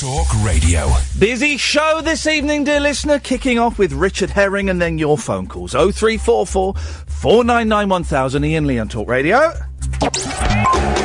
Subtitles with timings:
[0.00, 0.90] Talk Radio.
[1.20, 3.20] Busy show this evening, dear listener.
[3.20, 5.70] Kicking off with Richard Herring and then your phone calls.
[5.70, 8.44] 0344 499 1000.
[8.44, 9.52] Iain Lee on Talk Radio.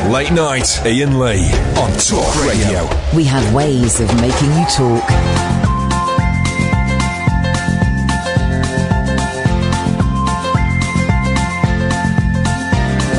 [0.10, 2.89] Late night, Iain Lee on Talk Radio.
[3.15, 5.08] We have ways of making you talk.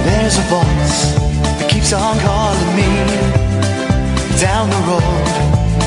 [0.05, 1.15] There's a voice
[1.61, 3.51] that keeps on calling me
[4.41, 5.40] down the road.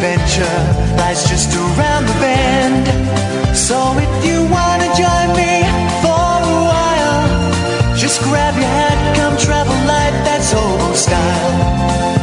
[0.00, 2.86] adventure lies just around the bend.
[3.54, 5.60] So if you wanna join me
[6.00, 7.28] for a while,
[8.02, 11.52] just grab your hat, come travel light, that's old style.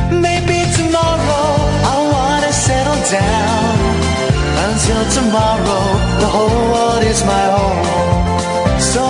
[0.10, 1.48] Maybe tomorrow
[1.90, 3.74] I'll wanna settle down.
[4.66, 5.84] Until tomorrow,
[6.22, 8.80] the whole world is my home.
[8.92, 9.04] So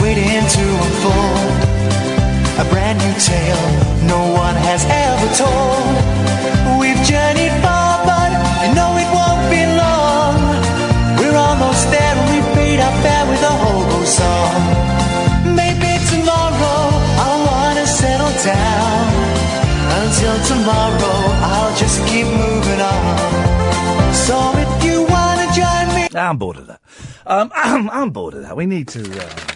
[0.00, 1.50] waiting to unfold.
[2.60, 3.64] A brand new tale
[4.04, 5.92] no one has ever told.
[6.80, 8.30] We've journeyed far, but
[8.64, 10.36] you know it won't be long.
[11.18, 14.60] We're almost there and we paid our fare with a hobo song.
[15.60, 16.80] Maybe tomorrow
[17.24, 19.04] I'll wanna settle down.
[20.00, 21.18] Until tomorrow,
[21.52, 24.14] I'll just keep moving on.
[24.14, 26.08] So if you wanna join me.
[26.18, 26.80] I'm bored of that.
[27.26, 27.50] Um,
[27.92, 28.56] I'm bored of that.
[28.56, 29.02] We need to.
[29.02, 29.49] Uh,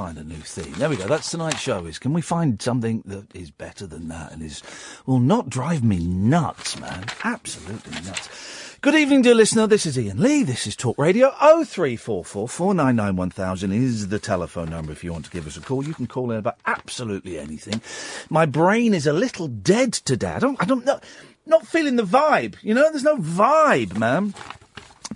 [0.00, 0.72] find a new theme.
[0.78, 1.06] There we go.
[1.06, 1.84] That's tonight's show.
[1.84, 4.62] Is can we find something that is better than that and is
[5.04, 7.04] will not drive me nuts, man?
[7.22, 8.78] Absolutely nuts.
[8.80, 9.66] Good evening, dear listener.
[9.66, 10.42] This is Iain Lee.
[10.42, 11.34] This is Talk Radio.
[11.38, 15.12] Oh three four four four nine nine one thousand is the telephone number if you
[15.12, 15.84] want to give us a call.
[15.84, 17.82] You can call in about absolutely anything.
[18.30, 20.32] My brain is a little dead today.
[20.32, 20.62] I don't.
[20.62, 20.98] I don't know.
[21.44, 22.56] Not feeling the vibe.
[22.62, 24.32] You know, there's no vibe, man.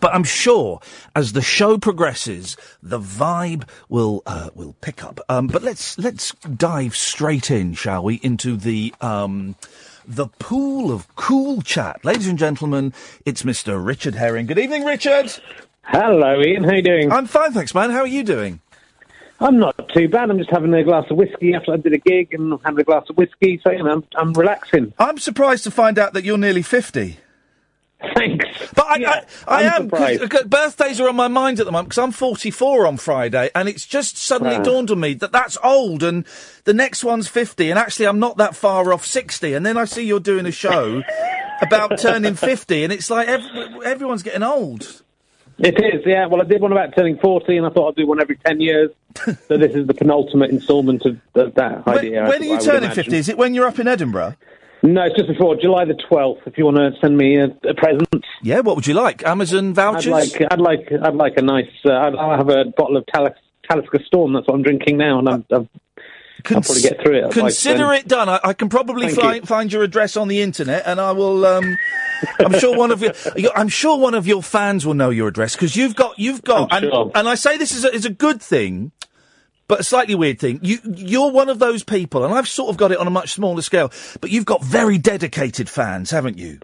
[0.05, 0.81] But I'm sure
[1.17, 5.19] as the show progresses, the vibe will uh, will pick up.
[5.31, 9.57] Um, but let's let's dive straight in, shall we, into the um,
[10.07, 12.93] the pool of cool chat, ladies and gentlemen.
[13.25, 13.83] It's Mr.
[13.83, 14.45] Richard Herring.
[14.45, 15.33] Good evening, Richard.
[15.85, 16.65] Hello, Iain.
[16.65, 17.11] How you doing?
[17.11, 17.89] I'm fine, thanks, man.
[17.89, 18.61] How are you doing?
[19.41, 20.29] I'm not too bad.
[20.29, 22.85] I'm just having a glass of whiskey after I did a gig and having a
[22.85, 24.93] glass of whiskey, so you know, I'm, I'm relaxing.
[24.99, 27.21] I'm surprised to find out that you're nearly fifty.
[28.15, 28.47] Thanks.
[28.75, 29.91] But I, I, I I'm am.
[29.91, 30.31] 'cause- surprised.
[30.31, 33.69] 'cause birthdays are on my mind at the moment because I'm 44 on Friday, and
[33.69, 34.63] it's just suddenly Ah.
[34.63, 36.25] dawned on me that that's old, and
[36.65, 39.55] the next one's 50, and actually I'm not that far off 60.
[39.55, 41.03] And then I see you're doing a show
[41.63, 43.43] about turning 50, and it's like ev-
[43.85, 45.03] everyone's getting old.
[45.57, 46.27] It is, yeah.
[46.27, 48.61] Well, I did one about turning 40, and I thought I'd do one every 10
[48.61, 48.91] years.
[49.47, 52.25] so this is the penultimate instalment of, of that When, idea.
[52.25, 53.17] I- when are you turning 50?
[53.17, 54.35] Is it when you're up in Edinburgh?
[54.85, 56.41] No, it's just before July the 12th.
[56.47, 58.61] If you want to send me a, a present, Yeah.
[58.61, 59.25] What would you like?
[59.25, 60.09] Amazon vouchers?
[60.09, 61.71] I'd like, I'd like, I'd like a nice.
[61.87, 63.33] Uh, I'll have a bottle of Talis,
[63.69, 64.35] Talisker Storm.
[64.35, 65.69] That's what I'm drinking now, and I'm, I'm,
[66.45, 67.33] I'll probably get through it.
[67.33, 68.29] Consider it done.
[68.29, 69.43] I, I can probably fi- you.
[69.43, 71.47] find your address on the internet, and I will.
[71.47, 71.79] Um,
[72.39, 73.15] I'm sure one of your,
[73.57, 76.73] I'm sure one of your fans will know your address because you've got, you've got,
[76.73, 77.11] and, sure.
[77.15, 78.93] and I say this is a, is a good thing,
[79.69, 80.61] but a slightly weird thing.
[80.63, 83.31] You, you're one of those people, and I've sort of got it on a much
[83.33, 83.91] smaller scale,
[84.21, 86.59] but you've got very dedicated fans, haven't you?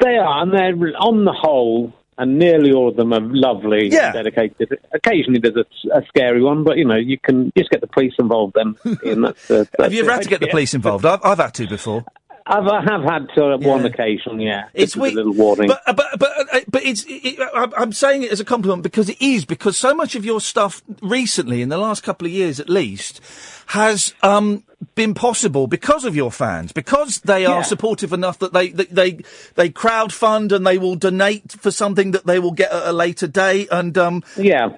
[0.00, 4.06] They are, and they're on the whole, and nearly all of them are lovely, Yeah.
[4.06, 4.78] and dedicated.
[4.92, 8.12] Occasionally, there's a, a scary one, but you know, you can just get the police
[8.18, 8.54] involved.
[8.54, 11.04] Then, Iain, that's, uh, Have you ever had to get the police involved?
[11.04, 12.04] I've, I've had to before.
[12.48, 14.68] I've, I have had to uh, one occasion, yeah.
[14.72, 15.68] It's a little warning.
[15.68, 17.04] But but but uh, but it's.
[17.06, 20.40] It, I'm saying it as a compliment because it is because so much of your
[20.40, 23.20] stuff recently, in the last couple of years at least,
[23.66, 24.64] has um
[24.94, 27.62] been possible because of your fans because they are Yeah.
[27.62, 29.18] supportive enough that they that they
[29.56, 33.26] they crowdfund and they will donate for something that they will get at a later
[33.26, 34.70] date and um yeah.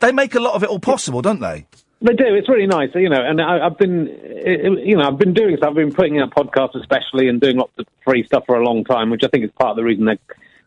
[0.00, 1.64] they make a lot of it all possible, don't they?
[2.02, 2.34] They do.
[2.34, 3.22] It's really nice, you know.
[3.22, 4.06] And I, I've been,
[4.84, 5.70] you know, I've been doing stuff.
[5.70, 8.84] I've been putting out podcasts, especially, and doing lots of free stuff for a long
[8.84, 10.18] time, which I think is part of the reason they're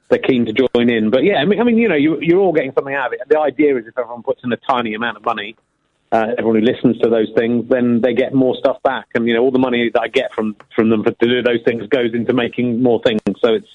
[0.10, 1.12] they're keen to join in.
[1.12, 3.14] But yeah, I mean, I mean you know, you, you're all getting something out of
[3.14, 3.22] it.
[3.28, 5.56] The idea is if everyone puts in a tiny amount of money,
[6.12, 9.08] uh, everyone who listens to those things, then they get more stuff back.
[9.14, 11.44] And you know, all the money that I get from from them for, to do
[11.44, 13.22] those things goes into making more things.
[13.40, 13.70] So it's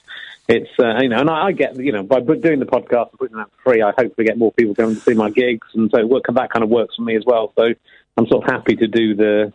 [0.48, 3.18] it's uh, you know, and I, I get you know by doing the podcast and
[3.18, 6.06] putting that free, I hopefully get more people coming to see my gigs, and so
[6.06, 7.52] work, that kind of works for me as well.
[7.56, 7.72] So
[8.16, 9.52] I'm sort of happy to do the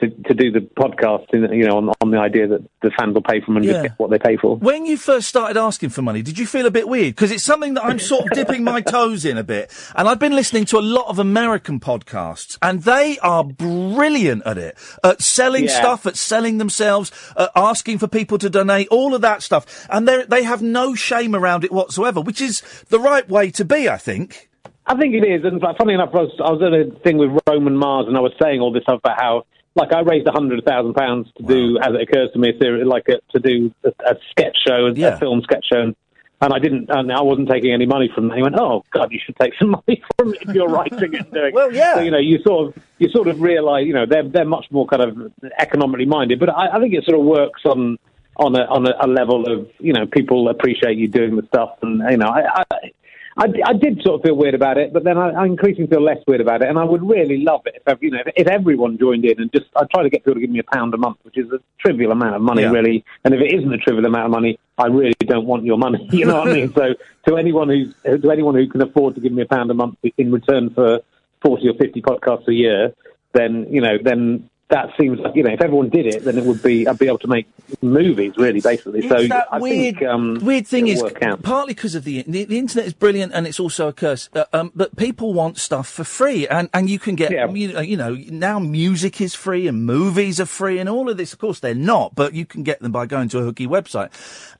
[0.00, 3.14] to, to do the podcast, in, you know, on, on the idea that the fans
[3.14, 3.72] will pay for them and Yeah.
[3.74, 4.56] just get what they pay for.
[4.56, 7.14] When you first started asking for money, did you feel a bit weird?
[7.14, 9.72] Because it's something that I'm sort of dipping my toes in a bit.
[9.94, 14.58] And I've been listening to a lot of American podcasts, and they are brilliant at
[14.58, 14.76] it.
[15.02, 15.78] At selling Yeah.
[15.80, 19.86] stuff, at selling themselves, at asking for people to donate, all of that stuff.
[19.90, 23.64] And they they have no shame around it whatsoever, which is the right way to
[23.64, 24.48] be, I think.
[24.86, 27.30] I think it is, and funny enough, I was, I was at a thing with
[27.48, 30.32] Roman Mars, and I was saying all this stuff about how, like, I raised a
[30.32, 32.52] hundred thousand pounds to do, as it occurs to me,
[32.84, 35.08] like a, to do a, a sketch show, a, Yeah.
[35.14, 35.96] a film sketch show, and,
[36.40, 38.36] and I didn't, and I wasn't taking any money from that.
[38.36, 41.32] He went, "Oh God, you should take some money from it if you're writing and
[41.32, 41.94] doing." Well, yeah.
[41.94, 44.66] So, you know, you sort of, you sort of realise, you know, they're they're much
[44.70, 47.98] more kind of economically minded, but I, I think it sort of works on.
[48.36, 51.78] On a on a, a level of you know people appreciate you doing the stuff
[51.82, 52.90] and you know I, I
[53.36, 56.02] I, I did sort of feel weird about it, but then I, I increasingly feel
[56.02, 58.46] less weird about it, and I would really love it if you know if, if
[58.46, 60.94] everyone joined in and just I try to get people to give me a pound
[60.94, 62.70] a month, which is a trivial amount of money, Yeah.
[62.70, 63.04] really.
[63.24, 66.08] And if it isn't a trivial amount of money, I really don't want your money.
[66.12, 66.72] You know what I mean?
[66.74, 66.94] So
[67.28, 67.92] to anyone who's
[68.22, 71.00] to anyone who can afford to give me a pound a month in return for
[71.42, 72.92] forty or fifty podcasts a year,
[73.32, 74.48] then you know then.
[74.70, 77.06] That seems like you know if everyone did it, then it would be I'd be
[77.06, 77.46] able to make
[77.82, 79.06] movies really basically.
[79.08, 81.02] so It's that I weird, think um, weird thing is
[81.42, 84.30] partly because of the, the the internet is brilliant and it's also a curse.
[84.34, 87.46] Uh, um, but people want stuff for free, and and you can get Yeah.
[87.50, 91.18] you, know, you know now music is free and movies are free and all of
[91.18, 91.34] this.
[91.34, 94.10] Of course, they're not, but you can get them by going to a hooky website.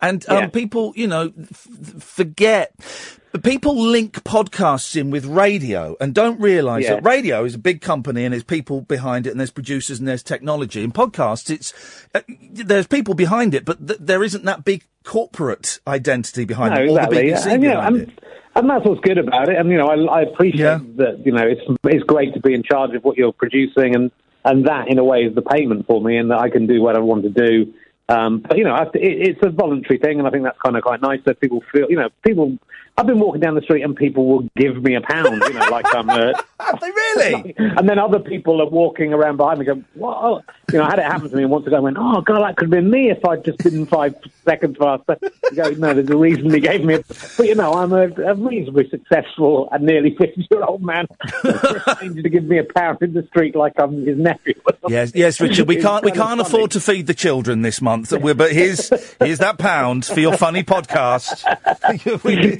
[0.02, 0.46] And um, Yeah.
[0.48, 1.66] people, you know, f-
[1.96, 3.52] f- forget.
[3.52, 6.94] People link podcasts in with radio and don't realise Yeah.
[6.94, 10.08] that radio is a big company and there's people behind it and there's producers and
[10.08, 10.82] there's technology.
[10.82, 11.72] In podcasts, it's
[12.14, 12.20] uh,
[12.52, 16.88] there's people behind it, but th- there isn't that big corporate identity behind No, it
[16.90, 17.18] exactly.
[17.18, 17.48] the yeah.
[17.48, 18.08] And, you know, and, it.
[18.56, 19.56] and that's what's good about it.
[19.56, 20.78] And you know, I, I appreciate Yeah.
[20.96, 21.22] that.
[21.26, 24.10] You know, it's it's great to be in charge of what you're producing, and
[24.44, 26.80] and that in a way is the payment for me, and that I can do
[26.82, 27.72] what I want to do.
[28.08, 30.76] Um, but you know, I, it, it's a voluntary thing, and I think that's kind
[30.76, 31.86] of quite nice that people feel.
[31.90, 32.56] You know, people.
[32.96, 35.42] I've been walking down the street and people will give me a pound.
[35.42, 36.08] You know, like I'm.
[36.08, 36.32] Uh,
[36.80, 37.54] they really?
[37.58, 40.16] and then other people are walking around behind me going, what?
[40.20, 40.42] Oh.
[40.72, 41.76] You know, I had it happen to me once ago.
[41.76, 44.14] I went, oh, God, that could have been me if I'd just been five
[44.44, 45.18] seconds faster.
[45.22, 47.04] You go, no, there's a reason they gave me a...
[47.36, 51.06] But, you know, I'm a, a reasonably successful and nearly 50-year-old man.
[51.42, 54.54] For a stranger to give me a pound in the street like I'm his nephew.
[54.88, 55.68] Yes, yes, Richard.
[55.68, 58.10] We can't we can't afford to feed the children this month.
[58.10, 58.88] But here's
[59.18, 61.40] here's that pound for your funny podcast.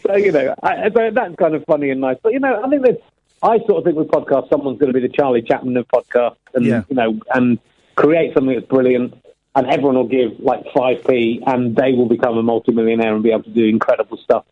[0.03, 2.17] so you know, I, so that's kind of funny and nice.
[2.23, 3.01] But you know, I think that
[3.43, 6.37] I sort of think with podcasts, someone's going to be the Charlie Chaplin of podcasts,
[6.55, 6.83] and Yeah.
[6.89, 7.59] you know, and
[7.95, 9.15] create something that's brilliant,
[9.55, 13.31] and everyone will give like five p, and they will become a multimillionaire and be
[13.31, 14.45] able to do incredible stuff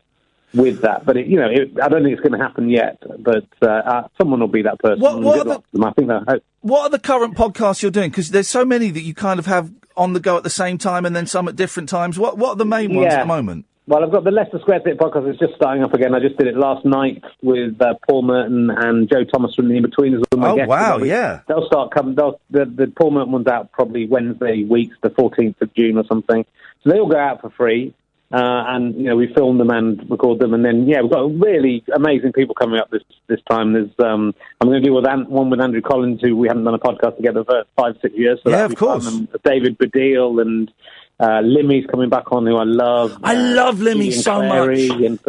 [0.53, 1.03] with that.
[1.05, 3.01] But it, you know, it, I don't think it's going to happen yet.
[3.19, 4.99] But uh, uh, someone will be that person.
[4.99, 5.83] What- what are them.
[5.83, 8.11] I think hope- What are the current podcasts you're doing?
[8.11, 10.77] Because there's so many that you kind of have on the go at the same
[10.77, 12.17] time, and then some at different times.
[12.19, 13.15] What what are the main ones Yeah.
[13.15, 13.65] at the moment?
[13.85, 15.29] Well, I've got the Leicester Square Pit podcast.
[15.29, 16.15] It's just starting up again.
[16.15, 19.75] I just did it last night with uh, Paul Merton and Joe Thomas from the
[19.75, 20.23] Inbetweeners.
[20.31, 21.41] Oh, wow, yeah.
[21.49, 22.15] They'll start coming.
[22.15, 26.05] They'll, the, the Paul Merton one's out probably Wednesday weeks, the 14th of June or
[26.05, 26.45] something.
[26.83, 27.93] So they all go out for free.
[28.31, 30.55] Uh, and, you know, we film them and record them.
[30.55, 33.73] And then, yeah, we've got really amazing people coming up this this time.
[33.73, 36.63] There's um, I'm going to do with An- one with Andrew Collins, who we haven't
[36.63, 38.39] done a podcast together for five, six years.
[38.43, 39.05] So Yeah, of course.
[39.43, 40.71] David Baddiel and
[41.19, 43.17] uh, Limmy's coming back on, who I love.
[43.23, 45.01] I Uh, love Limmy Ian so Clary much.
[45.01, 45.19] and-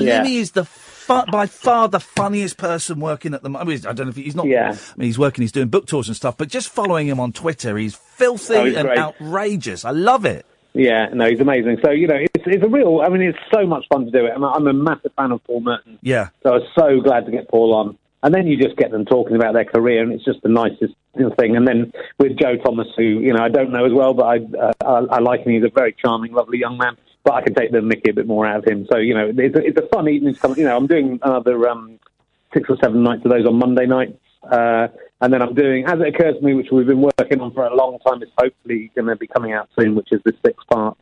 [0.00, 0.22] Yeah.
[0.22, 3.86] Limmy is the fu- by far the funniest person working at the moment.
[3.86, 4.46] I don't know if he- he's not.
[4.46, 4.68] Yeah.
[4.70, 5.42] I mean, he's working.
[5.42, 6.36] He's doing book tours and stuff.
[6.36, 8.98] But just following him on Twitter, he's filthy Oh, he's and great.
[8.98, 9.84] outrageous.
[9.84, 10.46] I love it.
[10.74, 11.78] Yeah, no, he's amazing.
[11.82, 13.00] So you know, it's it's a real.
[13.04, 14.32] I mean, it's so much fun to do it.
[14.34, 16.28] I'm a, I'm a massive fan of Paul Merton, Yeah.
[16.42, 17.96] so I was so glad to get Paul on.
[18.22, 20.94] And then you just get them talking about their career, and it's just the nicest
[21.38, 21.56] thing.
[21.56, 24.36] And then with Joe Thomas, who you know I don't know as well, but I
[24.58, 25.52] uh, I, I like him.
[25.52, 26.96] He's a very charming, lovely young man.
[27.24, 28.86] But I can take the Mickey a bit more out of him.
[28.90, 30.36] So you know, it's a, it's a fun evening.
[30.56, 31.98] You know, I'm doing another um,
[32.54, 34.18] six or seven nights of those on Monday nights.
[34.42, 34.88] Uh,
[35.20, 37.66] and then I'm doing, as it occurs to me, which we've been working on for
[37.66, 40.62] a long time, is hopefully going to be coming out soon, which is this six
[40.70, 40.96] part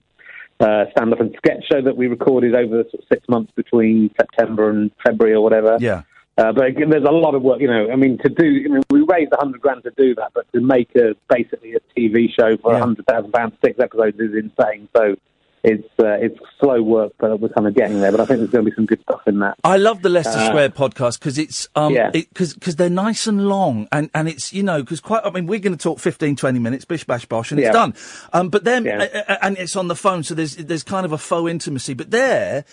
[0.61, 4.11] uh, stand up and sketch show that we recorded over sort of six months between
[4.17, 5.77] September and February or whatever.
[5.81, 6.03] Yeah.
[6.37, 7.89] Uh, but again, there's a lot of work, you know.
[7.93, 10.51] I mean, to do, I mean, we raised a hundred grand to do that, but
[10.53, 12.81] to make a basically a TV show for a Yeah.
[12.81, 14.89] hundred thousand pounds, six episodes is insane.
[14.97, 15.15] So
[15.63, 18.11] it's uh, it's slow work, but we're kind of getting there.
[18.11, 19.55] But I think there's going to be some good stuff in that.
[19.63, 22.11] I love the Leicester Uh, Square podcast because it's um Yeah.
[22.11, 25.61] because they're nice and long and and it's you know because quite I mean we're
[25.61, 27.69] going to talk 15 20 minutes bish bash bosh and Yeah.
[27.69, 27.95] it's done
[28.33, 29.07] um but then Yeah.
[29.29, 32.11] uh, and it's on the phone so there's there's kind of a faux intimacy but
[32.11, 32.65] there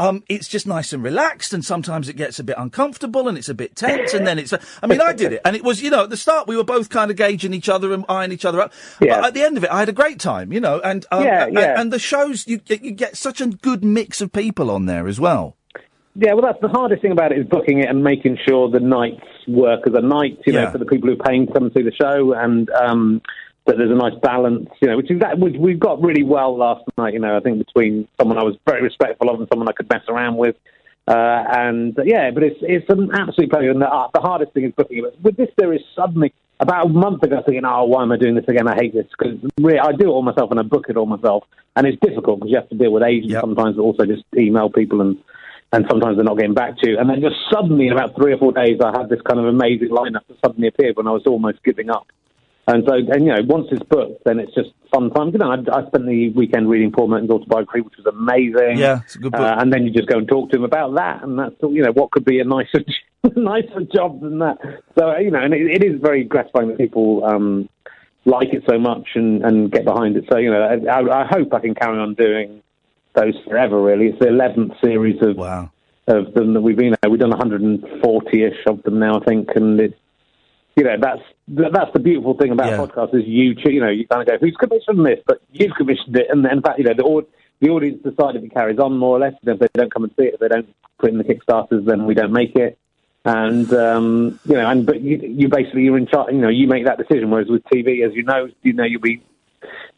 [0.00, 3.48] um, it's just nice and relaxed, and sometimes it gets a bit uncomfortable and it's
[3.48, 4.52] a bit tense, and then it's.
[4.82, 6.64] I mean, I did it, and it was, you know, at the start we were
[6.64, 8.72] both kind of gauging each other and eyeing each other up.
[9.00, 9.20] Yeah.
[9.20, 11.22] But at the end of it, I had a great time, you know, and um,
[11.24, 11.80] Yeah, and, yeah.
[11.80, 15.06] and the shows you get- you get such a good mix of people on there
[15.06, 15.56] as well.
[16.16, 18.80] Yeah, well, that's the hardest thing about it is booking it and making sure the
[18.80, 20.64] nights work as a night, you Yeah.
[20.64, 23.20] know, for the people who are paying to come see the show, and um,
[23.70, 26.56] that there's a nice balance, you know, which is that which we've got really well
[26.56, 27.14] last night.
[27.14, 29.88] You know, I think between someone I was very respectful of and someone I could
[29.88, 30.56] mess around with.
[31.06, 33.70] Uh, and uh, yeah, but it's it's an absolute pleasure.
[33.70, 35.02] And the, uh, the hardest thing is booking it.
[35.04, 38.16] But with this, there is suddenly about a month ago thinking, oh, why am I
[38.16, 38.66] doing this again?
[38.66, 41.06] I hate this because really, I do it all myself and I book it all
[41.06, 41.44] myself,
[41.76, 43.40] and it's difficult because you have to deal with agents Yep.
[43.40, 45.16] sometimes, but also just email people and
[45.72, 46.98] and sometimes they're not getting back to you.
[46.98, 49.46] And then just suddenly, in about three or four days, I had this kind of
[49.46, 52.08] amazing lineup that suddenly appeared when I was almost giving up.
[52.72, 55.30] And so, and you know, once it's booked, then it's just fun time.
[55.32, 58.78] You know, I, I spent the weekend reading Paul Merton's autobiography, which was amazing.
[58.78, 59.40] Yeah, it's a good book.
[59.40, 61.82] Uh, and then you just go and talk to him about that, and that's you
[61.82, 62.84] know what could be a nicer
[63.36, 64.58] nicer job than that.
[64.96, 67.68] So uh, you know, and it, it is very gratifying that people um,
[68.24, 70.24] like it so much and, and get behind it.
[70.30, 72.62] So you know, I, I hope I can carry on doing
[73.16, 73.82] those forever.
[73.82, 75.70] Really, it's the eleventh series of Wow.
[76.06, 76.94] of them that we've been.
[77.08, 79.94] We've done 140ish of them now, I think, and it's
[80.76, 81.22] you know that's
[81.52, 82.78] that's the beautiful thing about Yeah.
[82.78, 86.16] podcasts is you you know you kind of go who's commissioned this, but you've commissioned
[86.16, 87.26] it, and in fact you know the
[87.60, 89.34] the audience decide if it carries on more or less.
[89.44, 91.84] And if they don't come and see it, if they don't put in the kickstarters,
[91.84, 92.78] then we don't make it.
[93.24, 96.32] And um, you know, and but you, you basically you're in charge.
[96.32, 97.30] You know, you make that decision.
[97.30, 99.22] Whereas with TV, as you know, you know you'll be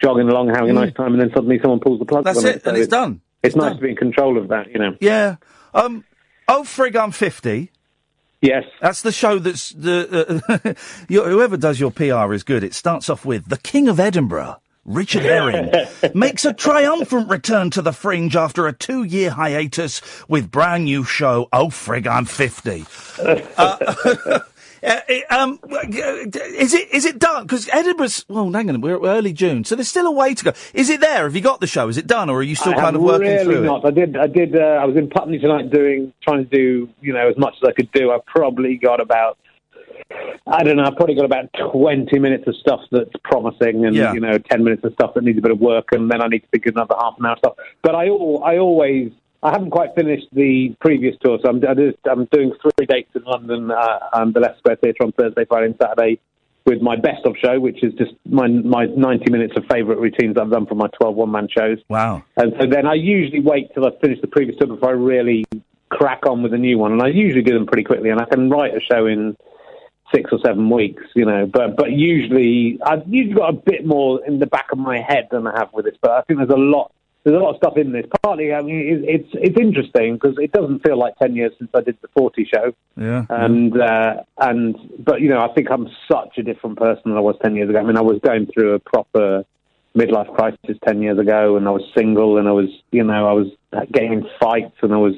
[0.03, 2.23] jogging along, having a nice time, and then suddenly someone pulls the plug.
[2.23, 2.25] Mm.
[2.25, 3.21] That's on it, So and it's done.
[3.45, 3.77] It's, nice done.
[3.77, 4.71] to be in control of that.
[4.73, 4.97] You know.
[5.01, 5.37] Yeah.
[5.73, 6.05] Um.
[6.49, 7.71] Oh, frig, I'm fifty.
[8.43, 8.65] Yes.
[8.81, 10.75] That's the show that's the uh,
[11.09, 12.65] whoever does your PR is good.
[12.65, 14.61] It starts off with the King of Edinburgh.
[14.85, 15.71] Richard Herring
[16.15, 21.49] makes a triumphant return to the fringe after a two-year hiatus with brand new show.
[21.53, 22.85] Oh frig, I'm fifty.
[23.57, 24.41] Uh,
[24.83, 27.45] uh, um, is it is it done?
[27.45, 30.53] Because Edinburgh's well, hang on, we're early June, so there's still a way to go.
[30.75, 31.25] Is it there?
[31.25, 31.89] Have you got the show?
[31.89, 33.85] Is it done, or are you still I kind of working really through not.
[33.85, 33.89] it?
[33.89, 34.17] I did.
[34.17, 34.57] I did.
[34.57, 37.69] Uh, I was in Putney tonight, doing trying to do you know as much as
[37.69, 38.11] I could do.
[38.11, 39.39] I've probably got about.
[40.47, 40.85] I don't know.
[40.85, 44.13] I've probably got about twenty minutes of stuff that's promising, and Yeah.
[44.13, 46.27] you know, ten minutes of stuff that needs a bit of work, and then I
[46.29, 47.55] need to think of another half an hour of stuff.
[47.83, 49.13] But I, I always,
[49.43, 53.11] I haven't quite finished the previous tour, so I'm, I just, I'm doing three dates
[53.15, 56.21] in London, uh, and the Leicester Square Theatre on Thursday, Friday, and Saturday
[56.65, 60.37] with my best of show, which is just my my 90 minutes of favourite routines
[60.41, 61.79] I've done for my 12 one man shows.
[61.89, 62.23] Wow.
[62.37, 65.45] And so then I usually wait till I finish the previous tour before I really
[65.91, 66.93] crack on with a new one.
[66.93, 69.37] And I usually do them pretty quickly, and I can write a show in
[70.15, 71.47] six or seven weeks, you know.
[71.47, 75.29] But but usually I've usually got a bit more in the back of my head
[75.31, 75.97] than I have with this.
[76.01, 76.93] But I think there's a lot.
[77.25, 78.05] There's a lot of stuff in this.
[78.23, 81.71] Partly, I mean, it, it's it's interesting because it doesn't feel like ten years since
[81.73, 83.27] I did the Forty show, Yeah.
[83.31, 87.21] and uh, and but you know, I think I'm such a different person than I
[87.21, 87.79] was ten years ago.
[87.79, 89.45] I mean, I was going through a proper
[89.97, 93.33] midlife crisis ten years ago, and I was single, and I was you know I
[93.33, 93.47] was
[93.93, 95.15] getting in fights, and I was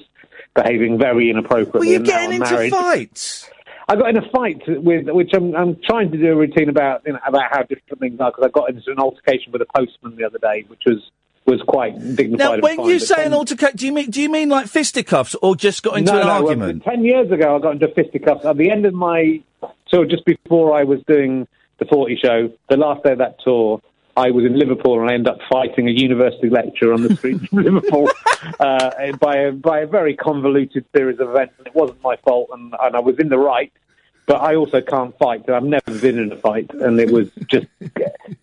[0.55, 1.79] behaving very inappropriately.
[1.81, 2.71] Were you getting into married.
[2.71, 3.51] fights?
[3.89, 7.03] I got in a fight with, which I'm, I'm trying to do a routine about,
[7.05, 9.67] you know, about how different things are, because I got into an altercation with a
[9.77, 11.03] postman the other day, which was
[11.47, 12.39] was quite dignified.
[12.39, 14.67] Now, when fine, you say then- an altercation, do you mean do you mean like
[14.67, 16.85] fisticuffs or just got into no, an no, well, argument?
[16.85, 18.45] ten years ago, I got into fisticuffs.
[18.45, 19.41] At the end of my
[19.89, 21.47] so just before I was doing
[21.79, 23.81] the Forty show, the last day of that tour,
[24.17, 27.45] I was in Liverpool and I ended up fighting a university lecturer on the streets
[27.53, 28.09] of Liverpool
[28.61, 31.55] uh, by a by a very convoluted series of events.
[31.59, 33.73] And it wasn't my fault, and, and I was in the right.
[34.27, 35.49] but I also can't fight.
[35.51, 37.67] I've never been in a fight, and it was just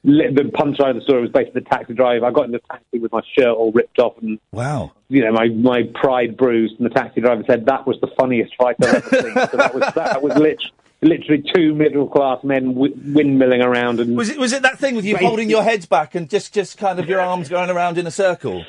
[0.03, 2.25] the punchline of the story was basically the taxi driver.
[2.25, 4.91] I got in the taxi with my shirt all ripped off and Wow.
[5.09, 8.55] you know, my, my pride bruised, and the taxi driver said that was the funniest
[8.55, 9.33] fight I've ever seen.
[9.33, 10.63] so that was that was lit-
[11.03, 14.95] literally two middle class men w- windmilling around and Was it was it that thing
[14.95, 17.69] with you Basically- holding your heads back and just just kind of your arms going
[17.69, 18.63] around in a circle?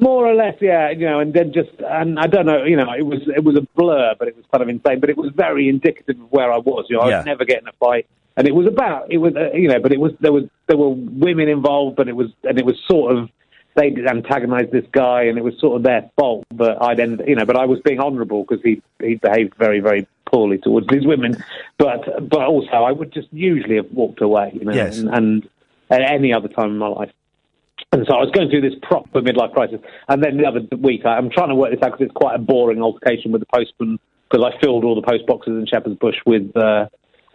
[0.00, 2.92] more or less, yeah, you know, and then just and I don't know, you know,
[2.96, 5.00] it was it was a blur, but it was kind of insane.
[5.00, 6.86] But it was very indicative of where I was.
[6.88, 8.06] You know, I was never getting a fight,
[8.38, 10.76] and it was about it was uh, you know, but it was there was there
[10.78, 13.28] were women involved, but it was and it was sort of
[13.74, 16.44] they antagonised this guy, and it was sort of their fault.
[16.52, 19.80] But I'd end, you know, but I was being honourable because he he behaved very
[19.80, 21.36] very poorly towards these women,
[21.78, 24.98] but but also I would just usually have walked away, you know, Yes.
[24.98, 25.48] and, and
[25.90, 27.10] at any other time in my life.
[27.92, 29.80] And so I was going through this proper midlife crisis.
[30.08, 32.34] And then the other week, I, I'm trying to work this out because it's quite
[32.34, 35.96] a boring altercation with the postman because I filled all the post boxes in Shepherd's
[35.98, 36.88] Bush with uh,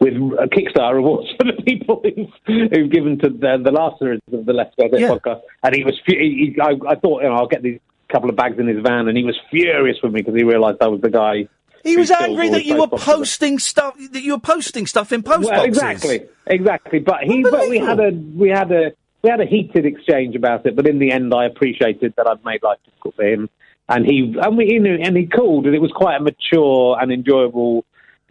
[0.03, 4.45] with uh, Kickstarter awards for the people who've, given to the, the last series of
[4.45, 5.09] the Let's Go There Yeah.
[5.09, 5.41] podcast.
[5.63, 7.79] And he was, fu- he, he, I, I thought, you know, I'll get these
[8.11, 10.77] couple of bags in his van, and he was furious with me because he realised
[10.81, 11.47] I was the guy.
[11.83, 15.23] He was angry that you were post posting stuff that you were posting stuff in
[15.23, 16.99] post Well, exactly, exactly.
[16.99, 18.91] But he, but we had a, we had a,
[19.21, 20.75] we had a heated exchange about it.
[20.75, 23.49] But in the end, I appreciated that I'd made life difficult for him,
[23.89, 27.83] and he, and we, and he called, and it was quite a mature and enjoyable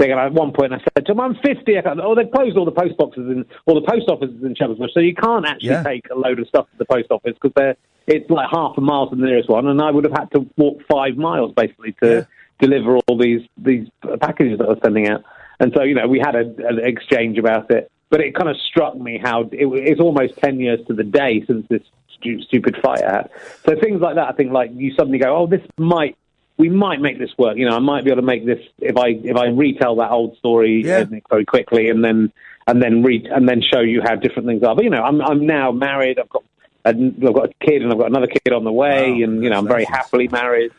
[0.03, 0.11] thing.
[0.13, 1.77] And at one point, I said to him, "I'm 50.
[2.03, 5.01] Oh, they've closed all the post boxes in, all the post offices in Bush, so
[5.01, 5.83] you can't actually Yeah.
[5.83, 8.81] take a load of stuff to the post office because they're, it's like half a
[8.81, 11.93] mile to the nearest one, and I would have had to walk five miles basically
[12.03, 12.25] to." Yeah.
[12.61, 13.89] deliver all these these
[14.21, 15.25] packages that I was sending out.
[15.59, 17.91] And so, you know, we had a, an exchange about it.
[18.09, 21.43] But it kind of struck me how it, it's almost 10 years to the day
[21.47, 21.83] since this
[22.15, 23.31] stu- stupid had.
[23.65, 26.17] So things like that, I think, like, you suddenly go, oh, this might,
[26.59, 27.57] we might make this work.
[27.57, 30.11] You know, I might be able to make this if I if I retell that
[30.11, 31.05] old story Yeah.
[31.31, 32.33] very quickly and then
[32.67, 34.75] and then re- and then show you how different things are.
[34.75, 36.19] But you know, I'm I'm now married.
[36.19, 36.45] I've got
[36.85, 39.43] a, I've got a kid and I've got another kid on the way, Wow, and
[39.43, 40.73] you know, I'm very happily married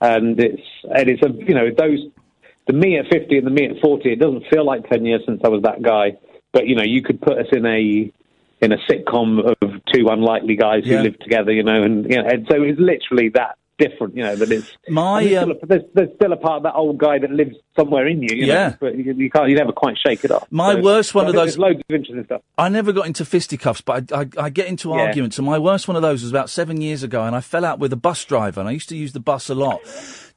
[0.00, 1.98] and it's and it's a you know those
[2.66, 4.12] the me at fifty and the me at forty.
[4.12, 6.16] It doesn't feel like ten years since I was that guy,
[6.52, 8.12] but you know you could put us in a
[8.60, 10.96] in a sitcom of two unlikely guys Yeah.
[10.98, 14.22] who live together, you know, and you know, and so it's literally that different, you
[14.22, 16.74] know, that it's My, there's, um, still a, there's, there's still a part of that
[16.74, 18.68] old guy that lives somewhere in you, you Yeah.
[18.70, 20.46] know, but you, you can't you never quite shake it off.
[20.50, 22.42] My So- worst one of those- loads of interesting stuff.
[22.58, 25.02] I never got into fisticuffs, but I, I, I get into Yeah.
[25.06, 25.38] arguments.
[25.38, 27.78] And my worst one of those was about seven years ago, and I fell out
[27.78, 29.80] with a bus driver, and I used to use the bus a lot.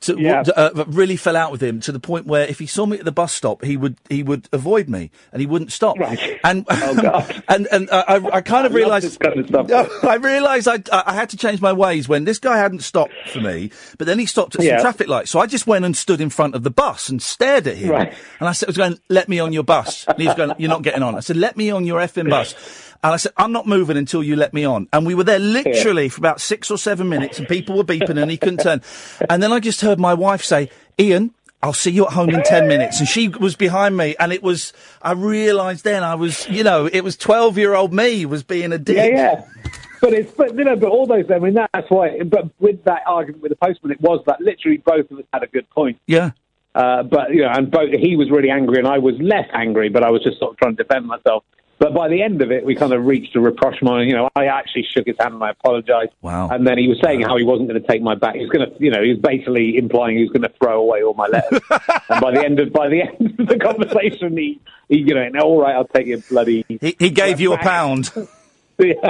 [0.02, 0.42] To, Yeah.
[0.56, 3.06] uh, really fell out with him to the point where if he saw me at
[3.06, 6.00] the bus stop, he would he would avoid me and he wouldn't stop.
[6.00, 6.40] Right.
[6.44, 7.44] And Oh, God.
[7.48, 10.04] and and uh, I, I kind of I this kind of stuff.
[10.04, 13.42] I realised I I had to change my ways when this guy hadn't stopped for
[13.42, 14.78] me, but then he stopped at Yeah.
[14.78, 15.30] some traffic lights.
[15.30, 17.92] So I just went and stood in front of the bus and stared at him.
[17.92, 18.14] Right.
[18.40, 20.06] And I said, I was going, let me on your bus.
[20.08, 21.14] And he was going, you're not getting on.
[21.16, 22.56] I said, let me on your effing bus.
[23.04, 24.88] And I said, I'm not moving until you let me on.
[24.94, 28.22] And we were there literally for about six or seven minutes and people were beeping
[28.22, 28.82] and he couldn't turn.
[29.30, 31.34] And then I just heard my wife say, Iain,
[31.64, 33.00] I'll see you at home in 10 minutes.
[33.00, 36.86] And she was behind me and it was, I realised then I was, you know,
[36.86, 38.98] it was 12 year old me was being a dick.
[38.98, 39.72] Yeah, yeah.
[40.02, 41.26] But it's but you know, but all those.
[41.30, 42.24] I mean, that's why.
[42.24, 45.44] But with that argument with the postman, it was that literally both of us had
[45.44, 46.00] a good point.
[46.08, 46.32] Yeah.
[46.74, 49.90] Uh, but you know, and both he was really angry, and I was less angry,
[49.90, 51.44] but I was just sort of trying to defend myself.
[51.82, 54.06] But by the end of it, we kind of reached a rapprochement.
[54.06, 56.12] You know, I actually shook his hand and I apologised.
[56.22, 56.48] Wow.
[56.50, 58.36] And then he was saying how he wasn't going to take my back.
[58.36, 60.80] He was going to, you know, he was basically implying he was going to throw
[60.80, 61.60] away all my letters.
[62.08, 65.42] and by the end of by the end of the conversation, he, he you know,
[65.42, 68.12] all right, I'll take your bloody He, he gave you a pound.
[68.78, 68.94] yeah.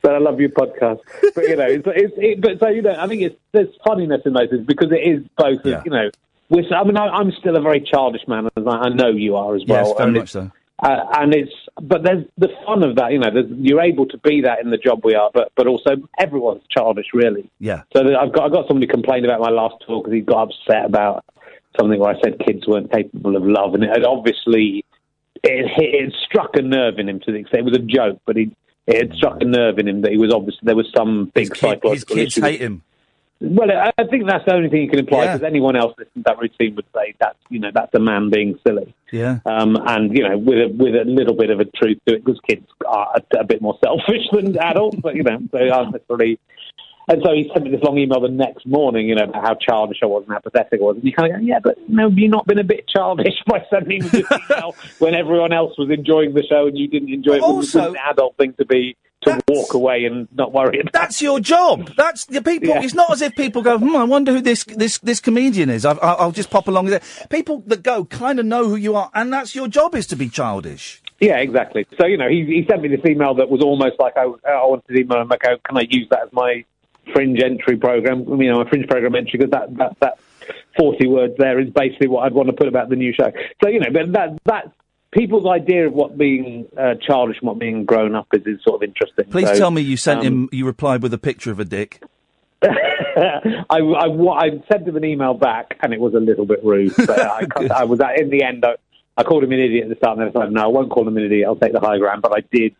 [0.00, 1.00] but I love your podcast.
[1.34, 4.22] But you know, it's, it's it, but so you know, I think it's there's funniness
[4.24, 5.60] in those things because it is both.
[5.66, 5.82] Yeah.
[5.84, 6.10] You know,
[6.48, 9.36] we're, I mean, I, I'm still a very childish man, as I, I know you
[9.36, 9.86] are as well.
[9.86, 10.50] Yes, very much so.
[10.82, 13.12] Uh, and it's, but there's the fun of that.
[13.12, 15.66] You know, there's, you're able to be that in the job we are, but but
[15.66, 17.50] also everyone's childish, really.
[17.58, 17.82] Yeah.
[17.94, 20.86] So I've got I've got somebody complained about my last talk because he got upset
[20.86, 21.24] about
[21.78, 24.84] something where I said kids weren't capable of love, and it had obviously
[25.42, 28.20] it, hit, it struck a nerve in him to the extent it was a joke,
[28.26, 30.90] but he it had struck a nerve in him that he was obviously there was
[30.96, 32.42] some big His, kid, his kids issue.
[32.42, 32.82] hate him.
[33.42, 35.36] Well, I think that's the only thing you can imply Yeah.
[35.36, 38.28] because anyone else listening to that routine would say that you know that's a man
[38.28, 38.94] being silly.
[39.12, 39.38] Yeah.
[39.46, 42.24] Um, and you know, with a, with a little bit of a truth to it,
[42.24, 45.92] because kids are a, a bit more selfish than adults, but you know, they aren't
[45.92, 46.38] necessarily.
[47.08, 49.54] And so he sent me this long email the next morning, you know, about how
[49.54, 50.96] childish I was and how pathetic I was.
[50.96, 52.86] And you kind of go, yeah, but you know, have you not been a bit
[52.86, 57.08] childish by sending this email when everyone else was enjoying the show and you didn't
[57.08, 57.42] enjoy it?
[57.42, 60.92] Also- it was an adult thing to be to walk away and not worry about.
[60.92, 61.92] That's your job.
[61.96, 62.68] That's the people.
[62.68, 62.82] Yeah.
[62.82, 65.84] It's not as if people go, hmm, I wonder who this this this comedian is.
[65.84, 67.28] I've, I'll, I'll just pop along with it.
[67.28, 70.16] People that go kind of know who you are, and that's your job is to
[70.16, 71.02] be childish.
[71.20, 71.86] Yeah, exactly.
[71.98, 74.64] So you know, he, he sent me this email that was almost like I, I
[74.64, 76.64] wanted to email him like, oh, can I use that as my
[77.12, 78.26] fringe entry program?
[78.40, 80.18] You know, my fringe program entry because that that that
[80.78, 83.30] forty words there is basically what I'd want to put about the new show.
[83.62, 84.72] So you know, but that that
[85.12, 88.82] people's idea of what being uh, childish and what being grown up is is sort
[88.82, 89.26] of interesting.
[89.30, 90.48] Please So, tell me you sent um, him.
[90.52, 92.02] You replied with a picture of a dick.
[92.62, 96.92] I, I, I sent him an email back, and it was a little bit rude.
[96.96, 98.64] But I, I was in the end.
[98.64, 98.74] I,
[99.16, 100.90] I called him an idiot at the start, and then I said, "No, I won't
[100.90, 101.46] call him an idiot.
[101.46, 102.76] I'll take the high ground." But I did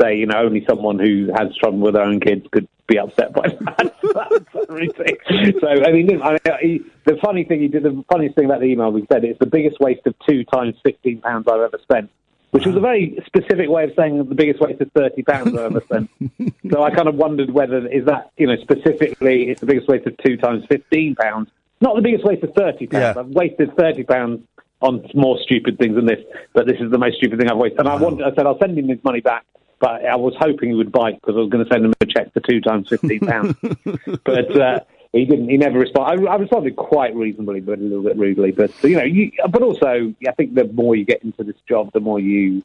[0.00, 3.32] say, you know, only someone who has trouble with their own kids could be upset
[3.32, 3.94] by that.
[4.14, 5.16] That's everything.
[5.60, 8.60] so, I mean, I mean he, the funny thing he did, the funniest thing about
[8.60, 11.78] the email we said, it's the biggest waste of two times fifteen pounds I've ever
[11.82, 12.10] spent.
[12.50, 15.76] Which was a very specific way of saying the biggest waste of thirty pounds I've
[15.76, 16.10] ever spent.
[16.70, 20.06] so I kind of wondered whether is that you know specifically it's the biggest waste
[20.06, 21.50] of two times fifteen pounds,
[21.82, 23.16] not the biggest waste of thirty pounds.
[23.16, 23.20] Yeah.
[23.20, 24.40] I've wasted thirty pounds
[24.80, 26.20] on more stupid things than this,
[26.54, 27.80] but this is the most stupid thing I've wasted.
[27.80, 29.44] And I wanted, I said I'll send him his money back,
[29.80, 32.06] but I was hoping he would bite because I was going to send him a
[32.06, 33.56] check for two times fifteen pounds.
[34.24, 34.80] but uh,
[35.12, 35.48] he didn't.
[35.48, 36.26] He never responded.
[36.26, 38.50] I, I responded quite reasonably, but a little bit rudely.
[38.50, 41.92] But you know, you, but also, I think the more you get into this job,
[41.92, 42.62] the more you,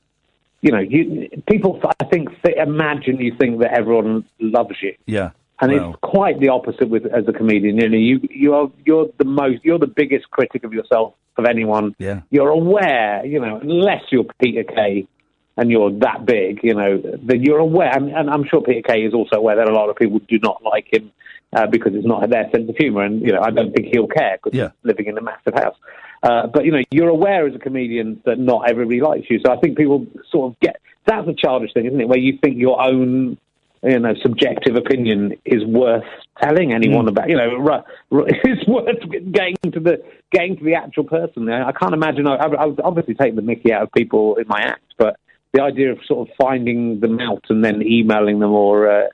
[0.62, 1.80] you know, you people.
[1.99, 4.95] I think th- imagine you think that everyone loves you.
[5.06, 5.32] Yeah.
[5.62, 7.78] And it's quite the opposite with as a comedian.
[7.78, 11.45] You know, you you are you're the most you're the biggest critic of yourself of
[11.45, 11.95] anyone.
[11.99, 12.21] Yeah.
[12.30, 15.08] You're aware, you know, unless you're Peter Kay
[15.58, 17.92] and you're that big, you know, then you're aware.
[17.96, 20.39] And, and I'm sure Peter Kay is also aware that a lot of people do
[20.39, 21.12] not like him
[21.56, 23.04] uh, because it's not their sense of humour.
[23.04, 24.70] And you know, I don't think he'll care because Yeah.
[24.82, 25.76] he's living in a massive house.
[26.24, 29.39] Uh, but you know, you're aware as a comedian that not everybody likes you.
[29.46, 32.08] So I think people sort of get that's a childish thing, isn't it?
[32.08, 33.38] Where you think your own
[33.84, 36.06] you know, subjective opinion is worth
[36.42, 37.30] telling anyone about.
[37.30, 38.98] You know, it's worth
[39.32, 41.50] getting to the getting to the actual person.
[41.50, 42.26] I I can't imagine.
[42.28, 45.18] I, I would obviously take the Mickey out of people in my act, but
[45.54, 49.08] the idea of sort of finding them out and then emailing them or uh,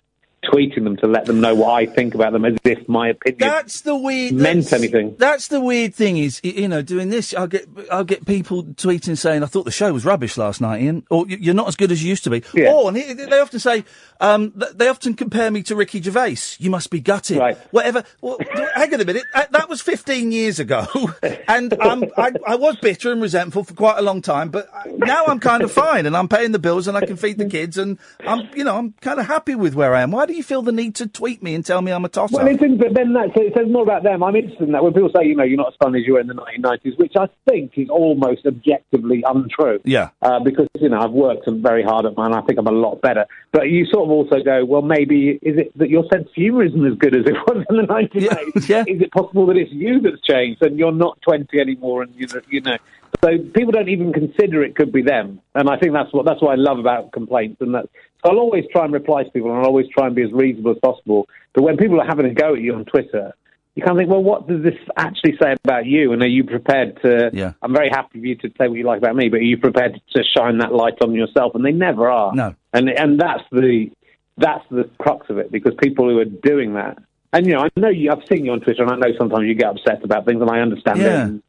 [0.43, 3.39] tweeting them to let them know what I think about them, as if my opinion
[3.39, 4.33] That's the weird.
[4.33, 5.15] meant that's- anything.
[5.17, 9.17] That's the weird thing is, you know, doing this, I'll get, I'll get people tweeting
[9.17, 11.91] saying, I thought the show was rubbish last night, Iain, or you're not as good
[11.91, 12.43] as you used to be.
[12.53, 12.71] Yeah.
[12.71, 13.83] Or, and he- they often say,
[14.21, 16.37] um, they often compare me to Ricky Gervais.
[16.59, 17.37] You must be gutted.
[17.37, 17.57] Right.
[17.71, 18.03] Whatever.
[18.21, 18.37] Well,
[18.75, 19.23] hang on a minute.
[19.33, 20.85] Uh, That was 15 years ago.
[21.47, 25.25] And um, I, I was bitter and resentful for quite a long time, but now
[25.25, 27.77] I'm kind of fine and I'm paying the bills and I can feed the kids
[27.77, 30.11] and I'm, you know, I'm kind of happy with where I am.
[30.11, 32.37] Why do you feel the need to tweet me and tell me I'm a tosser?
[32.37, 34.23] Well, it's but then that, so it says more about them.
[34.23, 34.83] I'm interested in that.
[34.83, 36.97] When people say, you know, you're not as funny as you were in the 1990s,
[36.97, 39.79] which I think is almost objectively untrue.
[39.83, 40.09] Yeah.
[40.21, 42.33] Uh, because, you know, I've worked very hard at mine.
[42.33, 43.25] I think I'm a lot better.
[43.51, 46.63] But you sort of also go, well, maybe is it that your sense of humour
[46.63, 48.69] isn't as good as it was in the 1990s?
[48.69, 48.83] Yeah.
[48.87, 52.27] Is it possible that it's you that's changed and you're not 20 anymore and, you
[52.27, 52.77] know, you know.
[53.23, 55.41] So people don't even consider it could be them.
[55.55, 57.59] And I think that's what that's what I love about complaints.
[57.59, 57.89] And that
[58.23, 60.71] I'll always try and reply to people and I'll always try and be as reasonable
[60.71, 61.27] as possible.
[61.53, 63.33] But when people are having a go at you on Twitter,
[63.75, 66.11] you kind of think, well, what does this actually say about you?
[66.11, 67.29] And are you prepared to?
[67.31, 67.53] Yeah.
[67.61, 69.57] I'm very happy for you to say what you like about me, but are you
[69.57, 71.55] prepared to shine that light on yourself?
[71.55, 72.33] And they never are.
[72.35, 72.55] No.
[72.73, 73.89] And and that's the
[74.37, 76.97] that's the crux of it because people who are doing that,
[77.31, 79.45] and you know, I know you, I've seen you on Twitter, and I know sometimes
[79.47, 81.27] you get upset about things, and I understand Yeah.
[81.27, 81.41] it.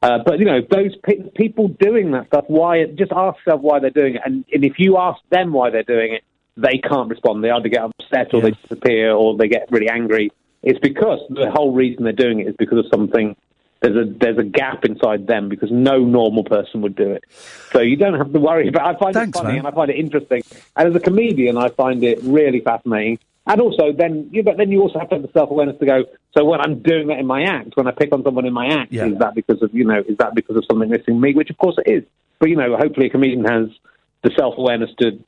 [0.00, 2.84] Uh, but you know, those pe- people doing that stuff, why?
[2.86, 5.82] Just ask yourself why they're doing it, and, and if you ask them why they're
[5.82, 6.22] doing it,
[6.56, 7.42] they can't respond.
[7.42, 10.30] They either get upset or they disappear or they get really angry.
[10.62, 13.36] It's because the whole reason they're doing it is because of something.
[13.80, 17.22] There's a there's a gap inside them because no normal person would do it.
[17.72, 18.96] So you don't have to worry about.
[18.96, 19.66] I find Thanks, it funny man.
[19.66, 20.42] and I find it interesting.
[20.76, 23.20] And as a comedian, I find it really fascinating.
[23.48, 25.86] And also, then you but then you also have to have the self awareness to
[25.86, 26.04] go.
[26.36, 28.66] So when I'm doing that in my act, when I pick on someone in my
[28.68, 29.06] act, Yeah.
[29.06, 31.34] is that because of you know is that because of something missing me?
[31.34, 32.04] Which of course it is.
[32.38, 33.68] But you know, hopefully a comedian has
[34.22, 35.18] the self awareness to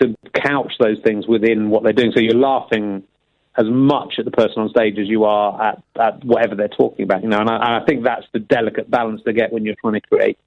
[0.00, 2.12] to couch those things within what they're doing.
[2.14, 3.04] So you're laughing
[3.56, 7.04] as much at the person on stage as you are at, at whatever they're talking
[7.04, 7.22] about.
[7.22, 9.74] You know, and I, and I think that's the delicate balance to get when you're
[9.80, 10.38] trying to create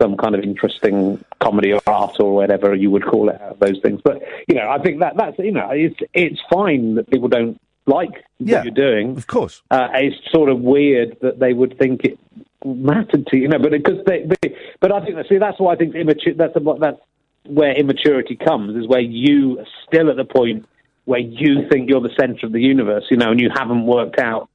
[0.00, 3.58] some kind of interesting comedy or art or whatever you would call it out of
[3.60, 4.00] those things.
[4.02, 7.60] But you know, I think that that's you know, it's it's fine that people don't
[7.86, 8.56] like Yeah.
[8.58, 9.16] what you're doing.
[9.16, 9.62] Of course.
[9.70, 12.18] Uh, it's sort of weird that they would think it
[12.64, 13.58] mattered to you, you know.
[13.58, 14.38] But because they, but,
[14.80, 16.34] but I think see that's why I think immature.
[16.34, 16.98] That's what that's
[17.46, 20.66] where immaturity comes is where you are still at the point
[21.04, 24.18] where you think you're the center of the universe, you know, and you haven't worked
[24.18, 24.48] out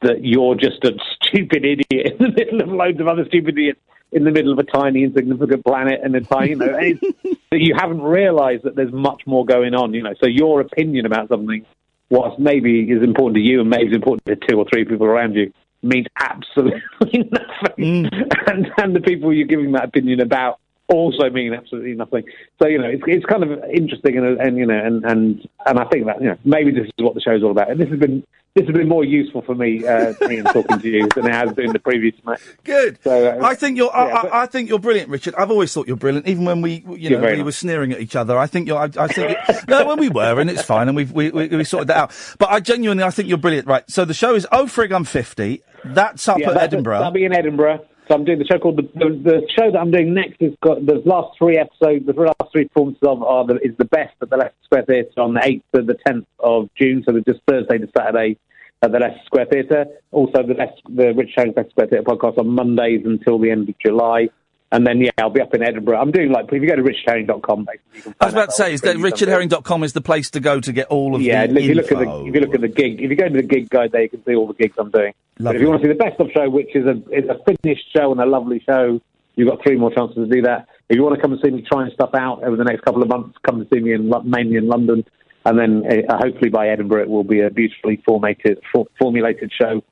[0.00, 0.90] that you're just a
[1.22, 3.78] stupid idiot in the middle of loads of other stupid idiots
[4.12, 6.72] in the middle of a tiny insignificant planet and a tiny, you know,
[7.50, 9.94] that you haven't realised that there's much more going on.
[9.94, 11.64] You know, so your opinion about something,
[12.10, 15.06] whilst maybe is important to you and maybe is important to two or three people
[15.06, 16.80] around you, means absolutely
[17.30, 18.04] nothing.
[18.04, 18.28] Mm.
[18.46, 22.24] And, and the people you're giving that opinion about also mean absolutely nothing.
[22.60, 25.78] So you know, it's it's kind of interesting, and, and you know, and and and
[25.78, 27.88] I think that you know maybe this is what the show's all about, and this
[27.88, 31.32] has been this has been more useful for me, uh, talking to you than it
[31.32, 32.42] has been the previous match.
[32.64, 32.98] Good.
[33.02, 33.94] So, uh, I think you're.
[33.94, 35.34] I, but- I, think you're brilliant, Richard.
[35.36, 37.42] I've always thought you're brilliant, even when we, you know, we nice.
[37.44, 38.36] were sneering at each other.
[38.36, 38.76] I think you're.
[38.76, 41.64] I, I think no, when we were, and it's fine, and we've we, we, we
[41.64, 42.34] sorted that out.
[42.38, 43.66] But I genuinely, I think you're brilliant.
[43.66, 43.88] Right.
[43.90, 45.62] So the show is Oh Frig, I'm 50.
[45.86, 46.98] That's up Yeah, at that- Edinburgh.
[46.98, 47.86] That'll be in Edinburgh.
[48.08, 50.52] So I'm doing the show called the, the, the show that I'm doing next has
[50.60, 52.04] got the last three episodes.
[52.04, 55.20] The last three performances of are the, is the best at the Leicester Square Theatre
[55.20, 57.04] on the eighth to the tenth of June.
[57.06, 58.38] So just Thursday to Saturday
[58.82, 59.86] at the Leicester Square Theatre.
[60.10, 63.68] Also the Leicester, the Rich Herring Leicester Square Theatre podcast on Mondays until the end
[63.68, 64.28] of July.
[64.72, 65.98] And then yeah, I'll be up in Edinburgh.
[66.00, 68.14] I'm doing like if you go to richherring.com, basically.
[68.20, 69.48] I was about to say, is that previews I'm doing.
[69.50, 71.92] richardherring.com is the place to go to get all of Yeah, the if you look
[71.92, 73.92] at the if you look at the gig, if you go to the gig guide
[73.92, 75.12] there, you can see all the gigs I'm doing.
[75.38, 77.38] But if you want to see the best of show, which is a is a
[77.44, 78.98] finished show and a lovely show,
[79.34, 80.66] you've got three more chances to do that.
[80.88, 83.02] If you want to come and see me trying stuff out over the next couple
[83.02, 85.04] of months, come and see me in mainly in London,
[85.44, 89.82] and then uh, hopefully by Edinburgh it will be a beautifully formated for, formulated show.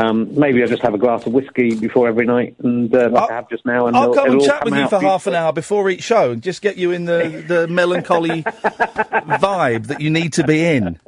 [0.00, 3.30] Um, maybe I'll just have a glass of whiskey before every night, and uh, like
[3.30, 3.86] I have just now.
[3.86, 6.42] And I'll come and chat with you for half an hour before each show and
[6.42, 10.98] just get you in the, the melancholy vibe that you need to be in.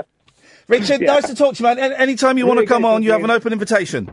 [0.68, 1.14] Richard, Yeah.
[1.14, 1.78] nice to talk to you, man.
[1.78, 4.10] Any anytime you want to come on, you have an open invitation.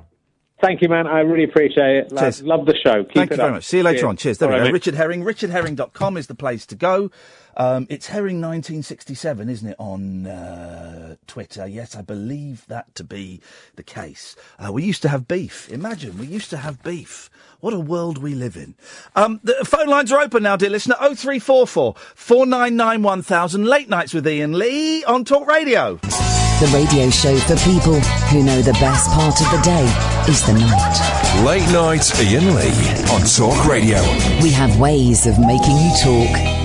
[0.62, 1.08] Thank you, man.
[1.08, 2.12] I really appreciate it.
[2.12, 3.04] Love, love the show.
[3.06, 3.56] Keep Thank you very up.
[3.56, 3.64] much.
[3.66, 4.10] See you later Cheers.
[4.10, 4.18] on.
[4.18, 4.38] Cheers.
[4.40, 4.70] There All we right, go.
[4.70, 4.74] mate.
[4.74, 5.24] Richard Herring.
[5.24, 7.12] RichardHerring.com is the place to go.
[7.60, 11.68] Um, it's Herring 1967, isn't it, on uh, Twitter?
[11.68, 13.42] Yes, I believe that to be
[13.76, 14.38] the case.
[14.58, 15.70] Uh, we used to have beef.
[15.70, 17.30] Imagine, we used to have beef.
[17.60, 18.76] What a world we live in.
[19.14, 20.96] Um, the phone lines are open now, dear listener.
[20.96, 23.66] 0344 499 1000.
[23.66, 25.96] Late nights with Iain Lee on Talk Radio.
[25.96, 28.00] The radio show for people
[28.32, 29.84] who know the best part of the day
[30.30, 31.46] is the night.
[31.46, 32.72] Late night Iain Lee
[33.12, 34.00] on Talk Radio.
[34.42, 36.59] We have ways of making you talk.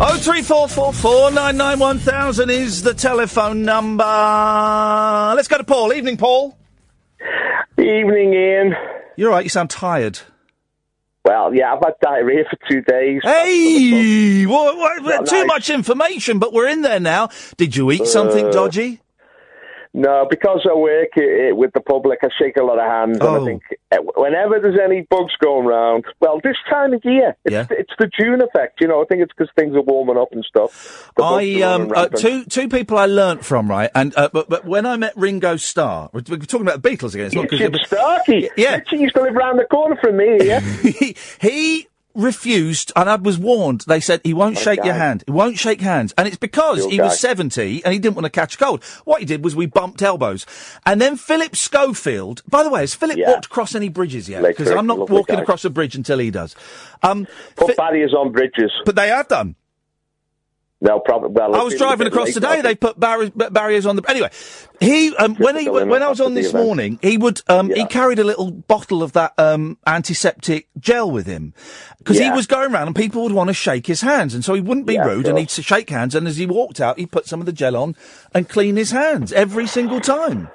[0.00, 4.04] Oh three four four four nine nine one thousand is the telephone number.
[4.04, 5.92] Let's go to Paul.
[5.92, 6.56] Evening, Paul.
[7.76, 8.74] Evening, Iain.
[9.16, 9.42] You're right.
[9.42, 10.20] You sound tired.
[11.24, 13.22] Well, yeah, I've had diarrhea for two days.
[13.24, 15.46] Hey, what, what, too nice.
[15.48, 17.30] much information, but we're in there now.
[17.56, 19.00] Did you eat something uh, dodgy?
[19.98, 23.28] No, because I work uh, with the public, I shake a lot of hands, and
[23.28, 23.42] Oh.
[23.42, 27.52] I think uh, whenever there's any bugs going round, well, this time of year, it's,
[27.52, 27.66] Yeah.
[27.70, 28.80] it's the June effect.
[28.80, 31.10] You know, I think it's because things are warming up and stuff.
[31.16, 34.64] The I um uh, two two people I learnt from right, and uh, but but
[34.64, 37.26] when I met Ringo Starr, we're, we're talking about the Beatles again.
[37.26, 38.50] It's not Richard Starkey.
[38.56, 38.76] Yeah.
[38.76, 40.38] Richard used to live round the corner from me.
[40.46, 40.60] Yeah.
[40.82, 41.87] he, he
[42.18, 43.82] refused, and I was warned.
[43.86, 45.24] They said he won't shake your hand.
[45.26, 48.30] He won't shake hands, and it's because he was seventy and he didn't want to
[48.30, 48.84] catch a cold.
[49.04, 50.44] What he did was we bumped elbows,
[50.84, 52.42] and then Philip Schofield.
[52.48, 53.30] By the way, has Philip Yeah.
[53.30, 54.42] walked across any bridges yet?
[54.42, 55.42] Because I'm not lovely walking guy.
[55.42, 56.54] across a bridge until he does.
[57.02, 57.26] Um,
[57.56, 58.72] Put barriers on bridges.
[58.84, 59.54] but they have done.
[60.80, 61.34] No problem.
[61.34, 62.60] Well, I was it's been a driving across today.
[62.60, 64.08] They put barriers, barriers on the.
[64.08, 64.30] Anyway,
[64.78, 68.20] he um, when he when I was on this morning, he would um, he carried
[68.20, 71.52] a little bottle of that um, antiseptic gel with him
[71.98, 74.54] because he was going around and people would want to shake his hands, and so
[74.54, 76.14] he wouldn't be Yeah, rude and he'd shake hands.
[76.14, 77.96] And as he walked out, he put some of the gel on
[78.32, 80.48] and clean his hands every single time.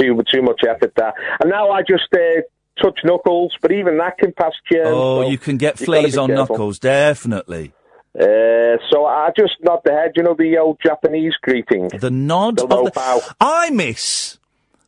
[0.00, 1.12] too too much effort there.
[1.40, 2.40] And now I just uh,
[2.82, 4.88] touch knuckles, but even that can pass germs.
[4.90, 6.56] Oh, so you can get fleas on careful.
[6.56, 7.72] knuckles, definitely.
[8.18, 11.88] Uh, so I just nod the head, you know, the old Japanese greeting.
[11.88, 12.90] The nod The of the.
[12.94, 13.20] bow.
[13.40, 14.38] I miss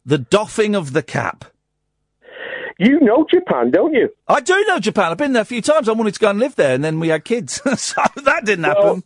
[0.05, 1.47] the doffing of the cap.
[2.79, 4.11] You know Japan, don't you?
[4.29, 5.13] I do know Japan.
[5.13, 5.89] I've been there a few times.
[5.89, 8.65] I wanted to go and live there, and then we had kids, so that didn't
[8.67, 9.03] Well, happen.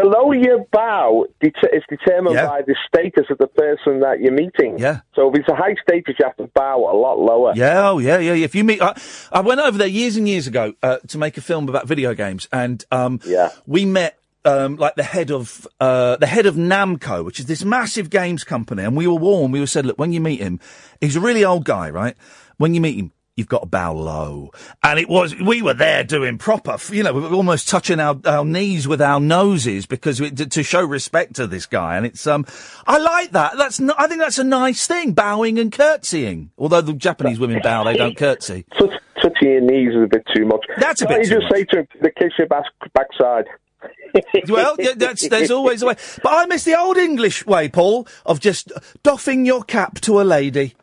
[0.00, 2.46] The lower you bow det- is determined Yeah.
[2.46, 4.78] by the status of the person that you're meeting.
[4.78, 5.00] Yeah.
[5.16, 7.52] So if it's a high status, you have to bow a lot lower.
[7.56, 8.44] Yeah, oh yeah, yeah.
[8.44, 8.92] If you meet, I,
[9.32, 12.14] I went over there years and years ago uh, to make a film about video
[12.14, 13.48] games, and um, Yeah.
[13.66, 17.64] we met um, like the head of uh, the head of Namco, which is this
[17.64, 19.52] massive games company, and we were warned.
[19.52, 20.60] We were said, look, when you meet him,
[21.00, 22.16] he's a really old guy, right?
[22.56, 23.10] When you meet him.
[23.38, 24.50] You've got to bow low,
[24.82, 28.18] and it was we were there doing proper, you know, we were almost touching our,
[28.24, 32.04] our knees with our noses because we, to, to show respect to this guy, and
[32.04, 32.44] it's um,
[32.84, 33.56] I like that.
[33.56, 36.50] That's I think that's a nice thing, bowing and curtsying.
[36.58, 38.64] Although the Japanese women bow, they don't curtsy.
[38.76, 38.90] Touch,
[39.22, 40.66] touching your knees is a bit too much.
[40.76, 43.46] That's a Can't bit you just say to him, the kiss your back, backside.
[44.48, 45.94] Well, that's, there's always a way.
[46.22, 48.72] But I miss the old English way, Paul, of just
[49.02, 50.74] doffing your cap to a lady.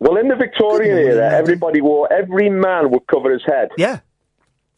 [0.00, 3.68] Well, in the Victorian era, everybody wore, every man would cover his head.
[3.76, 4.00] Yeah.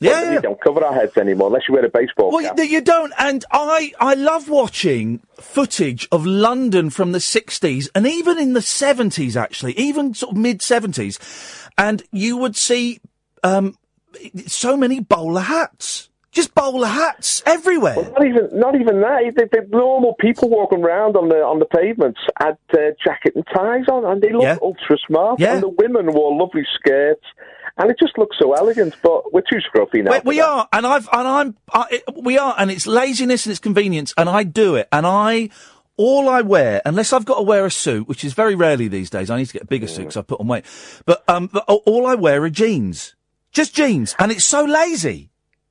[0.00, 2.58] Yeah, You don't cover our heads anymore unless you wear a baseball Well, cap.
[2.58, 8.04] you, you don't, and I I love watching footage of London from the '60s and
[8.04, 12.98] even in the '70s, actually, even sort of mid '70s, and you would see
[13.44, 13.76] um,
[14.48, 17.94] so many bowler hats, just bowler hats everywhere.
[17.94, 19.20] Not even, not even that.
[19.36, 23.46] The, the normal people walking around on the on the pavements had uh, jacket and
[23.54, 24.56] ties on, and they looked Yeah.
[24.60, 25.38] ultra smart.
[25.38, 25.54] Yeah.
[25.54, 27.24] And the women wore lovely skirts,
[27.76, 28.96] and it just looked so elegant.
[29.02, 30.12] But we're too scruffy now.
[30.24, 33.50] We, we are, and I've, and I'm, I, it- we are, and it's laziness and
[33.50, 35.50] it's convenience, and I do it, and I,
[35.98, 39.10] all I wear, unless I've got to wear a suit, which is very rarely these
[39.10, 40.64] days, I need to get a bigger suit because I put on weight,
[41.04, 43.14] but, um, but all- all I wear are jeans.
[43.52, 45.28] Just jeans, and it's so lazy.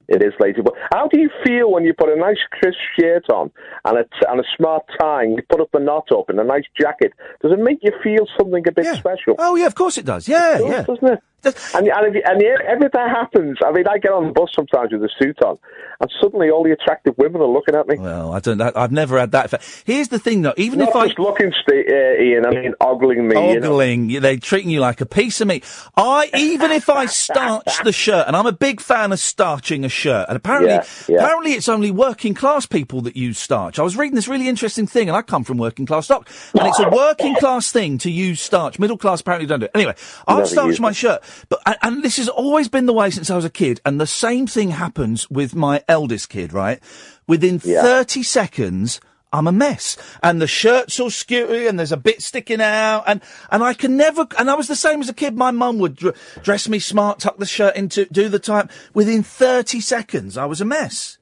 [0.07, 0.61] It is lazy.
[0.61, 3.51] But how do you feel when you put a nice crisp shirt on
[3.85, 6.39] and a, t- and a smart tie and you put up the knot up and
[6.39, 7.13] a nice jacket?
[7.41, 9.35] Does it make you feel something a bit special?
[9.39, 10.27] Oh yeah, of course it does.
[10.27, 10.83] Yeah, It does, yeah.
[10.83, 11.19] doesn't it?
[11.43, 14.49] And, and, if, and yeah, every that happens, I mean, I get on the bus
[14.55, 15.57] sometimes with a suit on,
[15.99, 17.97] and suddenly all the attractive women are looking at me.
[17.97, 18.61] Well, I don't.
[18.61, 19.45] I've never had that.
[19.45, 19.83] effect.
[19.85, 20.53] Here's the thing, though.
[20.57, 23.53] Even Not if I just looking, st- uh, Iain, I mean, ogling me.
[23.53, 23.73] You know?
[23.73, 25.63] ogling, they're treating you like a piece of meat.
[25.97, 29.89] I even if I starch the shirt, and I'm a big fan of starching a
[29.89, 31.17] shirt, and apparently, Yeah, yeah.
[31.17, 33.79] apparently it's only working class people that use starch.
[33.79, 36.67] I was reading this really interesting thing, and I come from working class stock, and
[36.67, 38.79] it's a working class thing to use starch.
[38.79, 39.71] Middle class apparently don't do it.
[39.75, 39.95] Anyway,
[40.27, 43.45] I've starched my shirt, but and, this has always been the way since I was
[43.45, 46.53] a kid, and the same thing happens with my eldest kid.
[46.53, 46.79] Right,
[47.27, 48.99] within thirty seconds.
[49.33, 53.21] I'm a mess, and the shirt's all skewy, and there's a bit sticking out, and
[53.49, 54.27] and I can never.
[54.37, 55.37] And I was the same as a kid.
[55.37, 58.69] My mum would dr- dress me smart, tuck the shirt into, do the type.
[58.93, 61.17] Within thirty seconds, I was a mess.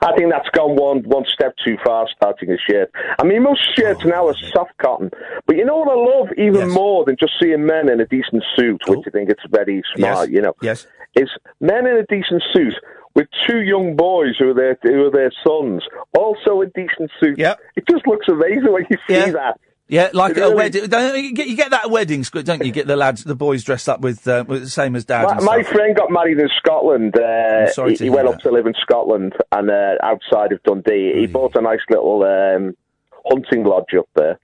[0.00, 2.90] I think that's gone one one step too far, starting a shirt.
[3.18, 5.10] I mean, most shirts Oh, now are soft cotton.
[5.46, 8.42] But you know what I love even more than just seeing men in a decent
[8.56, 9.04] suit, which oh.
[9.06, 10.86] I think it's very smart, you know, Yes.
[11.14, 11.28] is
[11.60, 12.74] men in a decent suit
[13.14, 15.84] with two young boys who are their, who are their sons,
[16.18, 17.38] also in decent suits.
[17.38, 17.60] Yep.
[17.76, 19.30] It just looks amazing when you see Yeah.
[19.32, 19.60] that.
[19.88, 20.84] Yeah, like a wedding.
[20.84, 22.66] You get, you get that at weddings, don't you?
[22.66, 25.24] You get the lads, the boys dressed up with, uh, with the same as dad.
[25.24, 27.14] My, my friend got married in Scotland.
[27.16, 28.36] Uh, sorry he to he went that.
[28.36, 31.12] up to live in Scotland and uh, outside of Dundee.
[31.14, 32.74] He bought a nice little um,
[33.26, 34.38] hunting lodge up there.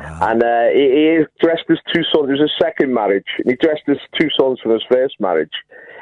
[0.00, 2.28] And uh, he, he dressed his two sons.
[2.28, 3.26] It was his second marriage.
[3.44, 5.52] He dressed his two sons from his first marriage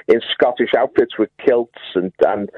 [0.08, 1.78] in Scottish outfits with kilts.
[1.94, 2.48] And, and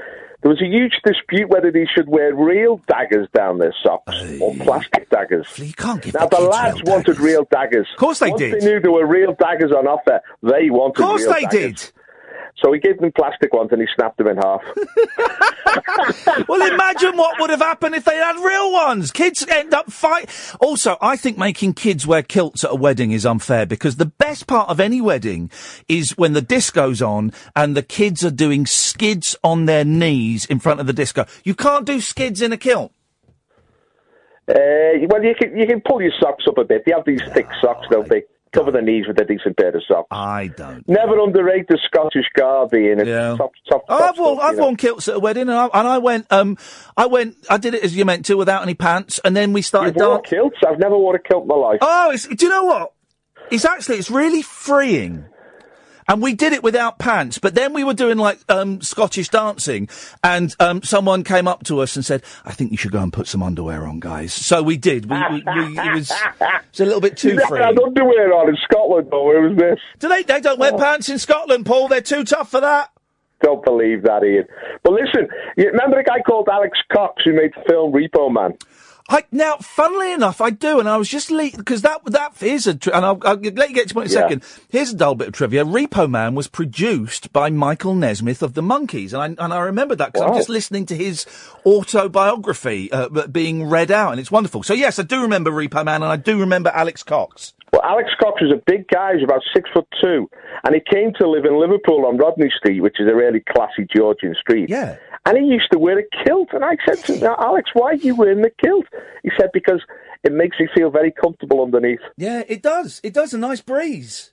[0.42, 4.54] there was a huge dispute whether they should wear real daggers down their socks or
[4.56, 5.46] plastic daggers.
[5.58, 7.88] You can't give now, the, lads wanted real daggers.
[7.92, 8.60] Of course they Once did.
[8.60, 11.50] they knew there were real daggers on offer, they wanted Of course they daggers.
[11.50, 11.92] did.
[12.62, 14.62] So he gave them plastic ones and he snapped them in half.
[16.48, 19.12] well, imagine what would have happened if they had real ones.
[19.12, 20.28] Kids end up fight.
[20.60, 24.48] Also, I think making kids wear kilts at a wedding is unfair because the best
[24.48, 25.50] part of any wedding
[25.86, 30.58] is when the disco's on and the kids are doing skids on their knees in
[30.58, 31.26] front of the disco.
[31.44, 32.92] You can't do skids in a kilt.
[34.48, 36.82] Uh, well, you can you can pull your socks up a bit.
[36.86, 38.22] They have these thick socks, don't they?
[38.52, 40.08] Cover the knees with a decent pair of socks.
[40.10, 40.88] I don't.
[40.88, 43.00] Never underrate the Scottish garb, Iain.
[43.00, 43.36] It's Yeah.
[43.36, 44.62] top, top, top I've worn, I've know.
[44.64, 46.56] worn kilts at a wedding, and I, and I went, um,
[46.96, 49.62] I went, I did it as you meant to, without any pants, and then we
[49.62, 50.56] started You've dan- kilts?
[50.66, 51.78] I've never worn a kilt in my life.
[51.82, 52.92] Oh, it's, do you know what?
[53.50, 55.24] It's actually, it's really freeing.
[56.08, 59.88] And we did it without pants, but then we were doing like um, Scottish dancing,
[60.24, 63.12] and um, someone came up to us and said, "I think you should go and
[63.12, 65.10] put some underwear on, guys." So we did.
[65.10, 66.10] We, we, we it was
[66.70, 67.60] it's a little bit too free.
[67.60, 69.24] had underwear on in Scotland, though.
[69.24, 69.78] Where was this?
[69.98, 70.22] Do they?
[70.22, 71.88] They don't wear pants in Scotland, Paul.
[71.88, 72.90] They're too tough for that.
[73.42, 74.44] Don't believe that, Iain.
[74.82, 78.56] But listen, you remember a guy called Alex Cox who made the film Repo Man?
[79.10, 82.74] I, now, funnily enough, I do, and I was just because that that is a,
[82.74, 84.28] tri- and I'll, I'll let you get to point in a Yeah.
[84.28, 84.44] second.
[84.68, 88.60] Here's a dull bit of trivia: Repo Man was produced by Michael Nesmith of the
[88.62, 91.24] Monkees, and I and I remember that because I'm just listening to his
[91.64, 94.62] autobiography uh, being read out, and it's wonderful.
[94.62, 97.54] So yes, I do remember Repo Man, and I do remember Alex Cox.
[97.72, 99.10] Well, Alex Cox was a big guy.
[99.12, 100.30] He was about six foot two,
[100.64, 103.86] and he came to live in Liverpool on Rodney Street, which is a really classy
[103.94, 104.68] Georgian street.
[104.70, 104.96] Yeah.
[105.26, 107.94] And he used to wear a kilt, and I said to him, Alex, why are
[107.94, 108.86] you wearing the kilt?"
[109.22, 109.82] He said, "Because
[110.24, 113.00] it makes me feel very comfortable underneath." Yeah, it does.
[113.04, 114.32] It does a nice breeze,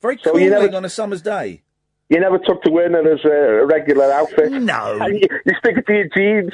[0.00, 1.62] very So cooling never- on a summer's day.
[2.08, 4.52] You never took to wearing as a regular outfit.
[4.52, 4.98] No.
[5.00, 6.52] And you, you stick it to your jeans.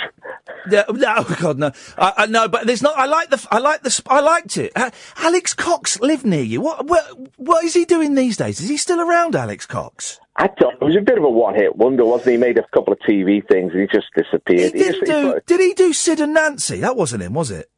[0.70, 2.96] Yeah, no, oh God, no, I, I, no, but there's not.
[2.96, 4.72] I like the, I like the, I liked it.
[4.76, 6.60] Uh, Alex Cox lived near you.
[6.60, 7.04] What, what,
[7.36, 8.60] what is he doing these days?
[8.60, 10.20] Is he still around, Alex Cox?
[10.36, 10.74] I don't.
[10.80, 12.32] It was a bit of a one-hit wonder, wasn't he?
[12.32, 14.72] He made a couple of TV things, and he just disappeared.
[14.72, 15.40] He didn't just- do.
[15.46, 16.78] Did he do Sid and Nancy?
[16.80, 17.68] That wasn't him, was it?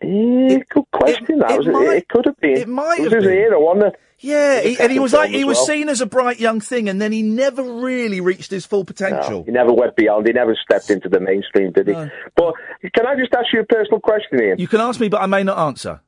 [0.00, 1.38] Good question.
[1.38, 2.08] that it was might- it.
[2.08, 2.56] Could have been.
[2.58, 3.38] it might it was have his been.
[3.38, 4.00] era, wasn't it?
[4.18, 5.66] Yeah, he, and he was like he was well.
[5.66, 9.40] seen as a bright young thing, and then he never really reached his full potential.
[9.40, 10.26] No, he never went beyond.
[10.26, 11.92] He never stepped into the mainstream, did he?
[11.92, 12.08] No.
[12.34, 12.54] But
[12.94, 14.58] can I just ask you a personal question, Iain?
[14.58, 16.00] You can ask me, but I may not answer.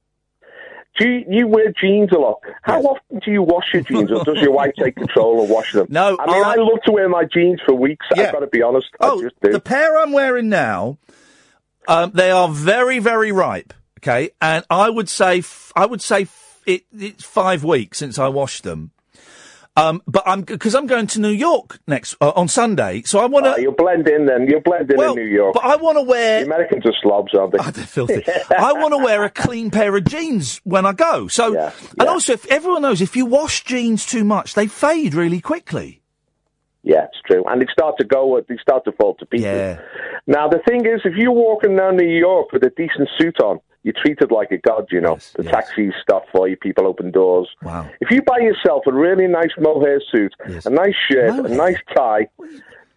[0.98, 2.40] Do you, you wear jeans a lot?
[2.62, 5.72] How often do you wash your jeans, or does your wife take control of wash
[5.74, 5.86] them?
[5.90, 8.06] No, I mean, I- I, love to wear my jeans for weeks.
[8.16, 8.24] Yeah.
[8.28, 8.86] I've got to be honest.
[9.00, 9.52] Oh, I just do.
[9.52, 10.96] the pair I'm wearing now,
[11.88, 13.74] um, they are very, very ripe.
[13.98, 18.16] Okay, and I would say, f- I would say f- it, it's five weeks since
[18.16, 18.92] I washed them.
[19.76, 23.26] Um, but I'm because I'm going to New York next uh, on Sunday, so I
[23.26, 23.54] want to.
[23.54, 24.46] Oh, you'll blend in then.
[24.48, 25.54] You'll blend in well, in New York.
[25.54, 26.40] but I want to wear.
[26.40, 27.58] the Americans are slobs, aren't they?
[27.60, 28.24] Oh, they're filthy.
[28.56, 31.28] I want to wear a clean pair of jeans when I go.
[31.28, 32.04] So, Yeah, and yeah.
[32.06, 36.02] also, if everyone knows, if you wash jeans too much, they fade really quickly.
[36.88, 37.44] Yeah, it's true.
[37.46, 39.44] And they start to go, they start to fall to pieces.
[39.44, 39.80] Yeah.
[40.26, 43.60] Now, the thing is, if you're walking down New York with a decent suit on,
[43.82, 45.12] you're treated like a god, you know.
[45.12, 45.52] Yes, the yes.
[45.52, 47.48] taxis stop for you, people open doors.
[47.62, 47.88] Wow.
[48.00, 50.64] If you buy yourself a really nice mohair suit, Yes.
[50.64, 51.52] a nice shirt, Mohair?
[51.52, 52.26] a nice tie,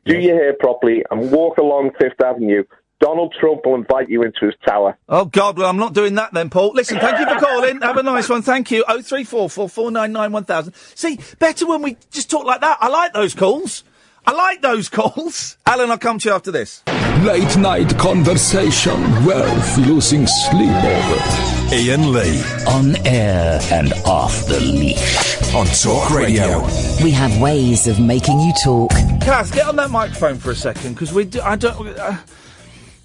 [0.06, 2.64] do your hair properly, and walk along Fifth Avenue,
[3.02, 4.98] Donald Trump will invite you into his tower.
[5.10, 6.72] Oh God, well I'm not doing that then, Paul.
[6.74, 7.82] Listen, thank you for calling.
[7.82, 8.42] Have a nice one.
[8.44, 8.86] Thank you.
[8.88, 10.74] Oh three four four four nine nine one thousand.
[10.96, 12.78] See, better when we just talk like that.
[12.80, 13.84] I like those calls.
[14.26, 15.58] I like those calls.
[15.66, 16.84] Alan, I'll come to you after this.
[17.24, 21.48] Late night conversation wealth losing sleep over.
[21.74, 25.54] Iain Lee On air and off the leash.
[25.56, 26.60] on Talk Radio.
[27.04, 28.92] We have ways of making you talk.
[29.22, 31.88] Kath, get on that microphone for a second because we do, I don't.
[31.98, 32.18] Uh,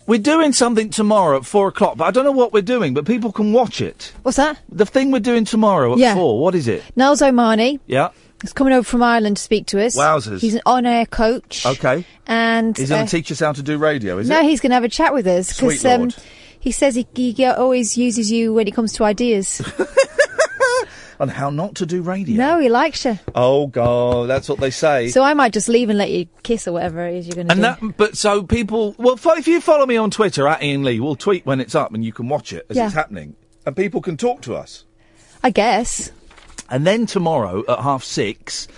[0.06, 2.94] we're doing something tomorrow at four o'clock, but I don't know what we're doing.
[2.94, 4.12] But people can watch it.
[4.22, 4.58] What's that?
[4.70, 6.14] The thing we're doing tomorrow at Yeah.
[6.14, 6.38] four.
[6.40, 6.82] What is it?
[6.94, 8.10] Niles O'Mahony Yeah.
[8.44, 9.96] is coming over from Ireland to speak to us.
[9.96, 10.40] Wowzers.
[10.40, 11.64] He's an on-air coach.
[11.66, 12.04] Okay.
[12.26, 14.44] And He's going uh, to teach us how to do radio, is no, it?
[14.44, 16.16] he's going to have a chat with us Sweet um, Lord.
[16.58, 19.60] he says he, he always uses you when it comes to ideas.
[21.18, 22.36] On how not to do radio.
[22.36, 23.18] no, he likes you.
[23.34, 25.08] Oh God, that's what they say.
[25.08, 27.48] So I might just leave and let you kiss or whatever it is you're going
[27.48, 27.64] to do.
[27.64, 30.82] And that, but so people, well, fo- if you follow me on Twitter at Iain
[30.84, 32.86] Lee, we'll tweet when it's up and you can watch it as Yeah.
[32.86, 34.84] it's happening, and people can talk to us.
[35.42, 36.10] I guess.
[36.68, 38.68] And then tomorrow at half six,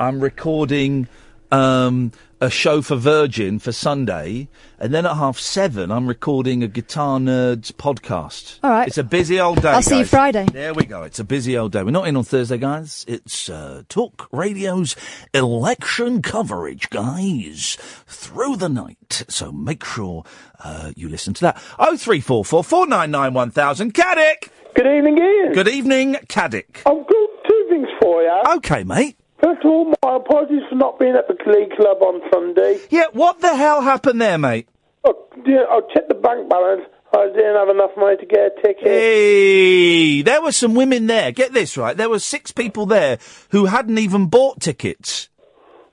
[0.00, 1.06] I'm recording
[1.52, 2.10] um,
[2.44, 7.18] a show for Virgin for Sunday, and then at half seven, I'm recording a Guitar
[7.18, 8.58] Nerds podcast.
[8.62, 8.86] All right.
[8.86, 9.70] it's a busy old day.
[9.70, 10.10] I'll see you guys.
[10.10, 10.46] Friday.
[10.52, 11.04] There we go.
[11.04, 11.82] It's a busy old day.
[11.82, 13.06] We're not in on Thursday, guys.
[13.08, 14.94] It's uh, Talk Radio's
[15.32, 19.24] election coverage, guys, through the night.
[19.28, 20.24] So make sure
[20.62, 21.62] uh, you listen to that.
[21.78, 23.94] Oh three four four four nine nine one thousand.
[23.94, 24.48] Caddick.
[24.74, 25.52] Good evening, Iain.
[25.54, 26.78] Good evening, Caddick.
[26.84, 28.42] I've got two things for you.
[28.56, 29.16] Okay, mate.
[29.44, 32.80] First of all, my apologies for not being at the Glee Club on Sunday.
[32.88, 34.66] Yeah, what the hell happened there, mate?
[35.04, 35.12] I,
[35.44, 36.80] yeah, I checked the bank balance.
[37.12, 38.84] I didn't have enough money to get a ticket.
[38.84, 41.30] Hey, there were some women there.
[41.30, 41.94] Get this right.
[41.94, 43.18] There were six people there
[43.50, 45.28] who hadn't even bought tickets,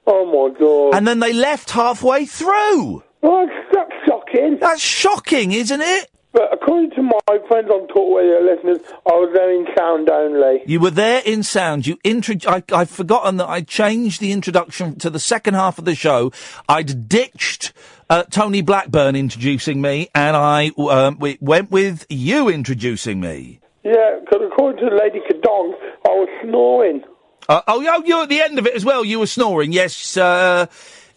[0.07, 0.95] Oh my god.
[0.97, 3.03] and then they left halfway through.
[3.21, 4.57] well, that's, that's shocking.
[4.61, 6.10] That's shocking, isn't it?
[6.33, 10.61] But according to my friends on Talk Radio listeners, I was there in sound only.
[10.65, 11.85] You were there in sound.
[11.85, 15.83] You intro- I, I've forgotten that I changed the introduction to the second half of
[15.83, 16.31] the show.
[16.69, 17.73] I'd ditched
[18.09, 23.59] uh, Tony Blackburn introducing me, and I um, we went with you introducing me.
[23.83, 25.73] Yeah, because according to Lady Kadong,
[26.05, 27.03] I was snoring.
[27.49, 29.03] Uh, oh, yeah, you at the end of it as well.
[29.03, 29.71] You were snoring.
[29.73, 30.67] Yes, uh,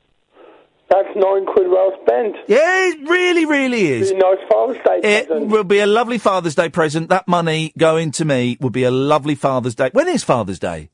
[0.90, 2.34] That's nine quid well spent.
[2.48, 4.11] Yeah, it really, really is.
[4.11, 5.48] Really nice Father's Day It present.
[5.48, 7.09] will be a lovely Father's Day present.
[7.11, 9.90] That money going to me will be a lovely Father's Day.
[9.92, 10.90] When is Father's Day?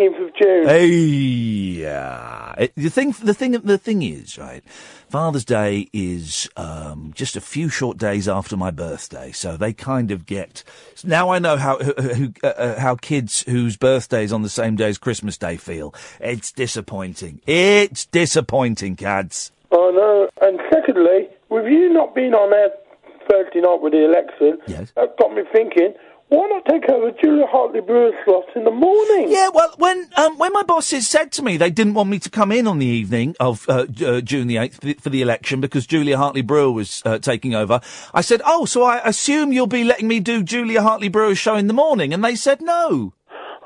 [0.00, 0.66] The 18th of June.
[0.66, 2.54] Hey, yeah.
[2.58, 4.64] It, the thing, the thing, the thing is, right?
[5.08, 10.10] Father's Day is um, just a few short days after my birthday, so they kind
[10.10, 10.64] of get.
[11.04, 14.76] Now I know how who, who, uh, uh, how kids whose birthdays on the same
[14.76, 15.94] day as Christmas Day feel.
[16.20, 17.40] It's disappointing.
[17.46, 19.52] It's disappointing, cads.
[19.70, 20.46] Oh no.
[20.46, 22.70] And secondly, with you not being on air
[23.30, 24.92] Thursday night with the election, yes.
[24.96, 25.94] that got me thinking,
[26.30, 29.30] why not take over Julia Hartley Brewer's slot in the morning?
[29.30, 32.30] Yeah, well, when um, when my bosses said to me they didn't want me to
[32.30, 35.86] come in on the evening of uh, uh, June the eighth for the election because
[35.86, 37.80] Julia Hartley Brewer was uh, taking over,
[38.14, 41.56] I said, "Oh, so I assume you'll be letting me do Julia Hartley Brewer's show
[41.56, 43.12] in the morning?" And they said no.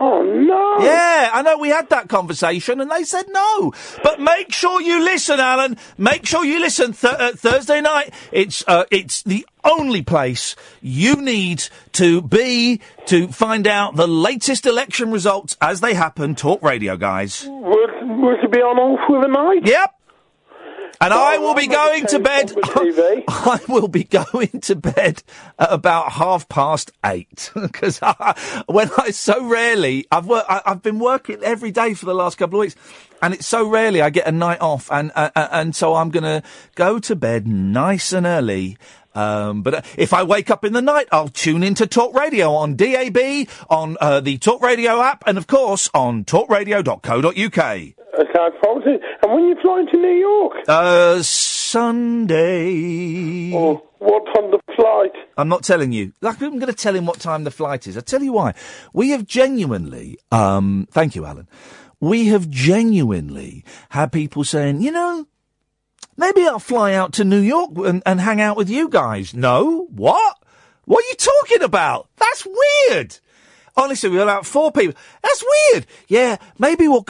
[0.00, 0.84] Oh no!
[0.84, 3.72] Yeah, I know we had that conversation, and they said no.
[4.02, 5.76] But make sure you listen, Alan.
[5.96, 6.92] Make sure you listen.
[6.92, 13.28] Th- uh, Thursday night, it's uh, it's the only place you need to be to
[13.28, 16.34] find out the latest election results as they happen.
[16.34, 17.42] Talk radio, guys.
[17.42, 19.66] To be on all through the night?
[19.66, 19.94] Yep.
[21.00, 22.52] And I will be going to bed.
[23.28, 25.22] I will be going to bed
[25.58, 28.00] at about half past eight because
[28.66, 32.38] when I so rarely I've worked, I, I've been working every day for the last
[32.38, 32.76] couple of weeks,
[33.22, 36.10] and it's so rarely I get a night off, and uh, uh, and so I'm
[36.10, 36.42] gonna
[36.74, 38.78] go to bed nice and early.
[39.14, 42.52] Um, but uh, if I wake up in the night, I'll tune into Talk Radio
[42.54, 48.03] on DAB, on uh, the Talk Radio app, and of course on talkradio.co.uk.
[48.34, 48.84] Sounds.
[48.84, 50.52] And when you're flying to New York?
[50.66, 51.22] Uh,
[51.74, 52.34] Sunday.
[53.54, 55.12] Oh, what on the flight?
[55.36, 56.12] I'm not telling you.
[56.20, 57.96] Like, I'm going to tell him what time the flight is.
[57.96, 58.54] I'll tell you why.
[58.92, 61.48] We have genuinely, um, thank you, Alan.
[62.00, 65.26] We have genuinely had people saying, you know,
[66.16, 69.32] maybe I'll fly out to New York and, and hang out with you guys.
[69.32, 69.86] No?
[69.90, 70.36] What?
[70.84, 72.08] What are you talking about?
[72.16, 72.46] That's
[72.90, 73.18] weird.
[73.76, 74.94] Honestly, we got about four people.
[75.22, 75.86] That's weird.
[76.06, 77.04] Yeah, maybe we'll.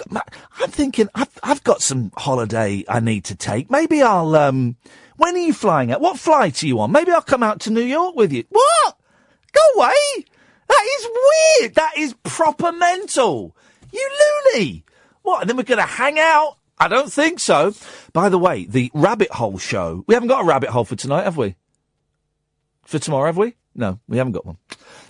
[0.61, 3.71] I'm thinking I've, I've got some holiday I need to take.
[3.71, 4.35] Maybe I'll.
[4.35, 4.77] um
[5.17, 6.01] When are you flying at?
[6.01, 6.91] What flight are you on?
[6.91, 8.45] Maybe I'll come out to New York with you.
[8.49, 8.97] What?
[9.53, 10.25] Go away.
[10.69, 11.09] That is
[11.61, 11.75] weird.
[11.75, 13.55] That is proper mental.
[13.93, 14.11] You
[14.55, 14.85] loony.
[15.23, 15.43] What?
[15.43, 16.57] And then we're going to hang out?
[16.79, 17.75] I don't think so.
[18.12, 20.03] By the way, the rabbit hole show.
[20.07, 21.55] We haven't got a rabbit hole for tonight, have we?
[22.85, 23.55] For tomorrow, have we?
[23.75, 24.57] No, we haven't got one.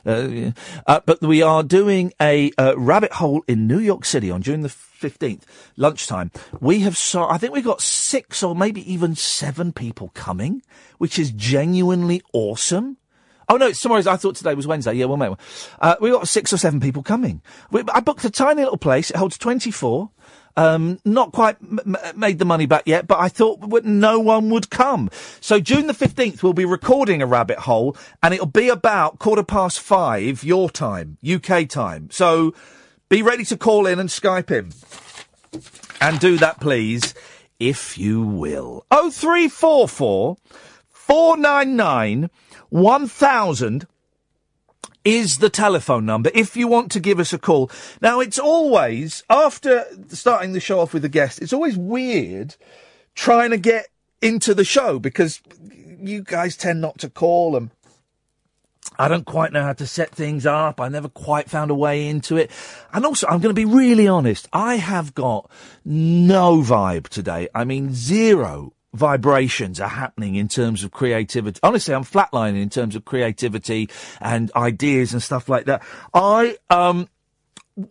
[0.06, 0.52] Uh,
[0.86, 4.60] uh, but we are doing a uh, rabbit hole in New York City on June
[4.60, 5.42] the 15th,
[5.76, 6.30] lunchtime.
[6.60, 10.62] We have saw, I think we've got six or maybe even seven people coming,
[10.98, 12.98] which is genuinely awesome.
[13.48, 14.06] Oh no, it's tomorrow's.
[14.06, 14.94] I thought today was Wednesday.
[14.94, 15.34] Yeah, well, maybe.
[15.78, 17.42] Uh, we got six or seven people coming.
[17.70, 19.10] We, I booked a tiny little place.
[19.10, 20.10] It holds 24.
[20.56, 24.70] Um, not quite m- made the money back yet, but I thought no one would
[24.70, 25.10] come.
[25.40, 29.42] So June the 15th, we'll be recording a rabbit hole and it'll be about quarter
[29.42, 32.08] past five, your time, UK time.
[32.12, 32.54] So
[33.08, 34.72] be ready to call in and Skype in.
[36.00, 37.14] And do that, please,
[37.58, 38.84] if you will.
[38.90, 40.36] 0344
[40.90, 42.30] 499
[42.70, 43.86] 1000
[45.04, 47.70] is the telephone number if you want to give us a call.
[48.00, 52.56] Now, it's always, after starting the show off with a guest, it's always weird
[53.14, 53.88] trying to get
[54.22, 55.40] into the show because
[55.98, 57.70] you guys tend not to call and
[58.98, 60.80] I don't quite know how to set things up.
[60.80, 62.50] I never quite found a way into it.
[62.92, 64.48] And also, I'm going to be really honest.
[64.52, 65.50] I have got
[65.84, 67.48] no vibe today.
[67.54, 71.58] I mean, zero vibrations are happening in terms of creativity.
[71.62, 73.90] Honestly, I'm flatlining in terms of creativity
[74.20, 75.82] and ideas and stuff like that.
[76.14, 77.08] I, um,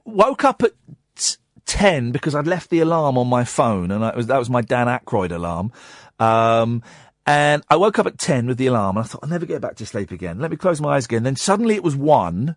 [0.06, 0.72] woke up at
[1.16, 1.36] t-
[1.66, 4.62] 10 because I'd left the alarm on my phone and I was, that was my
[4.62, 5.72] Dan Aykroyd alarm.
[6.20, 6.82] Um,
[7.26, 9.62] and I woke up at 10 with the alarm and I thought, I'll never get
[9.62, 10.40] back to sleep again.
[10.40, 11.24] Let me close my eyes again.
[11.24, 12.56] Then suddenly it was 1.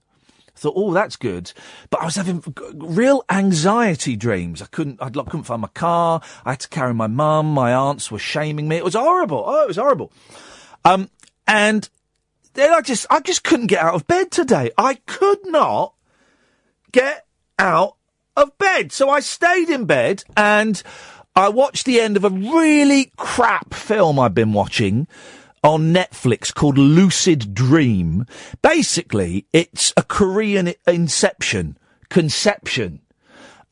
[0.57, 1.53] Thought, oh, that's good.
[1.91, 2.43] But I was having
[2.75, 4.63] real anxiety dreams.
[4.63, 6.23] I couldn't, I couldn't find my car.
[6.45, 7.53] I had to carry my mum.
[7.53, 8.77] My aunts were shaming me.
[8.77, 9.45] It was horrible.
[9.47, 10.13] Oh, it was horrible.
[10.85, 11.11] Um,
[11.47, 11.89] and
[12.55, 14.71] then I just, I just couldn't get out of bed today.
[14.79, 15.95] I could not
[16.93, 17.27] get
[17.59, 17.97] out
[18.37, 18.93] of bed.
[18.93, 20.83] So I stayed in bed and
[21.35, 25.07] I watched the end of a really crap film I've been watching
[25.63, 28.27] on Netflix called Lucid Dream.
[28.63, 31.77] Basically, it's a Korean inception,
[32.09, 33.01] conception.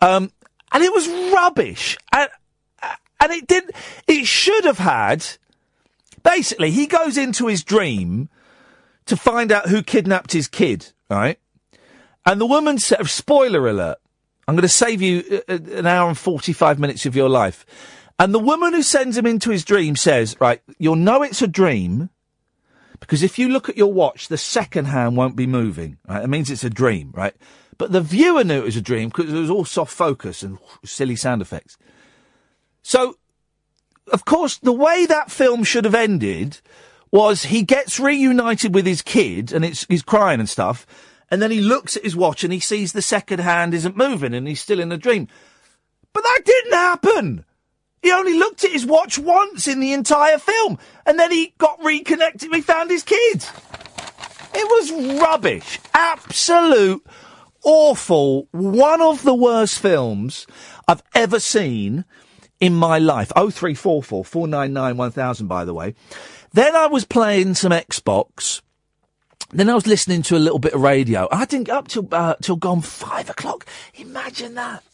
[0.01, 0.32] Um,
[0.72, 1.97] and it was rubbish.
[2.12, 2.28] And,
[3.20, 3.70] and it did,
[4.07, 5.26] it should have had,
[6.22, 8.28] basically, he goes into his dream
[9.07, 11.39] to find out who kidnapped his kid, right?
[12.26, 13.99] And the woman said, spoiler alert,
[14.47, 17.64] I'm going to save you uh, uh, an hour and 45 minutes of your life.
[18.18, 21.48] And the woman who sends him into his dream says, right, you'll know it's a
[21.48, 22.10] dream
[23.00, 26.22] because if you look at your watch, the second hand won't be moving, right?
[26.22, 27.34] It means it's a dream, right?
[27.76, 30.58] But the viewer knew it was a dream because it was all soft focus and
[30.84, 31.76] silly sound effects.
[32.82, 33.16] So,
[34.12, 36.60] of course, the way that film should have ended
[37.10, 40.86] was he gets reunited with his kid and he's crying and stuff.
[41.30, 44.34] And then he looks at his watch and he sees the second hand isn't moving
[44.34, 45.26] and he's still in a dream.
[46.12, 47.44] But that didn't happen.
[48.05, 51.82] He only looked at his watch once in the entire film, and then he got
[51.82, 52.50] reconnected.
[52.50, 53.50] We found his kids.
[54.55, 55.80] It was rubbish.
[55.92, 57.05] Absolute
[57.64, 58.46] awful.
[58.52, 60.46] One of the worst films
[60.86, 62.05] I've ever seen
[62.61, 63.32] in my life.
[63.34, 65.94] 0344 499 1000, by the way.
[66.52, 68.61] Then I was playing some Xbox.
[69.50, 71.28] Then I was listening to a little bit of radio.
[71.32, 73.66] I didn't get up till, uh, till gone five o'clock.
[73.94, 74.84] Imagine that.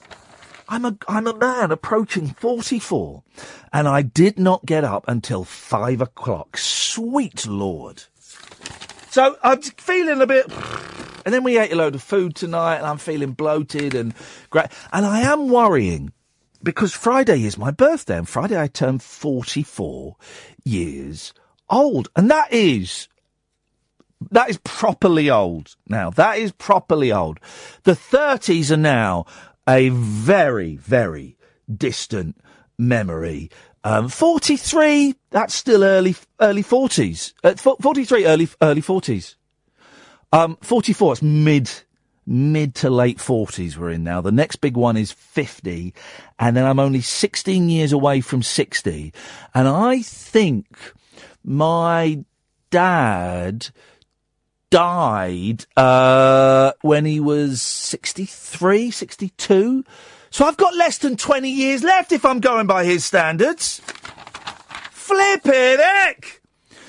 [0.71, 3.25] I'm a, I'm a man approaching 44
[3.73, 6.57] and I did not get up until five o'clock.
[6.57, 8.05] Sweet Lord.
[9.11, 10.47] So I'm feeling a bit,
[11.25, 14.15] and then we ate a load of food tonight and I'm feeling bloated and
[14.51, 14.67] great.
[14.93, 16.13] And I am worrying
[16.63, 20.15] because Friday is my birthday and Friday I turn 44
[20.65, 21.35] years
[21.69, 22.09] old.
[22.15, 23.09] And that is,
[24.31, 26.11] that is properly old now.
[26.11, 27.41] That is properly old.
[27.83, 29.27] The 30s are now
[29.71, 31.37] a very, very
[31.73, 32.37] distant
[32.77, 33.51] memory.
[33.85, 37.33] Um, 43, that's still early, early 40s.
[37.45, 39.37] Uh, 43, early, early 40s.
[40.33, 41.71] Um, 44, it's mid,
[42.27, 44.21] mid to late 40s we're in now.
[44.21, 45.95] The next big one is 50,
[46.41, 49.15] and then I'm only 16 years away from 60.
[49.55, 50.67] And I think
[51.45, 52.25] my
[52.71, 53.69] dad
[54.71, 59.85] died uh, when he was 63, 62.
[60.31, 63.81] So I've got less than 20 years left if I'm going by his standards.
[64.93, 66.41] Flippin' heck!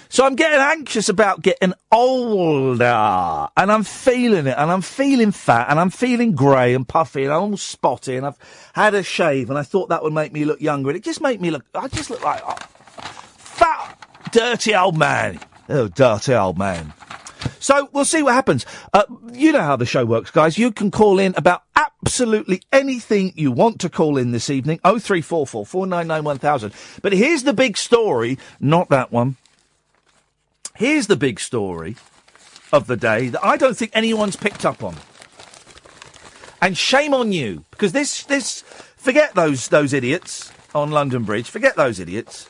[0.10, 3.48] So I'm getting anxious about getting older.
[3.56, 4.56] And I'm feeling it.
[4.58, 5.70] And I'm feeling fat.
[5.70, 7.24] And I'm feeling grey and puffy.
[7.24, 8.18] And I'm all spotty.
[8.18, 8.38] And I've
[8.74, 9.50] had a shave.
[9.50, 10.90] And I thought that would make me look younger.
[10.90, 15.40] And it just made me look, I just look like a fat, dirty old man.
[15.70, 16.94] Oh, dirty old man.
[17.62, 18.66] So we'll see what happens.
[18.92, 20.58] Uh, you know how the show works, guys.
[20.58, 24.80] You can call in about absolutely anything you want to call in this evening.
[24.84, 26.74] Oh three four four four nine nine one thousand.
[27.04, 29.38] But here's the big story, not that one.
[30.76, 31.98] Here's the big story
[32.74, 34.96] of the day that I don't think anyone's picked up on.
[36.62, 38.62] And shame on you, because this this
[38.98, 41.50] forget those those idiots on London Bridge.
[41.50, 42.50] Forget those idiots.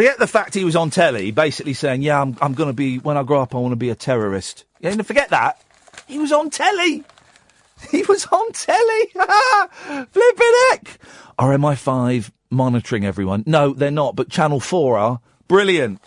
[0.00, 2.96] Forget the fact he was on telly, basically saying, "Yeah, I'm, I'm going to be
[2.96, 5.60] when I grow up, I want to be a terrorist." Yeah, and forget that.
[6.06, 7.04] He was on telly.
[7.90, 9.06] He was on telly.
[10.10, 10.98] Flipping heck.
[11.38, 13.44] RMI5 monitoring everyone.
[13.46, 15.20] No, they're not, but Channel 4 are.
[15.48, 16.00] Brilliant.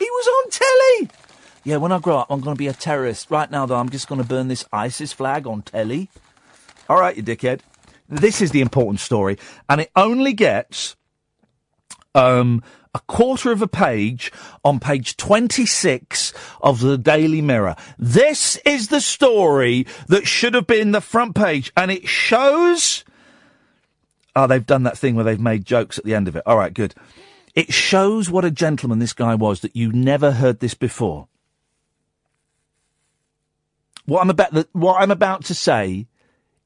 [0.00, 1.10] He was on telly.
[1.62, 3.30] Yeah, when I grow up, I'm going to be a terrorist.
[3.30, 6.10] Right now, though, I'm just going to burn this ISIS flag on telly.
[6.88, 7.60] All right, you dickhead.
[8.08, 10.96] This is the important story, and it only gets
[12.14, 12.62] um,
[12.94, 14.30] a quarter of a page
[14.64, 17.76] on page 26 of the Daily Mirror.
[17.98, 23.04] This is the story that should have been the front page, and it shows.
[24.36, 26.42] Oh, they've done that thing where they've made jokes at the end of it.
[26.46, 26.94] All right, good.
[27.54, 31.28] It shows what a gentleman this guy was that you never heard this before.
[34.06, 36.06] What I'm about, what I'm about to say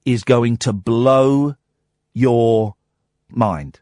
[0.05, 1.57] is going to blow
[2.15, 2.77] your
[3.29, 3.81] mind.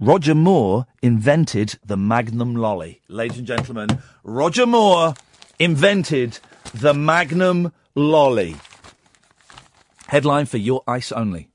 [0.00, 3.00] Roger Moore invented the Magnum Lolly.
[3.08, 5.14] Ladies and gentlemen, Roger Moore
[5.58, 6.40] invented
[6.74, 8.56] the Magnum Lolly.
[10.08, 11.48] Headline for your ice only.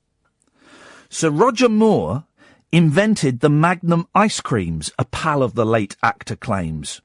[1.10, 2.24] Sir Roger Moore
[2.72, 7.02] invented the Magnum ice creams, a pal of the late actor claims.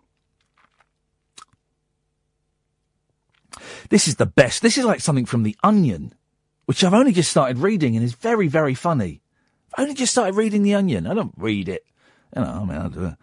[3.90, 4.62] This is the best.
[4.62, 6.14] This is like something from The Onion,
[6.66, 9.22] which I've only just started reading and is very, very funny.
[9.76, 11.08] I only just started reading The Onion.
[11.08, 11.86] I don't read it.
[12.36, 13.14] You know, I mean, I do it.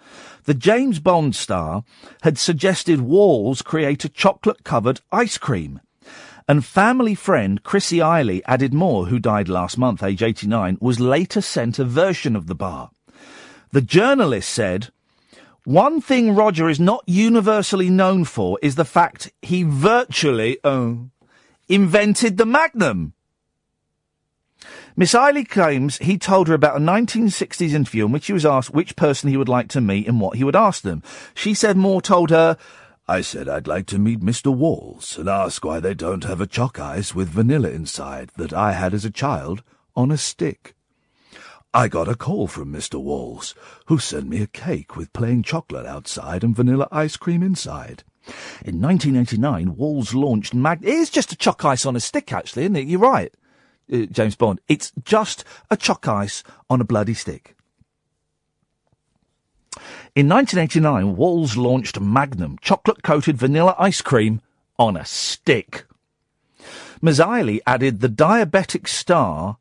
[0.44, 1.84] The James Bond star
[2.22, 5.80] had suggested Walls create a chocolate covered ice cream.
[6.48, 11.40] And family friend Chrissy Iley added more, who died last month, age 89, was later
[11.40, 12.90] sent a version of the bar.
[13.70, 14.90] The journalist said,
[15.64, 21.10] one thing Roger is not universally known for is the fact he virtually, oh,
[21.68, 23.14] invented the Magnum.
[24.94, 28.74] Miss Iley claims he told her about a 1960s interview in which he was asked
[28.74, 31.02] which person he would like to meet and what he would ask them.
[31.34, 32.58] She said Moore told her,
[33.08, 34.54] I said I'd like to meet Mr.
[34.54, 38.72] Walls and ask why they don't have a chalk ice with vanilla inside that I
[38.72, 39.62] had as a child
[39.96, 40.74] on a stick.
[41.72, 43.00] I got a call from Mr.
[43.00, 43.54] Walls,
[43.86, 48.04] who sent me a cake with plain chocolate outside and vanilla ice cream inside.
[48.62, 50.80] In 1989, Walls launched Mag.
[50.82, 52.88] It's just a chalk ice on a stick, actually, isn't it?
[52.88, 53.32] You're right
[53.92, 54.60] uh, James Bond.
[54.68, 57.56] It's just a chalk ice on a bloody stick.
[60.14, 64.42] In 1989, Walls launched Magnum, chocolate coated vanilla ice cream
[64.78, 65.86] on a stick.
[67.00, 69.56] Ms Iley added the diabetic star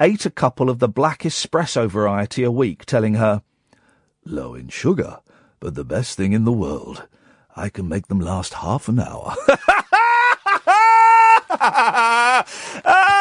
[0.00, 3.42] ate a couple of the black espresso variety a week, telling her,
[4.24, 5.20] low in sugar,
[5.60, 7.06] but the best thing in the world.
[7.56, 9.34] I can make them last half an hour.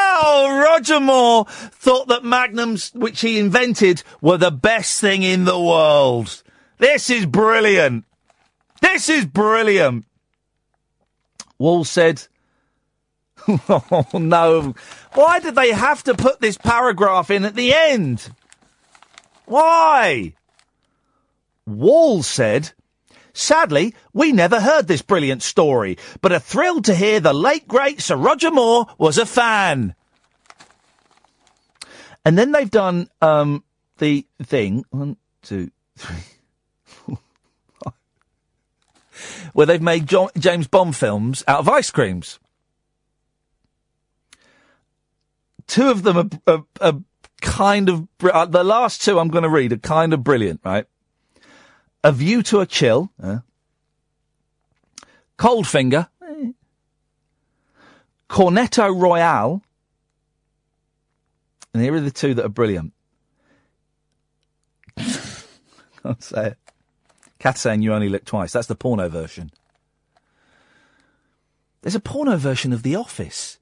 [0.15, 5.59] oh, Roger Moore thought that Magnums, which he invented, were the best thing in the
[5.59, 6.43] world.
[6.77, 8.05] This is brilliant.
[8.81, 10.05] This is brilliant.
[11.57, 12.27] Wall said,
[13.47, 14.73] Oh no.
[15.13, 18.29] Why did they have to put this paragraph in at the end?
[19.45, 20.33] Why?
[21.65, 22.71] Wall said,
[23.33, 28.01] Sadly, we never heard this brilliant story, but are thrilled to hear the late great
[28.01, 29.93] Sir Roger Moore was a fan.
[32.25, 33.63] And then they've done um,
[33.99, 36.15] the thing one, two, three,
[36.83, 37.19] four,
[37.83, 37.93] five,
[39.53, 42.39] where they've made James Bond films out of ice creams.
[45.67, 46.99] Two of them are, are, are
[47.41, 50.85] kind of uh, the last two I'm going to read are kind of brilliant, right?
[52.03, 53.39] A View to a Chill, uh,
[55.37, 56.51] Coldfinger, eh,
[58.29, 59.61] Cornetto Royale,
[61.75, 62.93] and here are the two that are brilliant.
[64.95, 66.57] Can't say it.
[67.37, 68.53] Cat saying you only look twice.
[68.53, 69.51] That's the porno version.
[71.81, 73.59] There's a porno version of The Office.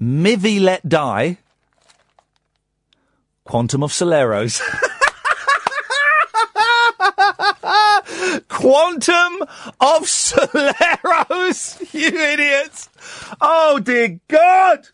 [0.00, 1.36] Mivvi Let Die.
[3.44, 4.62] Quantum of Soleros.
[8.48, 9.42] Quantum
[9.82, 12.88] of Soleros, you idiots!
[13.38, 14.88] Oh dear God!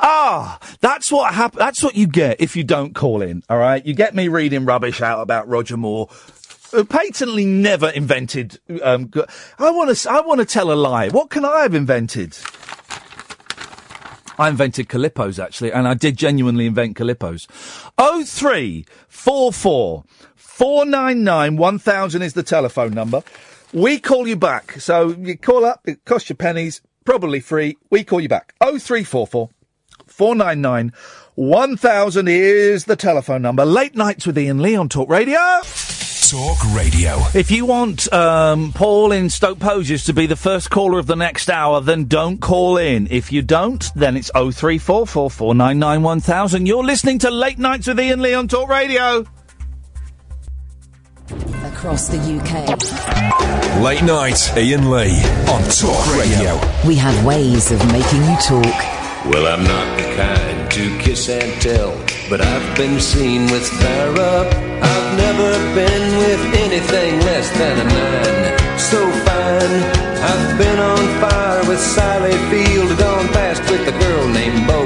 [0.00, 3.42] Ah, that's what hap- That's what you get if you don't call in.
[3.48, 6.08] All right, you get me reading rubbish out about Roger Moore.
[6.72, 8.58] who Patently never invented.
[8.82, 9.10] Um,
[9.58, 10.10] I want to.
[10.10, 11.08] I want to tell a lie.
[11.10, 12.36] What can I have invented?
[14.38, 17.46] I invented Calippos actually, and I did genuinely invent Calippos.
[17.98, 20.04] Oh three four four
[20.34, 23.22] four nine nine one thousand is the telephone number.
[23.74, 25.82] We call you back, so you call up.
[25.86, 27.76] It costs you pennies, probably free.
[27.90, 28.54] We call you back.
[28.60, 29.50] Oh three four four
[30.06, 30.92] four nine nine
[31.34, 33.64] one thousand is the telephone number.
[33.64, 35.38] Late nights with Iain Lee on Talk Radio.
[36.30, 37.18] Talk Radio.
[37.34, 41.16] If you want um, Paul in Stoke Poges to be the first caller of the
[41.16, 43.06] next hour, then don't call in.
[43.10, 46.66] If you don't, then it's 03444991000.
[46.66, 49.26] You're listening to Late Nights with Iain Lee on Talk Radio.
[51.30, 52.66] Across the UK,
[53.82, 56.58] Late night, Iain Lee on Talk Radio.
[56.86, 58.78] we have ways of making you talk.
[59.30, 61.92] Well, I'm not the kind to kiss and tell,
[62.28, 64.50] but I've been seen with Farrah.
[64.82, 68.78] I've never been with anything less than a nine.
[68.78, 69.74] So fine,
[70.26, 74.82] I've been on fire with Sally Field, gone past with a girl named Bo.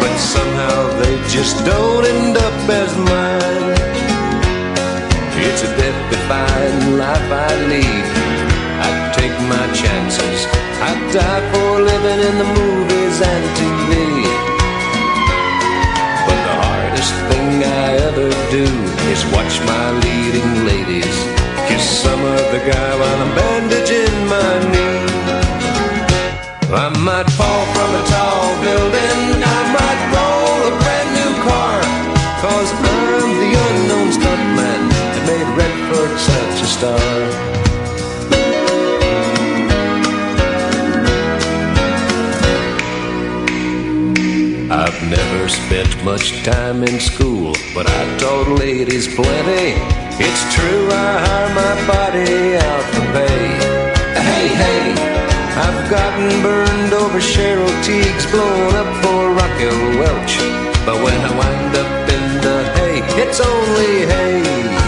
[0.00, 3.83] But somehow they just don't end up as mine.
[6.26, 8.06] A life I lead.
[8.86, 10.46] I take my chances.
[10.80, 13.92] I die for living in the movies and TV.
[16.26, 18.66] But the hardest thing I ever do
[19.12, 21.16] is watch my leading ladies
[21.68, 25.04] kiss some other guy while I'm bandaging my knee.
[26.72, 29.44] I might fall from a tall building.
[29.44, 31.78] I might roll a brand new car.
[32.40, 32.83] Cause
[36.84, 36.98] star.
[44.70, 49.66] I've never spent much time in school, but I taught ladies plenty.
[50.26, 53.44] It's true, I hire my body out for pay.
[54.28, 54.84] Hey, hey,
[55.64, 60.34] I've gotten burned over Cheryl Tiegs, blown up for Raquel Welch.
[60.86, 64.83] But when I wind up in the hay, it's only hay.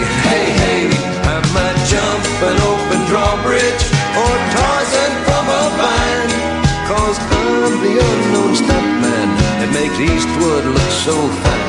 [2.39, 3.83] An open drawbridge
[4.13, 6.31] or Tarzan from a vine.
[6.87, 11.67] Cause I'm the unknown stuntman that makes Eastwood look so fine.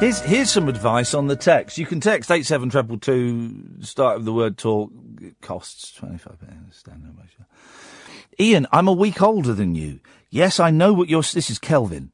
[0.00, 1.76] Here's, here's some advice on the text.
[1.76, 4.92] You can text 87222, start with the word talk.
[5.20, 6.76] It costs 25 pence.
[6.76, 7.46] Standard measure.
[8.38, 10.00] Iain, I'm a week older than you.
[10.34, 12.10] Yes, I know what you're, this is Kelvin.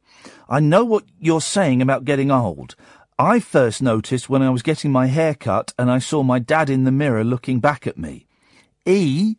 [0.47, 2.77] I know what you're saying about getting old.
[3.19, 6.69] I first noticed when I was getting my hair cut and I saw my dad
[6.69, 8.27] in the mirror looking back at me.
[8.85, 9.37] E,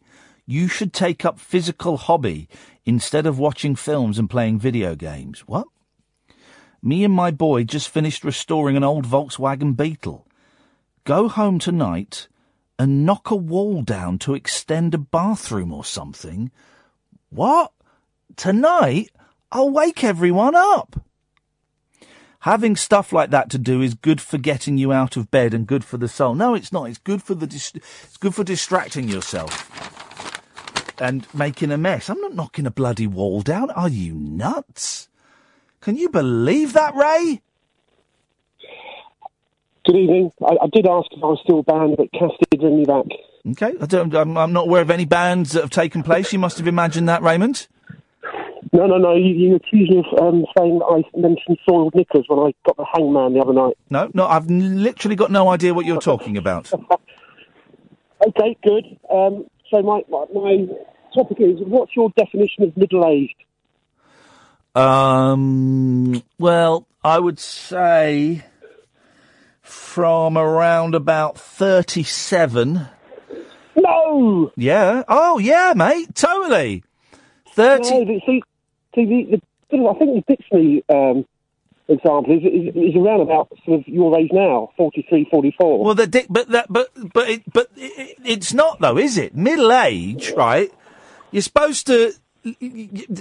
[0.47, 2.49] you should take up physical hobby
[2.83, 5.41] instead of watching films and playing video games.
[5.41, 5.67] What?
[6.81, 10.25] Me and my boy just finished restoring an old Volkswagen Beetle.
[11.03, 12.27] Go home tonight
[12.79, 16.49] and knock a wall down to extend a bathroom or something.
[17.29, 17.73] What?
[18.35, 19.09] Tonight?
[19.51, 21.01] I'll wake everyone up.
[22.41, 25.67] Having stuff like that to do is good for getting you out of bed and
[25.67, 26.33] good for the soul.
[26.33, 26.89] No, it's not.
[26.89, 29.69] It's good for the dis- it's good for distracting yourself
[30.99, 32.09] and making a mess.
[32.09, 33.69] I'm not knocking a bloody wall down.
[33.71, 35.07] Are you nuts?
[35.81, 37.41] Can you believe that, Ray?
[39.85, 40.31] Good evening.
[40.43, 43.05] I, I did ask if I was still banned, but Cass did ring me back.
[43.51, 46.31] Okay, I don't, I'm, I'm not aware of any bans that have taken place.
[46.31, 47.67] You must have imagined that, Raymond.
[48.73, 49.15] No, no, no.
[49.15, 52.77] You, you accused me of um, saying that I mentioned soiled knickers when I got
[52.77, 53.77] the hangman the other night.
[53.89, 56.71] No, no, I've n- literally got no idea what you're talking about.
[58.27, 58.85] Okay, good.
[59.11, 60.67] Um, so my, my my
[61.15, 63.33] topic is: what's your definition of middle-aged?
[64.75, 68.45] Um, well, I would say
[69.61, 72.87] from around about 37.
[73.75, 74.51] No!
[74.55, 75.03] Yeah.
[75.07, 76.13] Oh, yeah, mate.
[76.13, 76.83] Totally.
[77.55, 77.81] 30.
[78.05, 78.43] No, see,
[78.95, 81.25] see the, the, I think the dictionary um,
[81.87, 85.83] example is, is, is around about sort of your age now, 43, 44.
[85.83, 89.35] Well, the but that, but, but, it, but it, it's not though, is it?
[89.35, 90.71] Middle age, right?
[91.31, 92.13] You're supposed to,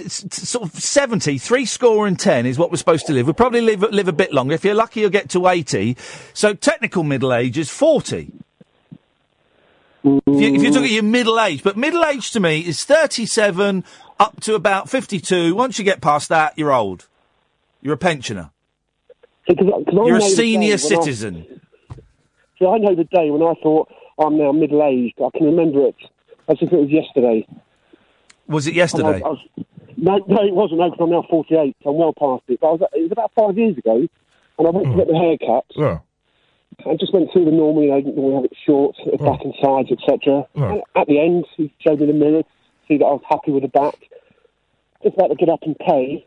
[0.09, 3.27] sort of 70, three score and ten is what we're supposed to live.
[3.27, 4.55] We'll probably live, live a bit longer.
[4.55, 5.95] If you're lucky, you'll get to 80.
[6.33, 8.33] So technical middle age is 40.
[10.03, 13.83] If, you, if you're talking your middle age, but middle age to me is 37
[14.19, 15.53] up to about 52.
[15.55, 17.07] Once you get past that, you're old.
[17.81, 18.49] You're a pensioner.
[19.47, 21.61] See, 'cause I- 'cause You're a senior day when I- citizen.
[22.59, 23.89] See, I know the day when I thought
[24.19, 25.15] I'm now middle-aged.
[25.21, 25.95] I can remember it
[26.47, 27.47] as if it was yesterday.
[28.47, 29.21] Was it And I yesterday?
[29.21, 29.65] was- I was-
[29.97, 30.79] no, no, it wasn't.
[30.79, 31.75] No, because I'm now 48.
[31.83, 32.59] So I'm well past it.
[32.59, 34.07] But I was, it was about five years ago,
[34.59, 35.65] and I went to get the haircut.
[35.75, 35.99] Yeah.
[36.79, 39.53] I just went through the normal, you know, normally have it short, uh, back and
[39.61, 40.47] sides, etc.
[40.55, 42.49] And at the end, he showed me the mirror to
[42.87, 43.95] see that I was happy with the back.
[45.03, 46.23] Just about to get up and pay,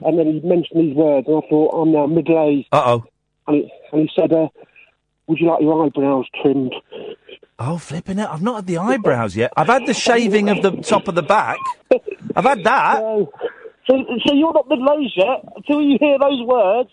[0.00, 2.68] and then he mentioned these words, and I thought, I'm now middle-aged.
[2.72, 3.04] Uh-oh.
[3.46, 4.48] And he, and he said, uh,
[5.26, 6.74] would you like your eyebrows trimmed?
[7.58, 8.28] Oh, flipping it.
[8.28, 9.52] I've not had the eyebrows yet.
[9.56, 11.58] I've had the shaving of the top of the back.
[12.34, 13.26] I've had that.
[13.86, 16.90] So, so you're not middle-aged yet until you hear those words.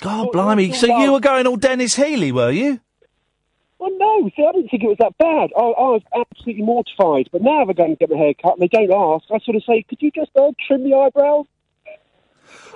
[0.00, 0.72] God, blimey.
[0.72, 2.80] So you were going all Denis Healey, were you?
[3.78, 5.50] Well, no, see, I didn't think it was that bad.
[5.56, 7.28] I, I was absolutely mortified.
[7.32, 9.24] But now they're going to get my hair cut and they don't ask.
[9.32, 11.46] I sort of say, could you just uh, trim the eyebrows?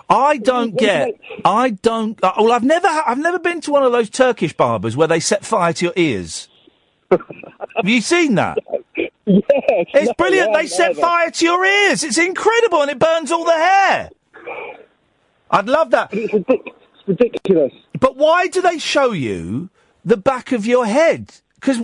[0.08, 1.14] I don't get.
[1.44, 2.22] I don't.
[2.22, 2.86] uh, Well, I've never.
[2.88, 5.84] ha- I've never been to one of those Turkish barbers where they set fire to
[5.86, 6.48] your ears.
[7.10, 8.58] Have you seen that?
[8.96, 10.54] Yes, It's no, brilliant.
[10.54, 12.04] They set no, fire to your ears.
[12.04, 14.10] It's incredible, and it burns all the hair.
[15.50, 16.12] I'd love that.
[16.12, 16.80] It's ridiculous.
[17.98, 19.70] But why do they show you
[20.04, 21.32] the back of your head?
[21.54, 21.80] Because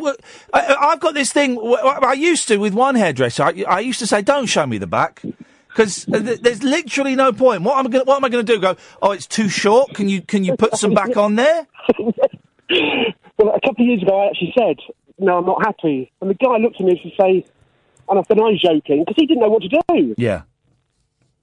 [0.53, 1.59] I've got this thing.
[1.83, 3.43] I used to with one hairdresser.
[3.43, 5.23] I, I used to say, "Don't show me the back,"
[5.69, 7.63] because uh, th- there's literally no point.
[7.63, 8.05] What am I going?
[8.05, 8.61] What am I going to do?
[8.61, 8.77] Go?
[9.01, 9.95] Oh, it's too short.
[9.95, 11.67] Can you can you put some back on there?
[13.39, 14.77] Well, a couple of years ago, I actually said,
[15.19, 16.13] no, I'm not happy.
[16.21, 17.45] And the guy looked at me and say,
[18.09, 20.15] and I said, I'm joking, because he didn't know what to do.
[20.17, 20.43] Yeah.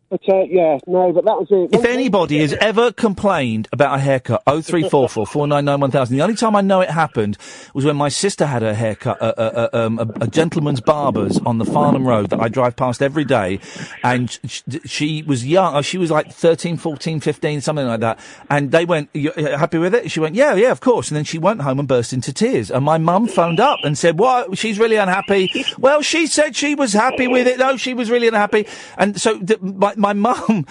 [0.10, 1.70] But, uh, yeah, no, but that was it.
[1.78, 6.16] If anybody has ever complained about a haircut, 0344 499 1000.
[6.18, 7.38] The only time I know it happened
[7.76, 11.38] was when my sister had her haircut at uh, uh, um, a, a gentleman's barber's
[11.40, 13.60] on the Farnham Road that I drive past every day.
[14.04, 15.76] And sh- she was young.
[15.76, 18.20] oh, She was like 13, 14, 15, something like that.
[18.50, 20.10] And they went, you uh, happy with it?
[20.10, 21.10] She went, yeah, yeah, of course.
[21.12, 22.72] And then she went home and burst into tears.
[22.72, 24.58] And my mum phoned up and said, what?
[24.58, 25.52] She's really unhappy.
[25.78, 27.60] well, she said she was happy with it.
[27.60, 28.66] No, she was really unhappy.
[28.98, 30.66] And so th- my, my mum,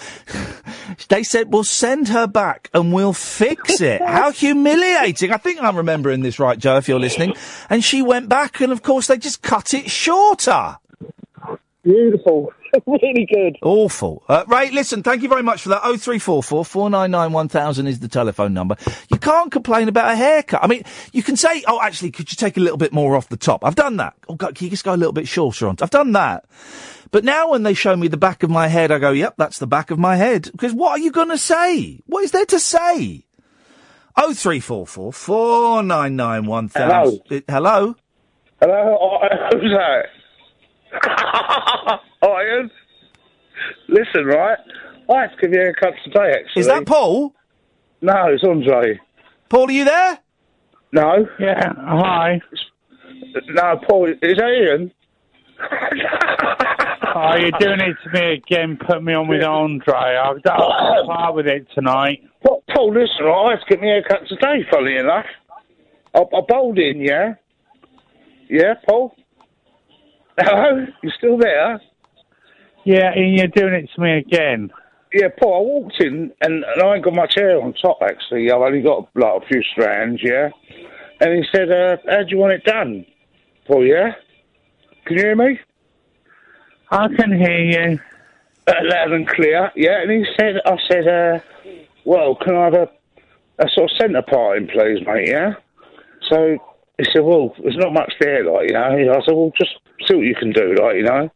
[1.07, 4.01] they said, well, send her back and we'll fix it.
[4.05, 5.31] How humiliating.
[5.31, 7.35] I think I'm remembering this right, Joe, if you're listening.
[7.69, 10.77] And she went back and of course they just cut it shorter.
[11.83, 12.51] Beautiful.
[12.87, 13.57] really good.
[13.61, 14.23] Awful.
[14.27, 15.81] Uh, Ray, listen, thank you very much for that.
[15.81, 18.75] 0344 499 1000 is the telephone number.
[19.09, 20.63] You can't complain about a haircut.
[20.63, 23.29] I mean, you can say, oh, actually, could you take a little bit more off
[23.29, 23.63] the top?
[23.63, 24.13] I've done that.
[24.27, 25.77] Oh, God, can you just go a little bit shorter on?
[25.81, 26.45] I've done that.
[27.11, 29.57] But now when they show me the back of my head, I go, yep, that's
[29.59, 30.49] the back of my head.
[30.51, 32.01] Because what are you going to say?
[32.05, 33.25] What is there to say?
[34.15, 37.21] 0344 499 1000.
[37.31, 37.95] Uh, Hello?
[38.61, 40.05] Hello, uh, who's that?
[42.21, 42.69] Iron.
[43.87, 44.57] Listen, right?
[45.09, 46.59] I have to give you a cut today, actually.
[46.59, 47.33] Is that Paul?
[48.01, 48.99] No, it's Andre.
[49.49, 50.19] Paul, are you there?
[50.91, 51.27] No.
[51.39, 52.41] Yeah, hi.
[53.49, 54.91] No, Paul, is that Iain?
[57.15, 58.77] Oh, you're doing it to me again.
[58.77, 59.93] Put me on with Andre.
[59.93, 62.21] I've to part with it tonight.
[62.45, 63.25] Paul, Paul, listen?
[63.25, 65.25] I have to get a cut today, funny enough.
[66.13, 67.33] I, I bowled in, yeah?
[68.47, 69.15] Yeah, Paul?
[70.39, 70.85] Hello?
[71.01, 71.81] You still there?
[72.85, 74.69] Yeah, and you're doing it to me again.
[75.11, 78.51] Yeah, Paul, I walked in and, and I ain't got much hair on top, actually.
[78.51, 80.49] I've only got like a few strands, yeah?
[81.21, 83.05] And he said, uh, how do you want it done?
[83.67, 84.11] Paul, yeah?
[85.09, 85.59] Can you hear me?
[86.91, 87.99] I can hear you.
[88.67, 90.03] Uh, loud and clear, yeah?
[90.03, 91.39] And he said, I said, uh,
[92.05, 92.89] well, can I have a,
[93.57, 95.53] a sort of centre parting, please, mate, yeah?
[96.29, 96.59] So
[96.99, 98.83] he said, well, there's not much there, like, you know?
[98.83, 99.71] I said, well, just
[100.07, 101.31] see what you can do, like, you know?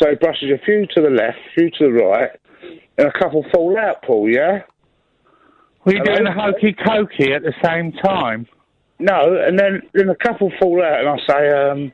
[0.00, 2.30] So he brushes a few to the left, a few to the right,
[2.98, 4.62] and a couple fall out, Paul, yeah?
[5.84, 6.18] Were you Hello?
[6.18, 8.46] doing a hokey cokey at the same time?
[9.00, 11.92] No, and then, then a couple fall out, and I say, um,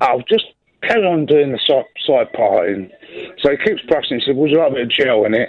[0.00, 0.46] I'll just
[0.82, 2.90] carry on doing the side, side parting.
[3.42, 4.18] So he keeps brushing.
[4.20, 5.48] He said, Would you like a bit of gel in it?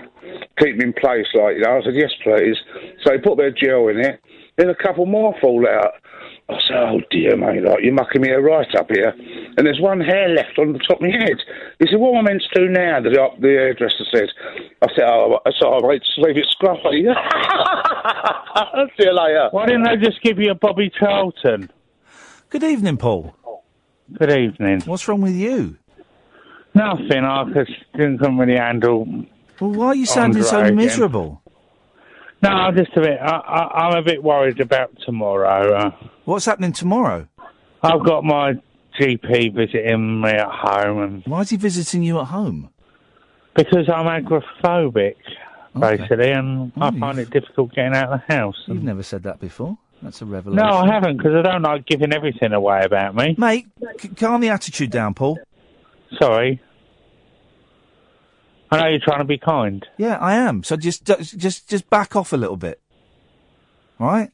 [0.60, 1.78] Keep me in place, like, you know.
[1.78, 2.58] I said, Yes, please.
[3.04, 4.22] So he put a bit of gel in it.
[4.58, 5.94] Then a couple more fall out.
[6.50, 9.14] I said, Oh dear, mate, like, you're mucking me right up here.
[9.58, 11.38] And there's one hair left on the top of my head.
[11.80, 13.02] He said, What am I meant to do now?
[13.02, 14.30] The, the hairdresser said.
[14.82, 17.04] I said, Oh, I said, all right, just leave it scruffy.
[18.98, 19.50] See you later.
[19.52, 21.70] Why didn't they just give you a Bobby Charlton?
[22.50, 23.36] Good evening, Paul.
[24.14, 24.82] Good evening.
[24.86, 25.78] What's wrong with you?
[26.74, 27.24] Nothing.
[27.24, 29.06] I just didn't come really handle.
[29.60, 30.76] Well, why are you sounding so again.
[30.76, 31.42] miserable?
[32.44, 33.20] No, I'm just a bit.
[33.20, 35.74] I, I, I'm a bit worried about tomorrow.
[35.76, 35.92] Uh,
[36.26, 37.28] What's happening tomorrow?
[37.82, 38.54] I've got my
[39.00, 42.70] GP visiting me at home, and Why is he visiting you at home?
[43.56, 45.16] because I'm agoraphobic,
[45.76, 45.98] Okay.
[45.98, 48.56] basically, and I Oh, find it difficult getting out of the house.
[48.68, 49.80] You've never said that before.
[50.02, 50.64] That's a revelation.
[50.66, 53.36] No, I haven't, because I don't like giving everything away about me.
[53.38, 53.68] Mate,
[54.00, 55.40] c- calm the attitude down, Paul.
[56.22, 56.62] Sorry.
[58.70, 59.86] I know you're trying to be kind.
[59.98, 60.64] Yeah, I am.
[60.64, 62.80] So just, just, just, just back off a little bit.
[64.00, 64.30] All right?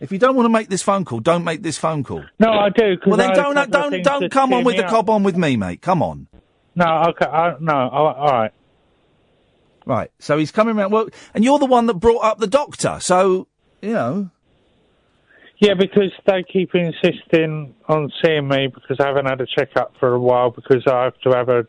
[0.00, 2.24] If you don't want to make this phone call, don't make this phone call.
[2.38, 2.96] No, I do.
[2.96, 4.90] 'cause Well, then I- don't, a couple of don't, don't come on with the up.
[4.90, 5.82] cob on with me, mate.
[5.82, 6.28] Come on.
[6.76, 8.52] No, okay, I, no, all all right.
[9.84, 10.10] Right.
[10.20, 10.92] So he's coming around.
[10.92, 12.98] Well, and you're the one that brought up the doctor.
[13.00, 13.48] So,
[13.82, 14.30] you know.
[15.60, 20.14] Yeah, because they keep insisting on seeing me because I haven't had a checkup for
[20.14, 21.66] a while because I have to have a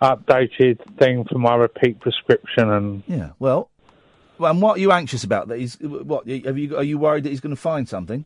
[0.00, 3.30] updated thing for my repeat prescription and Yeah.
[3.38, 3.68] Well,
[4.40, 5.46] and what are you anxious about?
[5.48, 6.26] That he's what?
[6.28, 6.76] Have you?
[6.76, 8.24] Are you worried that he's going to find something?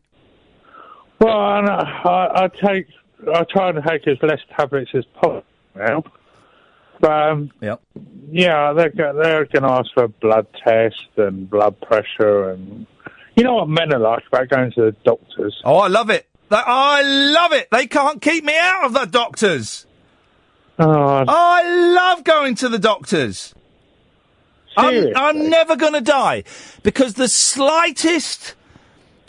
[1.19, 1.59] well, I,
[2.05, 2.87] I, I take
[3.33, 5.43] I try to take as less tablets as possible
[5.75, 6.03] now.
[6.99, 7.81] But um, Yep.
[8.31, 12.87] yeah, they're they're going to ask for a blood test and blood pressure and
[13.37, 15.61] you know what men are like about going to the doctors.
[15.63, 16.27] Oh, I love it.
[16.49, 17.69] That- I love it.
[17.71, 19.85] They can't keep me out of the doctors.
[20.79, 23.53] Oh, I love going to the doctors.
[24.75, 26.43] I'm, I'm never going to die
[26.83, 28.53] because the slightest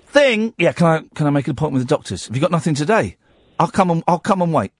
[0.08, 0.52] thing.
[0.58, 2.26] Yeah, can I can I make an appointment with the doctors?
[2.26, 3.16] Have you got nothing today?
[3.58, 4.72] I'll come and I'll come and wait.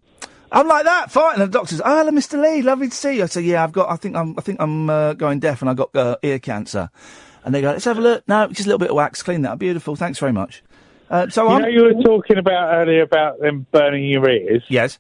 [0.50, 2.40] I'm like that, fighting the doctors, oh, hello, Mr.
[2.42, 3.24] Lee, lovely to see you.
[3.24, 5.70] I say, yeah, I've got, I think I'm, I think I'm uh, going deaf, and
[5.70, 6.88] I got uh, ear cancer.
[7.48, 8.28] And they go, let's have a look.
[8.28, 9.58] No, just a little bit of wax, clean that.
[9.58, 10.62] Beautiful, thanks very much.
[11.08, 14.62] Uh, so you I'm, know, you were talking about earlier about them burning your ears.
[14.68, 14.98] Yes.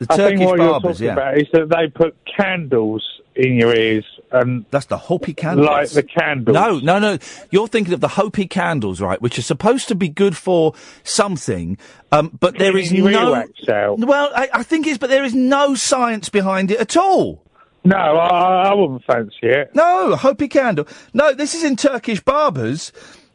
[0.00, 1.12] The I think Turkish what you're barbers, talking yeah.
[1.12, 5.68] about is that they put candles in your ears and that's the Hopi candles.
[5.68, 6.52] Light the candles.
[6.52, 7.18] No, no, no.
[7.52, 9.22] You're thinking of the Hopi candles, right?
[9.22, 10.74] Which are supposed to be good for
[11.04, 11.78] something,
[12.10, 13.34] um, but there is no.
[13.34, 13.98] out.
[14.00, 17.45] Well, I, I think it's, but there is no science behind it at all.
[17.86, 19.70] No, I, I wouldn't fancy it.
[19.74, 20.86] No, a Hopi candle.
[21.14, 22.92] No, this is in Turkish barbers.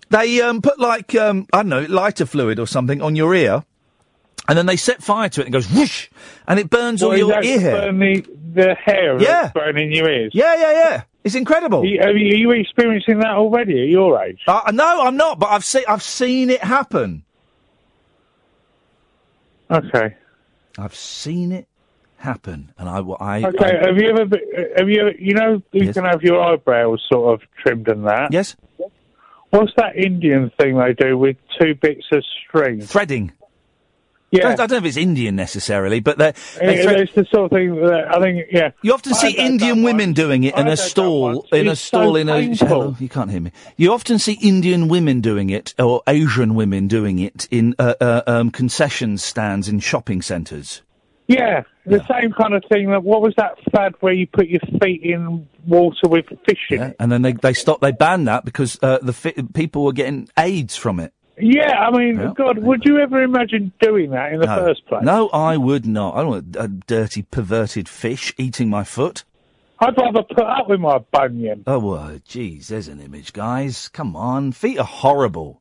[0.10, 3.64] They um, put like um, I don't know lighter fluid or something on your ear,
[4.48, 6.10] and then they set fire to it and it goes whoosh,
[6.48, 7.72] and it burns all Well, is your ear hair.
[7.82, 9.52] burn the, the hair Yeah.
[9.54, 10.32] burning your ears?
[10.36, 11.04] Yeah, yeah, yeah.
[11.24, 11.82] It's incredible.
[11.82, 14.40] Are you, are you experiencing that already at your age?
[14.48, 17.24] Uh, no, I'm not, but I've seen I've seen it happen.
[19.70, 20.16] Okay.
[20.78, 21.68] I've seen it
[22.22, 24.38] happen, and I, I, Okay, I have you ever,
[24.78, 25.94] have you, you know, you Yes.
[25.96, 28.32] can have your eyebrows sort of trimmed and that?
[28.32, 28.56] Yes.
[29.50, 32.82] What's that Indian thing they do with two bits of string?
[32.82, 33.34] threading.
[34.34, 34.46] Yeah.
[34.46, 37.26] I don't, I don't know if it's Indian necessarily, but they It- thread- it's the
[37.34, 38.70] sort of thing that I think, yeah.
[38.82, 42.16] You often I see Indian women doing it in a stall, in a stall so
[42.16, 42.34] in a.
[42.40, 42.68] painful.
[42.68, 43.52] Hello, you can't hear me.
[43.76, 48.22] You often see Indian women doing it, or Asian women doing it in uh, uh,
[48.26, 50.82] um, concession stands in shopping centres.
[51.32, 52.90] Yeah, the same kind of thing.
[52.92, 56.82] That what was that fad where you put your feet in water with fish in
[56.82, 56.96] it?
[57.00, 60.30] And then they they stopped, they banned that because uh, the fi- people were getting
[60.38, 61.14] AIDS from it.
[61.38, 62.34] Yeah, I mean, Yeah.
[62.36, 64.58] God, would you ever imagine doing that in the no.
[64.58, 65.04] first place?
[65.04, 66.16] No, I would not.
[66.16, 69.24] I don't want a dirty, perverted fish eating my foot.
[69.80, 71.64] I'd rather put up with my bunion.
[71.66, 73.88] Oh, well, geez, there's an image, guys.
[73.88, 74.52] Come on.
[74.52, 75.61] Feet are horrible.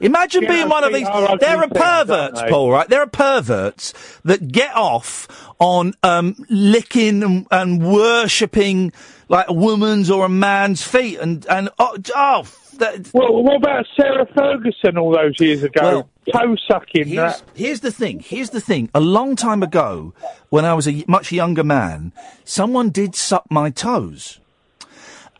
[0.00, 1.06] Imagine Yeah, being one of these.
[1.40, 2.42] There are perverts?
[2.48, 2.70] Paul.
[2.70, 2.88] Right?
[2.88, 3.92] There are perverts
[4.24, 5.28] that get off
[5.58, 8.92] on um, licking and, and worshipping
[9.28, 12.44] like a woman's or a man's feet, and and oh, oh
[12.78, 16.08] that, Well, what about Sarah Ferguson all those years ago?
[16.32, 17.06] Toe sucking.
[17.06, 18.20] Here's, here's the thing.
[18.20, 18.88] Here's the thing.
[18.94, 20.14] A long time ago,
[20.50, 22.12] when I was a much younger man,
[22.44, 24.38] someone did suck my toes,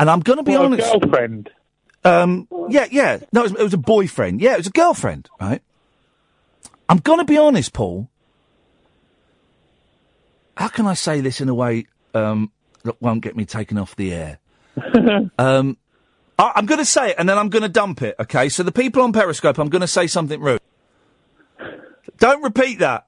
[0.00, 0.90] and I'm going to be a honest.
[0.90, 1.50] girlfriend.
[2.04, 3.18] Um, yeah, yeah.
[3.32, 4.40] No, it was, it was a boyfriend.
[4.40, 5.62] Yeah, it was a girlfriend, right?
[6.88, 8.08] I'm going to be honest, Paul.
[10.56, 12.50] How can I say this in a way um,
[12.84, 14.38] that won't get me taken off the air?
[15.38, 15.76] um,
[16.38, 18.16] I, I'm going to say it and then I'm going to dump it.
[18.18, 20.60] Okay, so the people on Periscope, I'm going to say something rude.
[22.18, 23.06] Don't repeat that.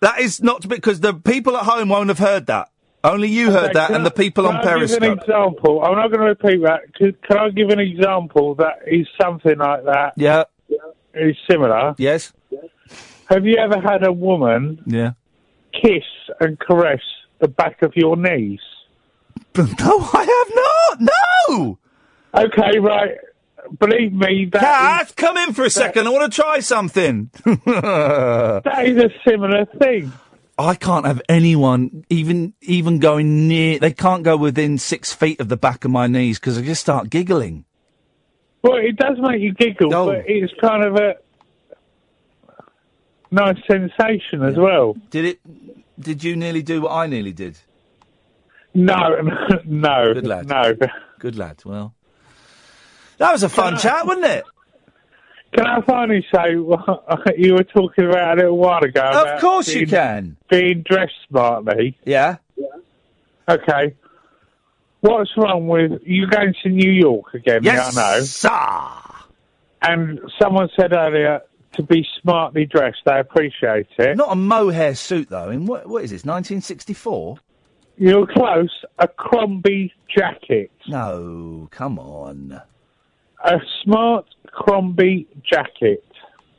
[0.00, 2.70] That is not because the people at home won't have heard that.
[3.04, 5.18] Only you heard Okay, that, and I- the people on I Give an Periscope.
[5.20, 5.84] example.
[5.84, 6.80] I'm not going to repeat that.
[6.94, 10.14] Can, can I give an example that is something like that?
[10.16, 10.44] Yeah.
[11.14, 11.94] Is similar.
[11.98, 12.32] Yes.
[13.28, 15.12] Have you ever had a woman Yeah.
[15.72, 16.02] kiss
[16.40, 17.02] and caress
[17.38, 18.60] the back of your knees?
[19.56, 21.10] No, I have not.
[21.48, 21.78] No.
[22.34, 23.12] Okay, right.
[23.78, 26.06] Believe me, that Cat, come in for a second.
[26.06, 27.30] I want to try something.
[27.44, 30.12] that is a similar thing.
[30.58, 33.78] I can't have anyone even even going near.
[33.78, 36.80] They can't go within six feet of the back of my knees because I just
[36.80, 37.64] start giggling.
[38.62, 41.16] Well, it does make you giggle, but it's kind of a
[43.30, 44.96] nice sensation as well.
[45.10, 45.40] Did it?
[46.00, 47.58] Did you nearly do what I nearly did?
[48.74, 48.94] No,
[49.64, 50.48] no, Good lad.
[50.48, 50.72] no.
[51.18, 51.62] Good lad.
[51.64, 51.94] Well,
[53.18, 54.44] that was a fun chat, wasn't it?
[55.54, 59.02] Can I finally say what you were talking about a little while ago?
[59.02, 60.36] Of course you can.
[60.50, 61.96] Being dressed smartly.
[62.04, 62.36] Yeah.
[62.56, 62.66] yeah.
[63.48, 63.94] Okay.
[65.00, 67.62] What's wrong with you going to New York again?
[67.62, 68.24] Yes, yeah, I know.
[68.24, 69.24] sir.
[69.82, 71.42] And someone said earlier
[71.74, 73.02] to be smartly dressed.
[73.04, 74.16] They appreciate it.
[74.16, 75.50] Not a mohair suit though.
[75.50, 75.86] In what?
[75.86, 76.24] What is this?
[76.24, 77.36] 1964?
[77.96, 78.70] You're close.
[78.98, 80.72] A Crombie jacket.
[80.88, 82.60] No, come on.
[83.44, 86.04] A smart Crombie jacket.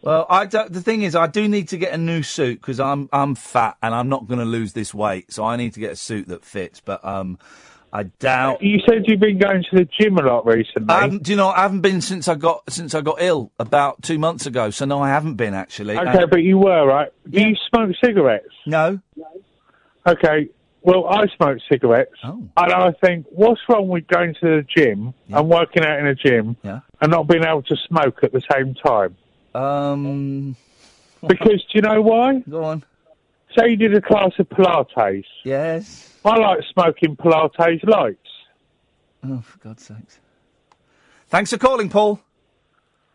[0.02, 2.80] Well, I don't, the thing is, I do need to get a new suit because
[2.80, 5.80] I'm I'm fat and I'm not going to lose this weight, so I need to
[5.80, 6.80] get a suit that fits.
[6.80, 7.40] But um,
[7.92, 8.62] I doubt.
[8.62, 10.94] You said you've been going to the gym a lot recently.
[10.94, 11.48] I haven't- do you know?
[11.50, 14.70] I haven't been since I got since I got ill about two months ago.
[14.70, 15.98] So no, I haven't been actually.
[15.98, 17.12] Okay, And- but you were right.
[17.28, 18.54] Do you smoke cigarettes?
[18.68, 19.00] No.
[20.08, 20.50] Okay.
[20.84, 22.44] Well, I smoke cigarettes, Oh.
[22.58, 26.14] and I think, what's wrong with going to the gym and working out in a
[26.14, 26.82] gym Yeah.
[27.02, 29.16] And not being able to smoke at the same time?
[29.54, 30.56] Um.
[31.28, 32.40] Because do you know why?
[32.50, 32.84] Go on.
[33.58, 35.24] Say you did a class of Pilates.
[35.44, 36.14] Yes.
[36.26, 38.20] I like smoking Pilates lights.
[39.24, 40.20] Oh, for God's sakes!
[41.28, 42.20] Thanks for calling, Paul.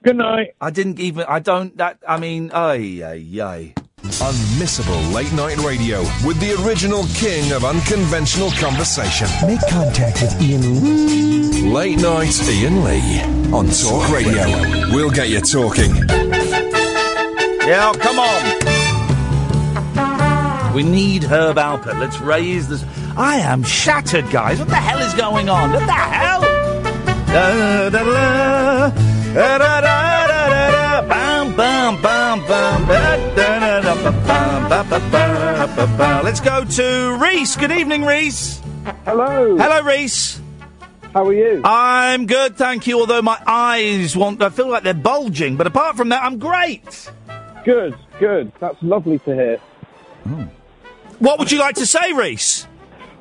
[0.02, 0.54] Good night.
[0.60, 1.24] I didn't even.
[1.28, 1.76] I don't.
[1.76, 1.98] That.
[2.08, 3.74] I mean, ay, ay, ay.
[4.20, 9.26] Unmissable late night radio with the original king of unconventional conversation.
[9.46, 11.62] Make contact with Iain Lee.
[11.62, 14.44] Late night Iain Lee on Talk Radio.
[14.94, 15.94] We'll get you talking.
[17.66, 18.44] Yeah, come on.
[20.74, 21.98] We need Herb Alpert.
[21.98, 22.84] Let's raise this.
[23.16, 24.58] I am shattered, guys.
[24.58, 25.72] What the hell is going on?
[25.72, 26.42] What the hell?
[27.26, 28.90] Da, da,
[29.80, 30.29] da,
[36.22, 37.56] Let's go to Reese.
[37.56, 38.60] Good evening, Reese.
[39.04, 39.56] Hello.
[39.56, 40.40] Hello, Reese.
[41.12, 41.60] How are you?
[41.64, 43.00] I'm good, thank you.
[43.00, 45.56] Although my eyes want, I feel like they're bulging.
[45.56, 47.10] But apart from that, I'm great.
[47.64, 48.52] Good, good.
[48.60, 49.58] That's lovely to hear.
[51.18, 52.68] What would you like to say, Reese?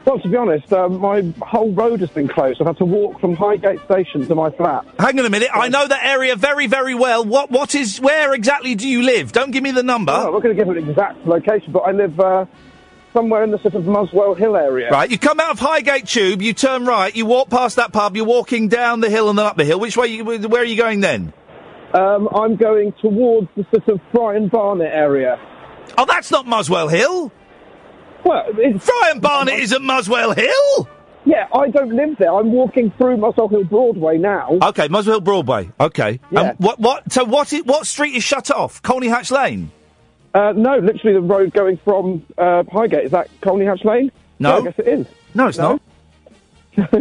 [0.09, 2.59] Well, to be honest, uh, my whole road has been closed.
[2.59, 4.83] I've had to walk from Highgate Station to my flat.
[4.97, 5.49] Hang on a minute.
[5.53, 7.23] I know that area very, very well.
[7.23, 9.33] What, what is, where exactly do you live?
[9.33, 10.11] Don't give me the number.
[10.11, 12.47] Oh, I'm not going to give an exact location, but I live uh,
[13.13, 14.89] somewhere in the sort of Muswell Hill area.
[14.89, 18.15] Right, you come out of Highgate Tube, you turn right, you walk past that pub,
[18.15, 19.79] you're walking down the hill and then up the hill.
[19.79, 20.07] Which way?
[20.07, 21.33] You, where are you going then?
[21.93, 25.39] Um, I'm going towards the sort of Friern Barnet area.
[25.99, 27.31] Oh, that's not Muswell Hill.
[28.23, 28.45] Well.
[28.53, 30.87] Friern Barnet is at Muswell Hill.
[31.25, 32.33] Yeah, I don't live there.
[32.33, 34.57] I'm walking through Muswell Hill Broadway now.
[34.61, 35.69] Okay, Muswell Hill Broadway.
[35.79, 36.19] Okay.
[36.31, 36.41] Yeah.
[36.41, 36.79] Um, what?
[36.79, 37.11] What?
[37.11, 37.51] So what?
[37.53, 38.81] Is, what street is shut off?
[38.81, 39.71] Colney Hatch Lane.
[40.33, 43.05] Uh, no, literally the road going from uh, Highgate.
[43.05, 44.11] Is that Colney Hatch Lane?
[44.37, 44.59] No.
[44.59, 45.07] I guess it is.
[45.33, 45.81] No, it's not.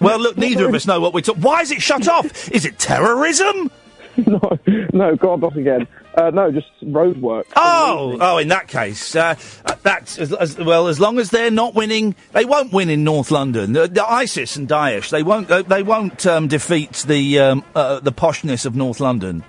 [0.00, 1.42] well, look, neither of us know what we're talking.
[1.42, 2.50] Why is it shut off?
[2.50, 3.70] Is it terrorism?
[4.26, 4.58] no,
[4.92, 5.86] no, God, not again.
[6.14, 7.46] Uh, no, just road work.
[7.54, 9.36] Oh, oh, in that case, uh,
[9.82, 10.88] that's as, as, well.
[10.88, 13.74] As long as they're not winning, they won't win in North London.
[13.74, 15.48] The, the ISIS and Daesh, they won't.
[15.68, 19.44] They won't um, defeat the um, uh, the poshness of North London.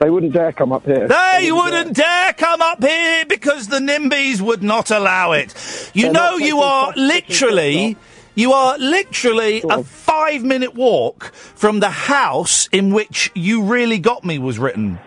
[0.00, 1.08] They wouldn't dare come up here.
[1.08, 5.54] They wouldn't dare come up here because the NIMBYs would not allow it.
[5.92, 7.96] You They're know, you are literally.
[8.40, 14.24] You are literally a five minute walk from the house in which You Really Got
[14.24, 14.98] Me was written.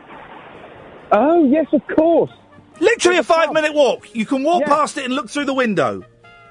[1.11, 2.30] Oh, yes, of course.
[2.80, 4.14] Literally a five minute walk.
[4.14, 6.03] You can walk past it and look through the window.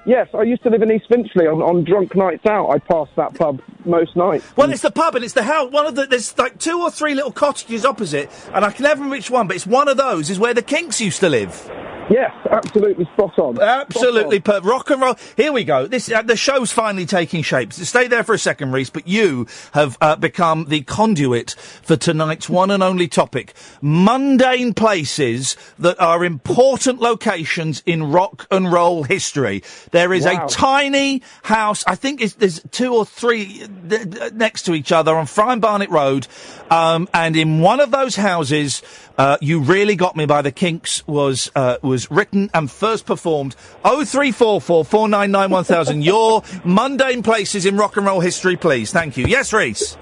[0.05, 1.47] Yes, I used to live in East Finchley.
[1.47, 4.43] On, on drunk nights out, I passed that pub most nights.
[4.57, 5.71] Well, it's the pub and it's the house.
[5.71, 8.95] One of the there's like two or three little cottages opposite, and I can never
[8.95, 11.71] remember which one, but it's one of those is where the Kinks used to live.
[12.09, 13.61] Yes, absolutely spot on.
[13.61, 15.15] Absolutely, per- rock and roll.
[15.37, 15.87] Here we go.
[15.87, 17.71] This uh, the show's finally taking shape.
[17.71, 18.89] Stay there for a second, Reese.
[18.89, 25.55] But you have uh, become the conduit for tonight's one and only topic: mundane places
[25.79, 29.63] that are important locations in rock and roll history.
[29.91, 30.45] There is Wow.
[30.45, 31.83] a tiny house.
[31.87, 35.25] I think it's, there's two or three uh, d- d- next to each other on
[35.25, 36.27] Friern Barnet Road,
[36.69, 38.81] um, and in one of those houses.
[39.17, 43.55] Uh, you really got me by the Kinks was uh, was written and first performed.
[43.85, 46.01] Oh three four four four nine nine one thousand.
[46.05, 48.91] Your mundane places in rock and roll history, please.
[48.91, 49.25] Thank you.
[49.27, 49.97] Yes, Reese.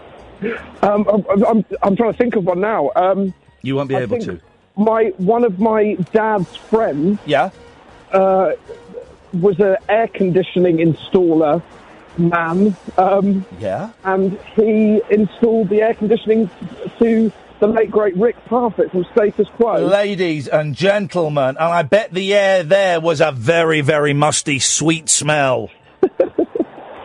[0.82, 2.90] Um, I'm, I'm, I'm trying to think of one now.
[2.96, 4.40] Um, You won't be I able to.
[4.78, 7.20] My one of my dad's friends.
[7.26, 7.50] Yeah.
[8.12, 8.54] Uh,
[9.34, 11.62] was an air conditioning installer
[12.18, 12.76] man.
[12.98, 13.92] Um, Yeah.
[14.06, 16.50] and he installed the air conditioning
[17.00, 17.32] to
[17.62, 19.76] the late great Rick Parfitt from Status Quo.
[19.76, 25.10] Ladies and gentlemen, and I bet the air there was a very, very musty, sweet
[25.10, 25.70] smell.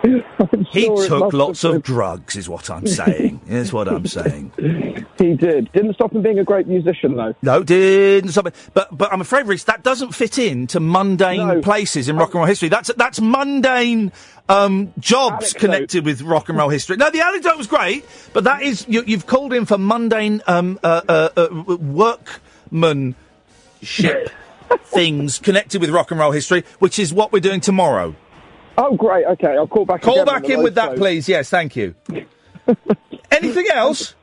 [0.71, 3.41] he sure took lots of drugs, is what I'm saying.
[3.49, 4.53] is what I'm saying.
[5.19, 5.73] He did.
[5.73, 7.35] Didn't stop him being a great musician, though.
[7.41, 8.55] No, didn't stop it.
[8.75, 12.41] But but I'm afraid, Reese, that doesn't fit in to mundane places in rock and
[12.41, 12.69] roll history.
[12.69, 14.13] That's that's mundane
[14.49, 16.97] um, jobs connected with rock and roll history.
[16.97, 20.79] No, the anecdote was great, but that is you, you've called in for mundane um,
[20.83, 23.17] uh, uh, uh, workmanship
[24.85, 28.15] things connected with rock and roll history, which is what we're doing tomorrow.
[28.79, 29.25] Oh, great.
[29.27, 30.03] Okay, I'll call back.
[30.03, 31.29] Call back in with that, please.
[31.29, 31.95] Yes, thank you.
[33.31, 34.15] Anything else?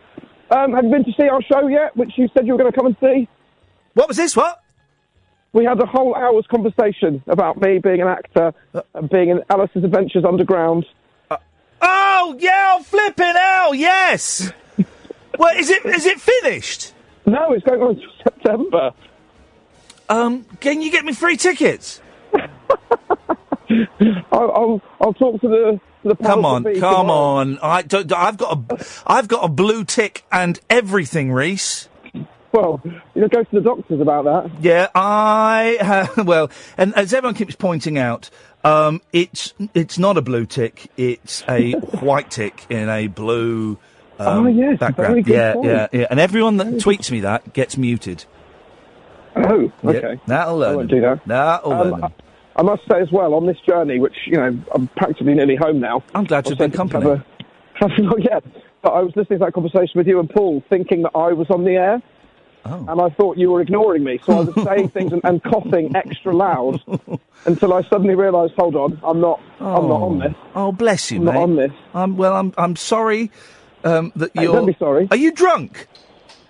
[0.52, 1.96] Um, have you been to see our show yet?
[1.96, 3.28] Which you said you were going to come and see.
[3.94, 4.36] What was this?
[4.36, 4.62] What?
[5.54, 8.54] We had a whole hour's conversation about me being an actor
[8.96, 10.86] and being in Alice's Adventures Underground.
[11.86, 13.74] Oh yeah, I'm flipping out.
[13.74, 14.52] Yes.
[15.38, 16.94] well, is it is it finished?
[17.26, 18.92] No, it's going on until September.
[20.10, 22.02] Um, can you get me free tickets?
[24.32, 25.48] I'll, I'll, I'll talk to
[26.04, 27.10] the Come on, come tomorrow.
[27.12, 27.60] on.
[27.62, 31.88] I don't, I've got a, I've got a blue tick and everything, Reese.
[32.52, 34.62] Well, you know, go to the doctors about that.
[34.62, 36.18] Yeah, I have.
[36.28, 38.30] Well, and as everyone keeps pointing out,
[38.66, 40.92] um, it's it's not a blue tick.
[40.98, 41.72] It's a
[42.02, 43.80] white tick in a blue
[44.20, 45.12] um, Oh, yes, background.
[45.14, 45.66] very good yeah, point.
[45.68, 46.08] yeah, yeah.
[46.12, 48.26] And everyone that tweets me that gets muted.
[49.36, 50.20] Oh, okay.
[50.28, 50.74] that'll learn.
[50.74, 51.22] I won't do that.
[51.26, 52.14] That'll Um, learn.
[52.56, 55.80] I must say as well, on this journey, which, you know, I'm practically nearly home
[55.80, 56.04] now.
[56.14, 57.22] I'm glad you've been company.
[57.76, 58.44] Have a, not yet.
[58.82, 61.50] But I was listening to that conversation with you and Paul, thinking that I was
[61.50, 62.02] on the air.
[62.66, 62.86] Oh.
[62.88, 64.20] And I thought you were ignoring me.
[64.26, 66.82] So I was saying things and, and coughing extra loud
[67.46, 70.34] until I suddenly realised, hold on, I'm not, I'm not on this.
[70.56, 71.72] Oh, bless you, I'm not on this.
[71.94, 73.32] Well, I'm I'm sorry
[73.84, 74.54] um, that Hey, you're.
[74.54, 75.08] don't be sorry.
[75.12, 75.88] Are you drunk?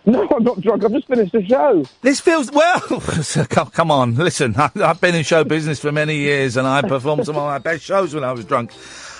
[0.06, 0.84] No, I'm not drunk.
[0.84, 1.86] I've just finished the show.
[2.02, 2.82] This feels well.
[3.50, 4.54] come, come on, listen.
[4.58, 7.58] I, I've been in show business for many years, and I performed some of my
[7.58, 8.72] best shows when I was drunk.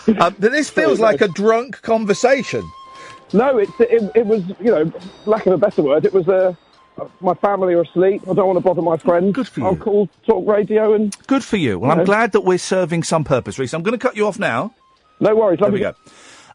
[0.08, 2.70] Uh, but this feels like a drunk conversation.
[3.32, 4.92] No, it's, it, it was, you know,
[5.26, 6.54] lack of a better word, it was uh,
[7.22, 8.22] my family are asleep.
[8.30, 9.34] I don't want to bother my friends.
[9.34, 9.66] Good for you.
[9.66, 11.16] I'll call talk radio and.
[11.28, 11.80] Good for you.
[11.80, 12.06] Well, You I'm know.
[12.06, 13.74] glad that we're serving some purpose, Reese.
[13.74, 14.74] I'm going to cut you off now.
[15.20, 15.60] No worries.
[15.60, 15.94] There we go.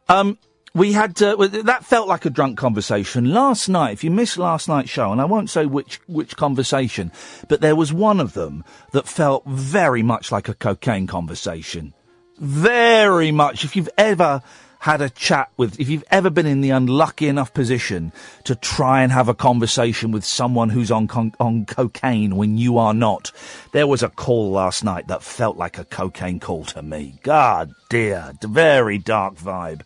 [0.08, 0.38] Um,
[0.74, 3.92] we had uh, that felt like a drunk conversation last night.
[3.92, 7.12] If you missed last night's show, and I won't say which which conversation,
[7.48, 11.94] but there was one of them that felt very much like a cocaine conversation.
[12.38, 13.64] Very much.
[13.64, 14.42] If you've ever
[14.80, 18.12] had a chat with, if you've ever been in the unlucky enough position
[18.44, 22.78] to try and have a conversation with someone who's on con- on cocaine when you
[22.78, 23.32] are not,
[23.72, 27.18] there was a call last night that felt like a cocaine call to me.
[27.22, 29.82] God dear, very dark vibe.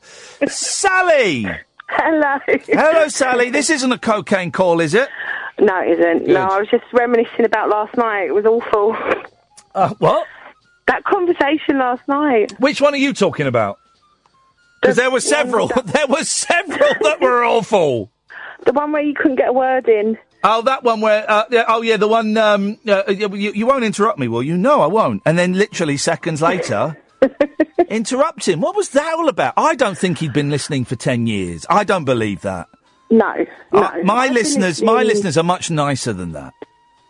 [0.48, 1.47] Sally.
[1.89, 2.39] Hello.
[2.47, 3.51] Hello, Sally.
[3.51, 5.09] This isn't a cocaine call, is it?
[5.60, 6.24] No, it isn't.
[6.27, 6.35] Good.
[6.35, 8.24] No, I was just reminiscing about last night.
[8.28, 8.97] It was awful.
[9.74, 10.27] Uh, what?
[10.86, 12.59] That conversation last night.
[12.59, 13.78] Which one are you talking about?
[14.83, 15.69] Because there were several.
[15.85, 18.11] there were several that were awful.
[18.67, 20.19] The one where you couldn't get a word in.
[20.45, 23.85] Oh, that one where, uh, yeah, oh yeah, the one, um, uh, you, you won't
[23.85, 24.57] interrupt me, will you?
[24.57, 25.23] No, I won't.
[25.25, 27.01] And then literally seconds later,
[27.89, 28.61] interrupt him.
[28.61, 29.55] What was that all about?
[29.57, 31.65] I don't think he'd been listening for 10 years.
[31.71, 32.69] I don't believe that.
[33.09, 33.33] No,
[33.73, 33.83] no.
[33.83, 36.55] Uh, my I've listeners, my listeners are much nicer than that.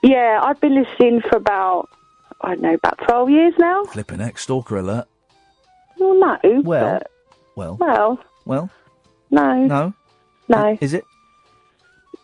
[0.03, 1.89] Yeah, I've been listening for about
[2.41, 3.85] I don't know about twelve years now.
[3.85, 5.07] Flipping heck, stalker alert.
[5.99, 6.61] Well, no.
[6.63, 7.11] Well, but-
[7.57, 8.71] well, well, well.
[9.31, 9.95] no, No,
[10.49, 11.05] no, is it?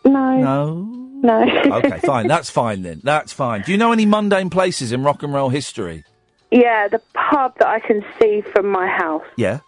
[0.05, 0.73] no, No.
[1.21, 1.43] no.
[1.77, 2.27] okay, fine.
[2.27, 3.01] That's fine then.
[3.03, 3.61] That's fine.
[3.63, 6.03] Do you know any mundane places in rock and roll history?
[6.51, 9.23] Yeah, the pub that I can see from my house.
[9.37, 9.59] Yeah.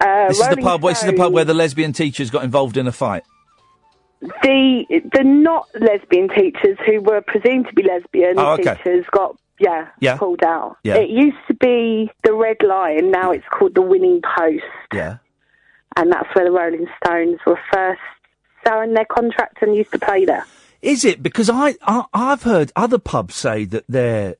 [0.00, 0.82] Uh, This is the Rolling pub.
[0.82, 3.24] This is the pub where the lesbian teachers got involved in a fight.
[4.20, 8.74] the the not lesbian teachers who were presumed to be lesbian Oh, okay.
[8.76, 10.16] teachers got yeah, Yeah.
[10.16, 10.76] pulled out.
[10.84, 10.96] Yeah.
[10.96, 15.16] It used to be the Red Lion, now it's called the Winning Post, Yeah.
[15.96, 18.00] and that's where the Rolling Stones were first
[18.66, 20.44] selling their contract and used to play there.
[20.82, 24.36] Is it because I, I I've heard other pubs say that their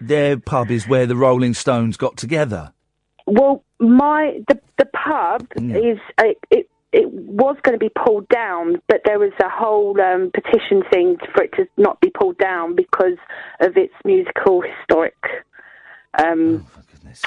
[0.00, 2.72] their pub is where the Rolling Stones got together.
[3.26, 8.80] Well, my the the pub is uh, it it was going to be pulled down,
[8.88, 12.74] but there was a whole um, petition thing for it to not be pulled down
[12.76, 13.18] because
[13.60, 15.16] of its musical historic,
[16.22, 16.66] um,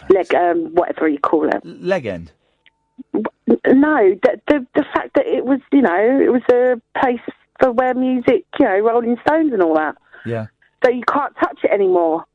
[0.09, 1.65] leg, um, whatever you call it.
[1.65, 2.31] Leg end.
[3.13, 7.19] No, the, the the fact that it was you know it was a place
[7.59, 9.95] for where music, you know, Rolling Stones and all that.
[10.25, 10.47] Yeah.
[10.83, 12.25] So you can't touch it anymore.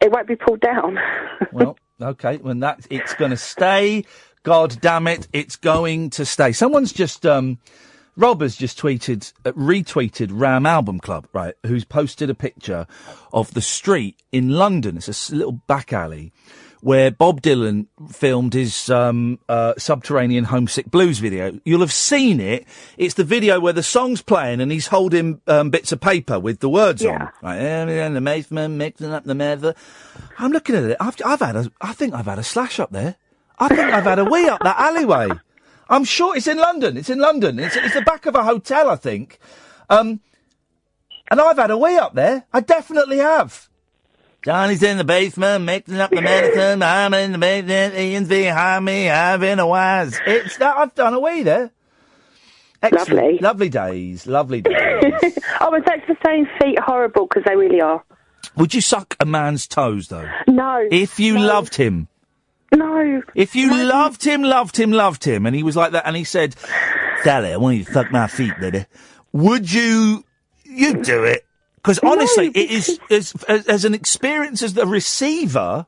[0.00, 0.98] It won't be pulled down.
[1.52, 2.36] Well, okay.
[2.38, 4.04] When that it's going to stay.
[4.48, 6.52] God damn it, it's going to stay.
[6.52, 7.58] Someone's just um,
[8.16, 11.54] Rob has just tweeted, uh, retweeted Ram Album Club, right?
[11.66, 12.86] Who's posted a picture
[13.30, 14.96] of the street in London.
[14.96, 16.32] It's a little back alley
[16.80, 21.60] where Bob Dylan filmed his um, uh, subterranean homesick blues video.
[21.66, 22.66] You'll have seen it.
[22.96, 26.60] It's the video where the song's playing and he's holding um, bits of paper with
[26.60, 27.28] the words on.
[27.42, 29.74] Right, and the Mason mixing up the.
[30.38, 30.96] I'm looking at it.
[31.00, 31.70] I've, I've had a.
[31.82, 33.16] I think I've had a slash up there.
[33.58, 35.28] I think I've had a wee up that alleyway.
[35.88, 36.96] I'm sure it's in London.
[36.96, 37.58] It's in London.
[37.58, 39.38] It's, it's the back of a hotel, I think.
[39.88, 40.20] Um,
[41.30, 42.44] and I've had a wee up there.
[42.52, 43.68] I definitely have.
[44.42, 46.82] Johnny's in the basement mixing up the medicine.
[46.82, 47.94] I'm in the basement.
[47.94, 50.18] Iain's behind me having a waz.
[50.26, 51.70] It's that I've done a wee there.
[52.80, 53.10] Excellent.
[53.10, 53.38] Lovely.
[53.40, 54.26] Lovely days.
[54.26, 54.74] Lovely days.
[55.60, 58.04] oh, and thanks for saying feet horrible because they really are.
[58.56, 60.28] Would you suck a man's toes though?
[60.46, 60.86] No.
[60.90, 62.08] If you loved him.
[62.74, 63.22] No.
[63.34, 66.24] If you loved him, loved him, loved him, and he was like that, and he
[66.24, 66.54] said,
[67.22, 68.86] Sally, I want you to suck my feet, baby.
[69.32, 70.24] Would you,
[70.64, 71.44] you do it?
[71.76, 75.86] Because honestly, it is, as, as, as an experience as the receiver,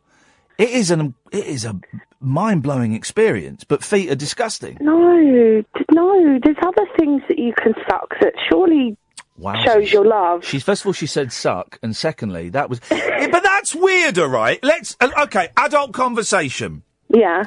[0.56, 1.78] it is an, it is a
[2.20, 4.78] mind-blowing experience, but feet are disgusting.
[4.80, 6.38] No, no.
[6.42, 8.96] There's other things that you can suck that surely
[9.40, 9.64] Wow.
[9.64, 10.44] shows your love.
[10.44, 14.28] She's first of all she said suck, and secondly that was, Yeah, but that's weirder,
[14.28, 14.58] right?
[14.62, 16.82] Let's uh, okay, adult conversation.
[17.08, 17.44] Yeah.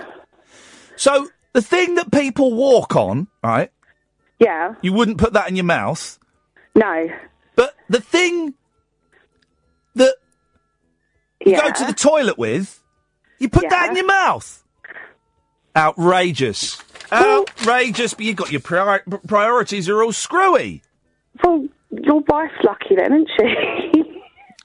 [0.95, 3.71] So the thing that people walk on, right?
[4.39, 4.75] Yeah.
[4.81, 6.19] You wouldn't put that in your mouth.
[6.75, 7.07] No.
[7.55, 8.55] But the thing
[9.95, 10.15] that
[11.45, 12.81] you go to the toilet with,
[13.39, 14.63] you put that in your mouth.
[15.75, 16.81] Outrageous.
[17.11, 20.81] Outrageous, but you've got your prior- priorities are all screwy.
[21.43, 21.67] Well,
[22.01, 24.03] your wife's lucky then, isn't she?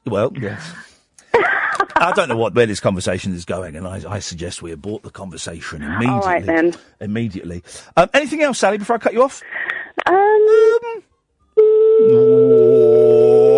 [0.07, 0.73] Well, yes.
[1.35, 5.03] I don't know what where this conversation is going, and I, I suggest we abort
[5.03, 6.09] the conversation immediately.
[6.09, 6.73] All right, then.
[7.01, 7.63] Immediately.
[7.95, 8.79] Um, anything else, Sally?
[8.79, 9.43] Before I cut you off.
[10.07, 10.15] Um.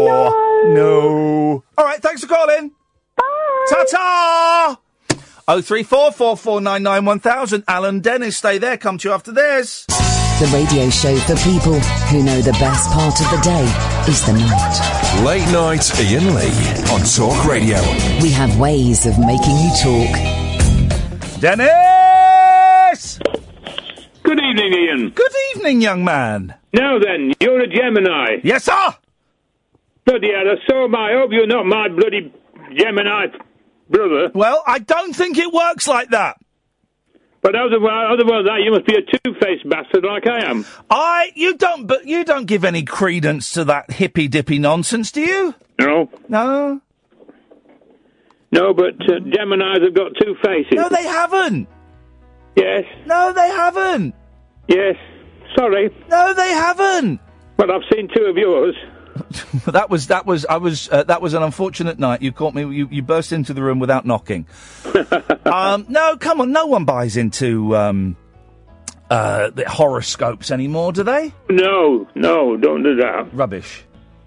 [0.01, 0.65] no.
[0.67, 1.65] No.
[1.79, 2.03] All right.
[2.03, 2.73] Thanks for calling.
[3.17, 3.67] Bye.
[3.69, 4.81] Ta ta.
[5.47, 7.65] Oh three four four four nine nine one thousand.
[7.69, 8.77] Alan Dennis, stay there.
[8.77, 9.87] Come to you after this.
[10.41, 13.63] The radio show for people who know the best part of the day
[14.11, 15.23] is the night.
[15.23, 16.49] Late night Iain Lee
[16.95, 17.77] on Talk Radio.
[18.23, 21.41] We have ways of making you talk.
[21.43, 23.19] Dennis!
[24.23, 25.11] Good evening, Iain.
[25.11, 26.55] Good evening, young man.
[26.73, 28.37] Now then, you're a Gemini.
[28.43, 28.95] Yes, sir.
[30.07, 31.11] Bloody hell, so am I.
[31.11, 32.33] I hope you're not my bloody
[32.79, 33.27] Gemini
[33.91, 34.31] brother.
[34.35, 36.40] Well, I don't think it works like that.
[37.43, 40.67] But otherwise, otherwise that, you must be a two-faced bastard like I am.
[40.91, 45.23] I you don't but you don't give any credence to that hippy dippy nonsense, do
[45.23, 45.55] you?
[45.81, 46.11] No.
[46.29, 46.81] No.
[48.53, 50.73] No, but uh, Geminis have got two faces.
[50.73, 51.69] No, they haven't.
[52.57, 52.85] Yes.
[53.07, 54.15] No, they haven't.
[54.69, 54.97] Yes.
[55.57, 55.91] Sorry.
[56.09, 57.21] No, they haven't.
[57.57, 58.75] Well, I've seen two of yours.
[59.67, 62.23] that was that was I was uh, that was an unfortunate night.
[62.23, 62.63] You caught me.
[62.63, 64.47] You, you burst into the room without knocking.
[65.45, 66.53] um, no, come on.
[66.53, 68.17] No one buys into um,
[69.11, 71.33] uh, the horoscopes anymore, do they?
[71.49, 73.35] No, no, don't do that.
[73.35, 73.85] Rubbish.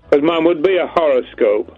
[0.09, 1.77] Because mine would be a horoscope.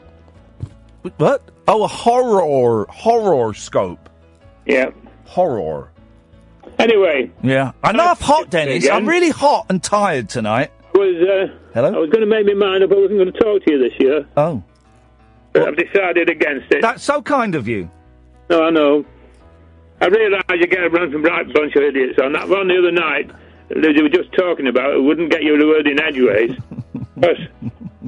[1.18, 1.44] What?
[1.68, 4.10] Oh, a horror horoscope.
[4.66, 4.90] Yeah.
[5.26, 5.92] Horror.
[6.80, 7.72] Anyway, Yeah.
[7.84, 8.84] I know I'm hot, Dennis.
[8.84, 8.96] again.
[8.96, 10.72] I'm really hot and tired tonight.
[10.96, 11.94] I was uh, Hello?
[11.94, 12.92] I was going to make my mind up.
[12.92, 14.26] I wasn't going to talk to you this year.
[14.38, 14.64] Oh.
[15.52, 16.82] But I've decided against it.
[16.82, 17.90] That's so kind of you.
[18.50, 19.06] No, I know.
[20.02, 22.78] I realise you get a run from right bunch of idiots on that one the
[22.78, 23.32] other night
[23.70, 24.94] that you were just talking about.
[24.94, 26.52] It wouldn't get you the word in edgeways.
[27.18, 27.38] but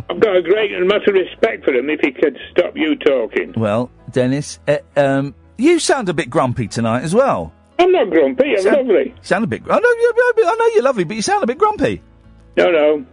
[0.09, 3.53] I've got a great amount of respect for him if he could stop you talking.
[3.55, 7.53] Well, Dennis, uh, um, you sound a bit grumpy tonight as well.
[7.79, 8.55] I'm not grumpy.
[8.57, 9.13] I'm Sound- lovely.
[9.21, 9.63] Sound a bit.
[9.69, 10.13] I know, you-
[10.45, 12.01] I know you're lovely, but you sound a bit grumpy.
[12.57, 13.05] No, no.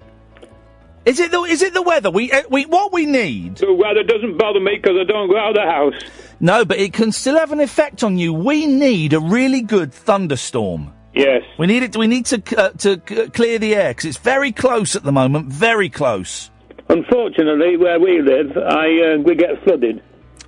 [1.04, 2.10] Is it the is it the weather?
[2.10, 3.56] We uh, we what we need?
[3.56, 6.10] The weather doesn't bother me because I don't go out of the house.
[6.40, 8.32] No, but it can still have an effect on you.
[8.32, 10.92] We need a really good thunderstorm.
[11.14, 11.42] Yes.
[11.58, 11.96] We need it.
[11.96, 15.12] We need to uh, to c- clear the air because it's very close at the
[15.12, 15.52] moment.
[15.52, 16.50] Very close.
[16.88, 20.02] Unfortunately, where we live, I uh, we get flooded.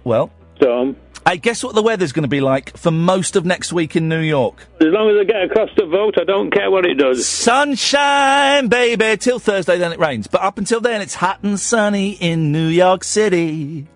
[0.05, 0.97] Well, storm.
[1.27, 4.09] Hey, guess what the weather's going to be like for most of next week in
[4.09, 4.65] New York?
[4.81, 7.27] As long as I get across the vote, I don't care what it does.
[7.27, 10.29] Sunshine, baby, till Thursday, then it rains.
[10.29, 13.89] But up until then, it's hot and sunny in New York City.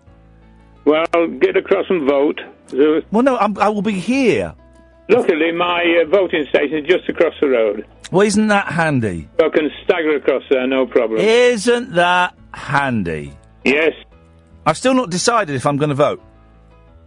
[0.84, 1.06] Well,
[1.38, 2.40] get across and vote.
[3.12, 4.52] Well, no, I'm, I will be here.
[5.08, 7.86] luckily, my uh, voting station is just across the road.
[8.10, 9.28] Well, isn't that handy?
[9.38, 11.20] I can stagger across there, no problem.
[11.20, 13.36] Isn't that handy?
[13.64, 13.92] Yes.
[14.66, 16.20] I've still not decided if I'm going to vote.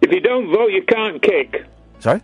[0.03, 1.65] If you don't vote, you can't kick.
[1.99, 2.21] Sorry?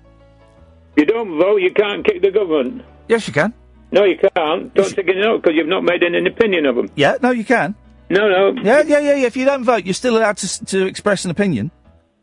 [0.96, 2.84] If you don't vote, you can't kick the government.
[3.08, 3.54] Yes, you can.
[3.92, 4.74] No, you can't.
[4.74, 6.90] Don't take it out because you've not made any opinion of them.
[6.96, 7.76] Yeah, no, you can.
[8.10, 8.62] No, no.
[8.62, 9.28] Yeah, yeah, yeah, yeah.
[9.28, 11.72] If you don't vote, you're still allowed to s- to express an opinion.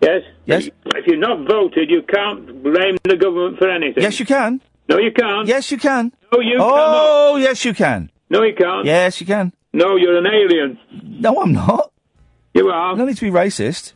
[0.00, 0.22] Yes.
[0.44, 0.68] Yes.
[0.94, 4.02] If you're not voted, you can't blame the government for anything.
[4.02, 4.60] Yes, you can.
[4.88, 5.48] No, you can't.
[5.48, 6.12] Yes, you can.
[6.32, 8.10] No, you Oh, yes, you can.
[8.30, 8.84] No, you can't.
[8.84, 9.52] Yes, you can.
[9.72, 10.78] No, you're an alien.
[11.02, 11.92] No, I'm not.
[12.54, 12.94] You are.
[12.96, 13.92] No need to be racist.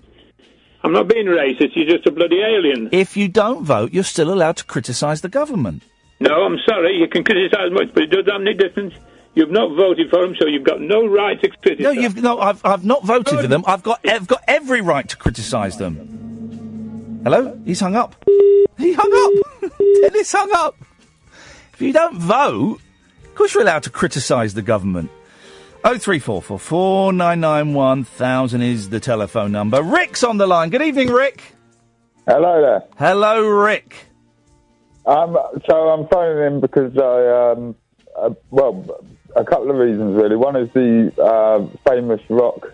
[0.83, 1.77] I'm not being racist.
[1.77, 2.89] You're just a bloody alien.
[2.93, 5.83] If you don't vote, you're still allowed to criticise the government.
[6.21, 6.97] No, I'm sorry.
[6.97, 8.95] You can criticise much, but it doesn't have any difference.
[9.35, 11.83] You've not voted for them, so you've got no right to criticise.
[11.83, 12.41] No, you've no.
[12.41, 13.63] I've I've not voted for them.
[13.67, 17.21] I've got I've got every right to criticise them.
[17.23, 18.17] Hello, he's hung up.
[18.77, 19.73] He hung up.
[20.03, 20.77] Dennis hung up.
[21.75, 22.81] If you don't vote,
[23.25, 25.11] of course you're allowed to criticise the government.
[25.83, 29.83] Oh three four four four nine nine one thousand is the telephone number.
[29.83, 30.69] Rick's on the line.
[30.69, 31.43] Good evening, Rick.
[32.29, 32.85] Hello there.
[32.99, 33.97] Hello, Rick.
[35.07, 35.39] Um,
[35.69, 37.75] so I'm phoning in because I, um,
[38.17, 38.85] uh, well,
[39.35, 40.37] a couple of reasons really.
[40.37, 42.73] One is the uh, famous rock.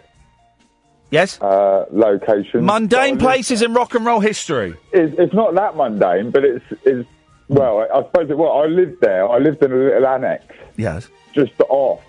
[1.10, 1.40] Yes.
[1.40, 2.64] Uh, location.
[2.64, 4.74] Mundane places in rock and roll history.
[4.92, 7.08] It's, it's not that mundane, but it's, it's
[7.48, 8.66] well, I, I suppose it was.
[8.66, 9.28] I lived there.
[9.28, 10.44] I lived in a little annex
[10.76, 11.08] Yes.
[11.32, 12.02] just off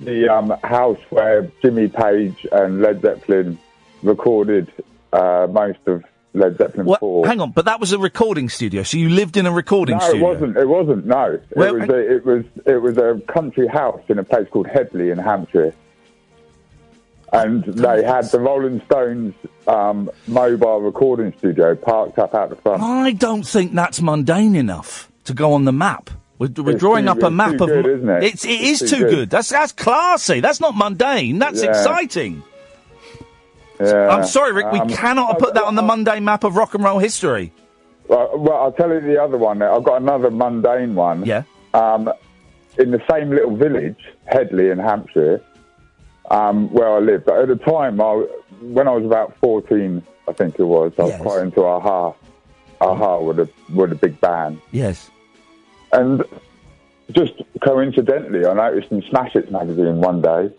[0.00, 3.58] the um, house where Jimmy Page and Led Zeppelin
[4.02, 4.72] recorded
[5.12, 7.00] uh, most of Led Zeppelin What?
[7.00, 7.26] 4.
[7.26, 8.82] Hang on, but that was a recording studio.
[8.82, 10.20] So you lived in a recording no, studio.
[10.20, 10.56] No, it wasn't.
[10.56, 11.06] It wasn't.
[11.06, 11.88] No, Well, it was.
[11.88, 12.44] A, it was.
[12.66, 15.74] It was a country house in a place called Headley in Hampshire,
[17.32, 19.34] and they had the Rolling Stones
[19.66, 22.82] um, mobile recording studio parked up out the front.
[22.82, 26.10] I don't think that's mundane enough to go on the map.
[26.40, 27.68] We're, we're drawing up a it's map too of.
[27.68, 28.24] good, isn't it?
[28.24, 29.14] It's, it is It's too too good.
[29.14, 29.30] good.
[29.30, 30.40] That's that's classy.
[30.40, 31.38] That's not mundane.
[31.38, 31.68] That's Yeah.
[31.70, 32.42] exciting.
[33.78, 34.08] Yeah.
[34.08, 34.66] I'm sorry, Rick.
[34.66, 37.52] Um, we cannot put that on the mundane map of rock and roll history.
[38.08, 39.62] Well, well, I'll tell you the other one.
[39.62, 41.24] I've got another mundane one.
[41.24, 41.42] Yeah.
[41.74, 42.10] Um,
[42.78, 45.42] in the same little village, Headley in Hampshire,
[46.30, 47.26] um, where I lived.
[47.26, 48.26] But at the time, I,
[48.62, 51.20] when I was about 14, I think it was, I was Yes.
[51.22, 52.12] quite into Aha.
[52.80, 54.60] Aha with a, with a big band.
[54.72, 55.10] Yes.
[55.92, 56.22] And
[57.12, 60.50] just coincidentally, I noticed in Smash Hits magazine one day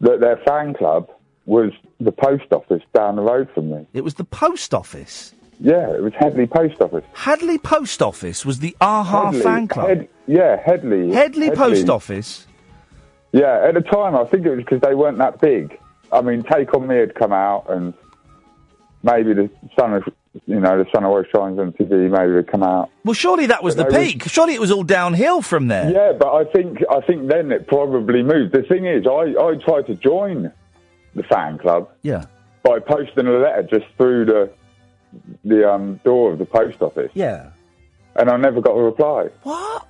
[0.00, 1.10] that their fan club
[1.46, 3.86] was the post office down the road from me.
[3.92, 5.32] It was the post office.
[5.58, 7.04] Yeah, it was Headley Post Office.
[7.14, 9.88] Headley Post Office was the Aha Headley- fan club.
[9.88, 11.10] Head- yeah, Headley.
[11.12, 12.46] Headley Post Office.
[13.32, 15.78] Yeah, at the time, I think it was because they weren't that big.
[16.12, 17.94] I mean, Take On Me had come out, and
[19.02, 19.48] maybe the
[19.78, 20.04] sun, of,
[20.46, 22.10] you know, the sun always shines on TV.
[22.10, 22.90] Maybe had come out.
[23.04, 24.22] Well, surely that was But the they was- peak.
[24.28, 25.90] Surely it was all downhill from there.
[25.90, 28.52] Yeah, but I think I think then it probably moved.
[28.52, 30.52] The thing is, I I tried to join
[31.14, 32.24] the fan club Yeah.
[32.62, 34.50] by posting a letter just through the
[35.44, 37.50] the um, door of the post office, Yeah.
[38.16, 39.28] and I never got a reply.
[39.44, 39.86] What?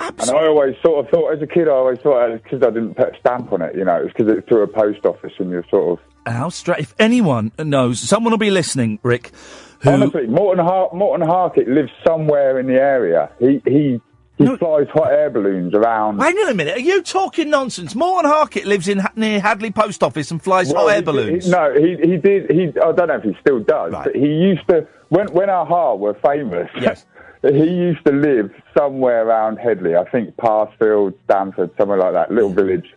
[0.00, 0.28] Absolutely.
[0.38, 2.94] And I always sort of thought, as a kid, I always thought because I didn't
[2.94, 3.74] put a stamp on it.
[3.74, 6.80] You know, it's because it's through a post office, and you're sort of How straight.
[6.80, 9.32] If anyone knows, someone will be listening, Rick.
[9.80, 9.90] Who?
[9.90, 13.30] Honestly, Morten, Har- Morten Harket lives somewhere in the area.
[13.38, 14.00] He he
[14.38, 16.18] he flies hot air balloons around.
[16.20, 16.76] Hang on a minute.
[16.76, 17.94] Are you talking nonsense?
[17.94, 21.44] Morten Harket lives in near Headley Post Office and flies Well, hot air balloons.
[21.44, 22.50] he- no, he he did.
[22.50, 25.94] He I don't know if he still does, but he used to when when Aha
[25.94, 27.06] were famous, yes.
[27.42, 29.94] he used to live somewhere around Headley.
[29.96, 32.56] I think Passfield, Standford, somewhere like that, little mm.
[32.56, 32.94] village.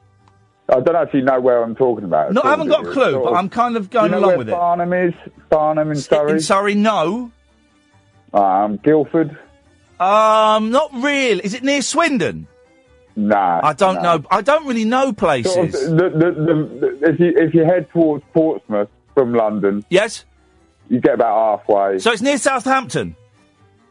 [0.72, 2.31] I don't actually know where I'm talking about.
[2.31, 4.38] No, I haven't got a clue, but I'm kind of going you know along where
[4.38, 4.52] with it.
[4.52, 5.14] Farnham is
[5.49, 6.31] Farnham in Surrey.
[6.31, 7.31] In Surrey, no.
[8.34, 9.38] Um, Guildford.
[9.99, 11.43] Um, not really.
[11.43, 12.48] Is it near Swindon?
[13.18, 13.60] Nah.
[13.61, 14.18] I don't nah.
[14.18, 14.26] know.
[14.31, 15.53] I don't really know places.
[15.53, 19.84] Sort of the, the, the, the, if you if you head towards Portsmouth from London,
[19.89, 20.23] yes,
[20.88, 21.99] you get about halfway.
[21.99, 23.18] So it's near Southampton.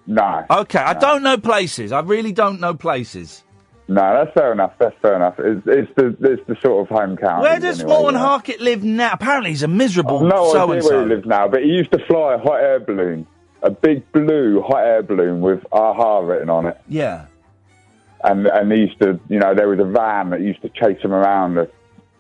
[0.07, 0.45] No.
[0.51, 1.93] Okay, I don't know places.
[1.93, 3.45] I really don't know places.
[3.91, 4.73] No, that's fair enough.
[4.79, 5.35] That's fair enough.
[5.41, 7.43] It's, it's the it's the sort of home county.
[7.43, 8.27] Where does anyway, Morten yeah.
[8.27, 9.11] Harket live now?
[9.13, 11.99] Apparently, he's a miserable no so idea where he lives now, but he used to
[12.07, 13.27] fly a hot air balloon,
[13.63, 16.81] a big blue hot air balloon with AHA written on it.
[16.89, 17.27] Yeah.
[18.23, 21.03] And and he used to, you know, there was a van that used to chase
[21.03, 21.69] him around the,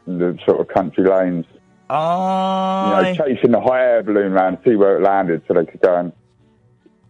[0.07, 1.47] the sort of country lanes,
[1.89, 5.55] Oh you know, chasing the hot air balloon around to see where it landed, so
[5.55, 6.13] they could go and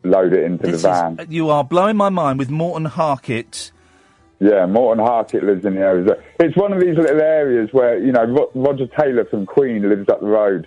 [0.03, 1.27] load it into This the is- van.
[1.31, 3.71] you are blowing my mind with Morten Harket.
[4.41, 6.17] Yeah, Morten Harket lives in the area.
[6.39, 10.09] It's one of these little areas where you know Ro- Roger Taylor from Queen lives
[10.09, 10.67] up the road.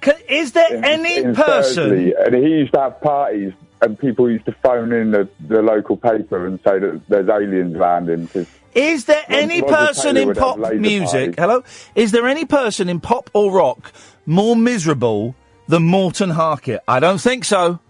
[0.00, 1.90] Can, is there in, any in person?
[1.90, 3.52] Thursley, and he used to have parties,
[3.82, 7.76] and people used to phone in the, the local paper and say that there's aliens
[7.76, 8.26] landing.
[8.28, 11.10] 'cause Is there any Roger person Taylor in pop music?
[11.10, 11.34] parties.
[11.36, 11.64] Hello?
[11.94, 13.92] Is there any person in pop or rock
[14.24, 15.34] more miserable
[15.68, 16.78] than Morten Harket?
[16.88, 17.80] I don't think so.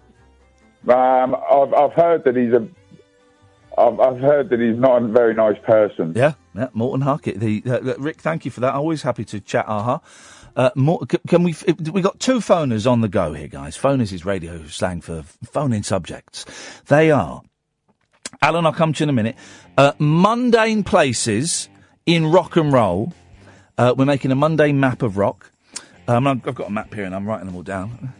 [0.88, 2.66] Um, I've, I've heard that he's a.
[3.80, 6.12] I've, I've heard that he's not a very nice person.
[6.14, 7.40] Yeah, yeah, Morten Harket.
[7.40, 8.74] The uh, uh, Rick, thank you for that.
[8.74, 9.66] Always happy to chat.
[9.68, 10.00] Aha.
[10.56, 11.52] Uh, more, can we?
[11.52, 13.76] f- We got two phoners on the go here, guys.
[13.78, 16.44] Phoners is radio slang for phone-in subjects.
[16.86, 17.42] They are
[18.42, 18.66] Alan.
[18.66, 19.36] I'll come to you in a minute.
[19.78, 21.68] Uh, mundane places
[22.06, 23.12] in rock and roll.
[23.78, 25.52] Uh, we're making a mundane map of rock.
[26.08, 28.12] Um, I've I've got a map here, and I'm writing them all down.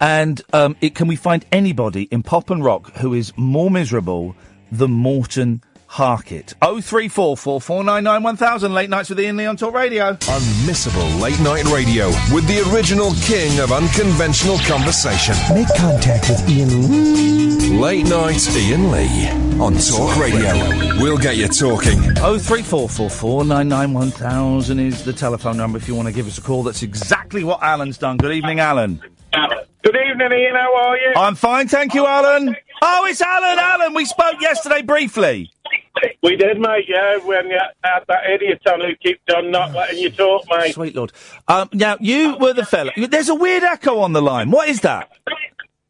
[0.00, 4.34] And um, it, can we find anybody in pop and rock who is more miserable
[4.70, 6.54] than Morten Harket?
[6.60, 8.74] Oh three four four four nine nine one thousand.
[8.74, 10.14] Late nights with Iain Lee on Talk Radio.
[10.14, 15.34] Unmissable late night radio with the original king of unconventional conversation.
[15.54, 17.78] Make contact with Iain Lee.
[17.78, 19.28] Late night Iain Lee
[19.60, 21.00] on Talk Radio.
[21.00, 22.00] We'll get you talking.
[22.18, 25.94] Oh three four four four nine nine one thousand is the telephone number if you
[25.94, 26.64] want to give us a call.
[26.64, 28.16] That's exactly what Alan's done.
[28.16, 29.00] Good evening, Alan.
[29.82, 30.54] Good evening, Iain.
[30.54, 31.12] How are you?
[31.16, 32.56] I'm fine, thank you, Alan.
[32.88, 33.58] Oh, it's Alan.
[33.58, 35.50] Alan, we spoke yesterday briefly.
[36.22, 36.84] We did, mate.
[36.86, 40.74] Yeah, when you had that idiot on who keeps on not letting you talk, mate.
[40.74, 41.10] Sweet Lord.
[41.48, 42.92] Um, now you were the fella.
[42.96, 44.52] There's a weird echo on the line.
[44.52, 45.10] What is that?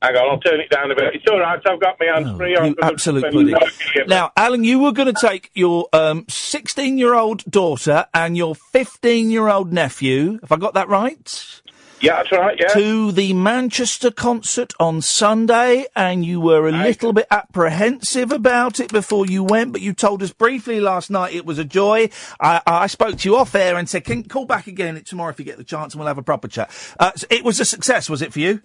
[0.01, 1.15] Hang on, I'll turn it down a bit.
[1.17, 1.61] It's all right.
[1.67, 2.57] I've got my hands free.
[2.57, 5.89] on Oh, You for absolute for Now, Alan, you were going to take your
[6.29, 11.63] 16 year old daughter and your 15 year old nephew, if I got that right?
[12.01, 12.57] Yeah, that's right.
[12.61, 12.69] Yeah.
[12.69, 18.93] To the Manchester concert on Sunday, and you were a little bit apprehensive about it
[18.93, 22.11] before you went, but you told us briefly last night it was a joy.
[22.39, 25.39] I, I spoke to you off air and said, "Can call back again tomorrow if
[25.39, 27.65] you get the chance, and we'll have a proper chat." Uh, so it was a
[27.65, 28.61] success, was it for you?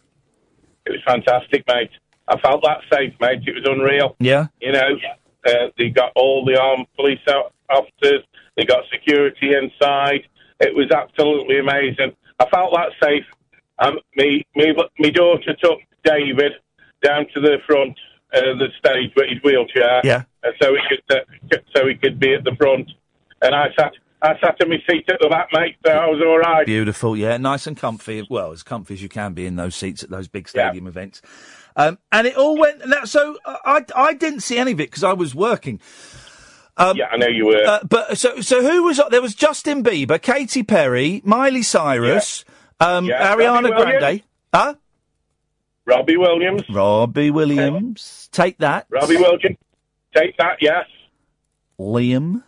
[0.86, 1.92] It was fantastic, mate.
[2.28, 3.44] I felt that safe, mate.
[3.46, 4.16] It was unreal.
[4.20, 4.48] Yeah.
[4.60, 4.90] You know,
[5.48, 8.24] uh, they got all the armed police out- officers.
[8.58, 10.22] They got security inside.
[10.60, 12.14] It was absolutely amazing.
[12.42, 13.24] I felt that safe.
[13.78, 16.54] Um, me, me, me daughter took David
[17.04, 17.98] down to the front
[18.34, 20.02] of the stage with his wheelchair.
[20.04, 20.24] Yeah.
[20.44, 22.90] uh, so he could, uh, so he could be at the front.
[23.42, 23.92] And I sat,
[24.22, 25.76] I sat in my seat at the back, mate.
[25.86, 26.66] So I was all right.
[26.66, 28.26] Beautiful, yeah, nice and comfy.
[28.30, 31.22] Well, as comfy as you can be in those seats at those big stadium events.
[31.76, 32.82] Um, and it all went.
[33.06, 35.80] So uh, I, I didn't see any of it because I was working.
[36.82, 37.64] Um, yeah, I know you were.
[37.64, 39.22] Uh, but so, so who was there?
[39.22, 42.44] Was Justin Bieber, Katy Perry, Miley Cyrus,
[42.80, 44.76] um, Yeah, Ariana Grande, huh?
[45.86, 46.64] Robbie Williams.
[46.70, 48.30] Robbie Williams.
[48.32, 48.88] Take that.
[48.90, 49.58] Robbie Williams.
[50.16, 50.86] Take that, yes.
[51.80, 52.44] Liam.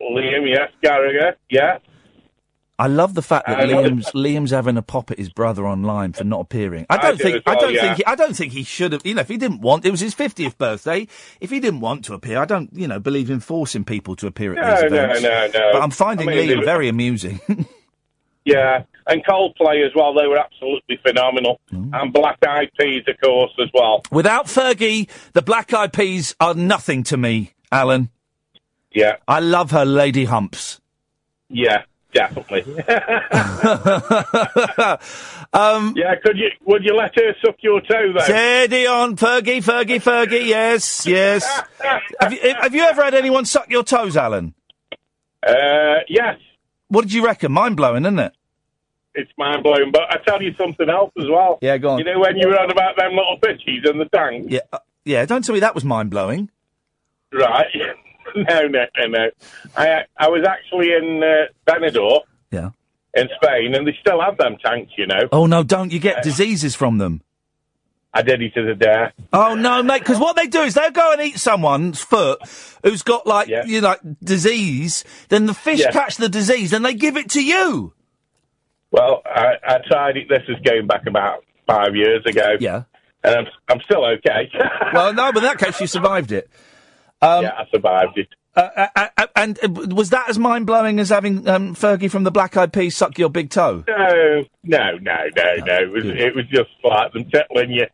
[0.00, 0.70] Liam, yes.
[0.82, 1.80] Gallagher, yes.
[2.76, 6.24] I love the fact that Liam's Liam's having a pop at his brother online for
[6.24, 6.86] not appearing.
[6.90, 7.80] I I don't do think as I don't yeah.
[7.82, 9.06] think he, I don't think he should have.
[9.06, 11.06] You know, if he didn't want, it was his fiftieth birthday.
[11.40, 14.26] If he didn't want to appear, I don't, you know, believe in forcing people to
[14.26, 15.22] appear at No, these events.
[15.22, 15.72] no, no.
[15.72, 17.40] But I'm finding I mean, Liam they- very amusing.
[18.44, 18.84] Yeah.
[19.06, 20.12] And Coldplay as well.
[20.14, 21.60] They were absolutely phenomenal.
[21.72, 21.90] Mm.
[21.94, 24.02] And Black Eyed Peas, of course, as well.
[24.10, 28.10] Without Fergie, the Black Eyed Peas are nothing to me, Alan.
[28.92, 29.16] Yeah.
[29.26, 30.80] I love her lady humps.
[31.48, 31.84] Yeah,
[32.14, 32.62] definitely.
[35.52, 36.50] um, yeah, could you?
[36.64, 38.24] Would you let her suck your toe though?
[38.24, 40.46] Steady on, Fergie, Fergie, Fergie.
[40.46, 41.44] Yes, yes.
[42.20, 44.54] have, you, have you ever had anyone suck your toes, Alan?
[45.46, 46.38] Uh, yes.
[46.88, 47.52] What did you reckon?
[47.52, 48.32] Mind blowing, isn't it?
[49.14, 49.90] it's mind blowing.
[49.92, 51.58] But I tell you something else as well.
[51.62, 51.98] Yeah, go on.
[51.98, 54.46] You know when you were on about them little bitches in the tank?
[54.50, 55.24] Yeah, uh, yeah.
[55.26, 56.50] Don't tell me that was mind blowing.
[57.32, 57.66] Right.
[58.34, 59.30] no, no, no, no.
[59.76, 62.20] I I was actually in uh, Benidorm.
[62.50, 62.70] Yeah.
[63.16, 65.28] In Spain, and they still have them tanks, you know.
[65.30, 65.62] Oh no!
[65.62, 67.22] Don't you get diseases from them?
[68.12, 69.12] I did it as a dare.
[69.32, 70.00] Oh no, mate!
[70.00, 72.40] Because what they do is they'll go and eat someone's foot
[72.82, 75.04] who's got like you know like disease.
[75.28, 75.92] Then the fish Yeah.
[75.92, 77.92] catch the disease, and they give it to you.
[78.90, 80.28] Well, I, I tried it.
[80.28, 82.56] This is going back about five years ago.
[82.60, 82.84] Yeah.
[83.22, 84.50] And I'm I'm still okay.
[84.92, 86.48] well, no, but in that case, you survived it.
[87.24, 88.28] Um, yeah, I survived it.
[88.56, 92.22] Uh, uh, uh, and uh, was that as mind blowing as having um, Fergie from
[92.22, 93.82] the Black Eyed Peas suck your big toe?
[93.88, 95.78] No, no, no, no, no.
[95.82, 97.86] It was it was just like them tickling you.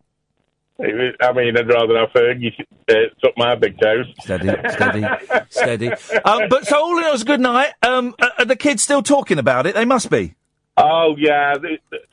[0.78, 2.52] Was, I mean, I'd rather have Fergie
[2.88, 4.06] uh, suck my big toes.
[4.20, 5.06] Steady, steady,
[5.50, 5.92] steady.
[6.24, 7.72] Um, but so all in all, it was a good night.
[7.82, 9.74] Um, are, the kids still talking about it?
[9.74, 10.34] They must be.
[10.76, 11.54] Oh yeah,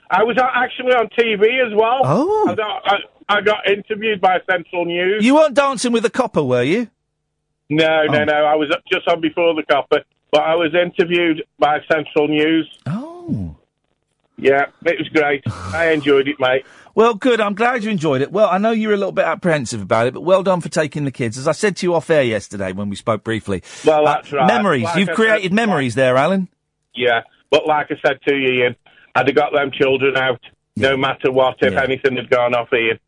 [0.10, 2.02] I was actually on TV as well.
[2.04, 2.50] Oh.
[2.50, 2.96] I got, I,
[3.30, 5.26] I got interviewed by Central News.
[5.26, 6.90] You weren't dancing with the copper, were you?
[7.70, 8.24] No, no, Oh.
[8.26, 8.34] no.
[8.46, 12.70] I was just on before the copper, but I was interviewed by Central News.
[12.86, 13.56] Oh.
[14.38, 15.44] Yeah, it was great.
[15.74, 16.64] I enjoyed it, mate.
[16.94, 17.42] Well, good.
[17.42, 18.32] I'm glad you enjoyed it.
[18.32, 20.70] Well, I know you were a little bit apprehensive about it, but well done for
[20.70, 21.38] taking the kids.
[21.38, 23.64] As I said to you off air yesterday when we spoke briefly.
[23.86, 24.48] Well, uh, that's right.
[24.48, 24.84] Memories.
[24.84, 26.48] Like You've I created said- memories there, Alan.
[26.96, 27.22] Yeah,
[27.52, 28.76] but like I said to you, Iain,
[29.16, 30.40] I'd have got them children out
[30.76, 31.84] no matter what if Yeah.
[31.84, 33.00] anything had gone off, Iain.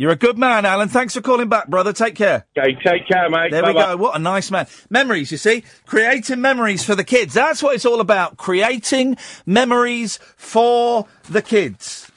[0.00, 0.88] You're a good man, Alan.
[0.88, 1.92] Thanks for calling back, brother.
[1.92, 2.46] Take care.
[2.56, 3.50] Okay, take care, mate.
[3.50, 3.86] There we Bye-bye.
[3.92, 3.96] go.
[3.98, 4.66] What a nice man.
[4.88, 5.62] Memories, you see?
[5.84, 7.34] Creating memories for the kids.
[7.34, 8.38] That's what it's all about.
[8.38, 12.10] Creating memories for the kids.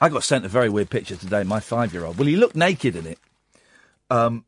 [0.00, 2.16] I got sent a very weird picture today, my five year old.
[2.16, 3.18] Well, he looked naked in it.
[4.08, 4.46] Um,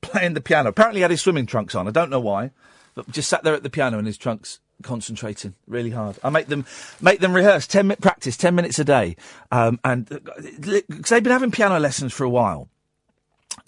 [0.00, 0.70] playing the piano.
[0.70, 1.86] Apparently he had his swimming trunks on.
[1.86, 2.50] I don't know why.
[2.96, 6.18] But just sat there at the piano in his trunks, concentrating really hard.
[6.22, 6.66] I make them
[7.00, 9.16] make them rehearse ten minute practice, ten minutes a day.
[9.50, 12.68] Um, and because they've been having piano lessons for a while.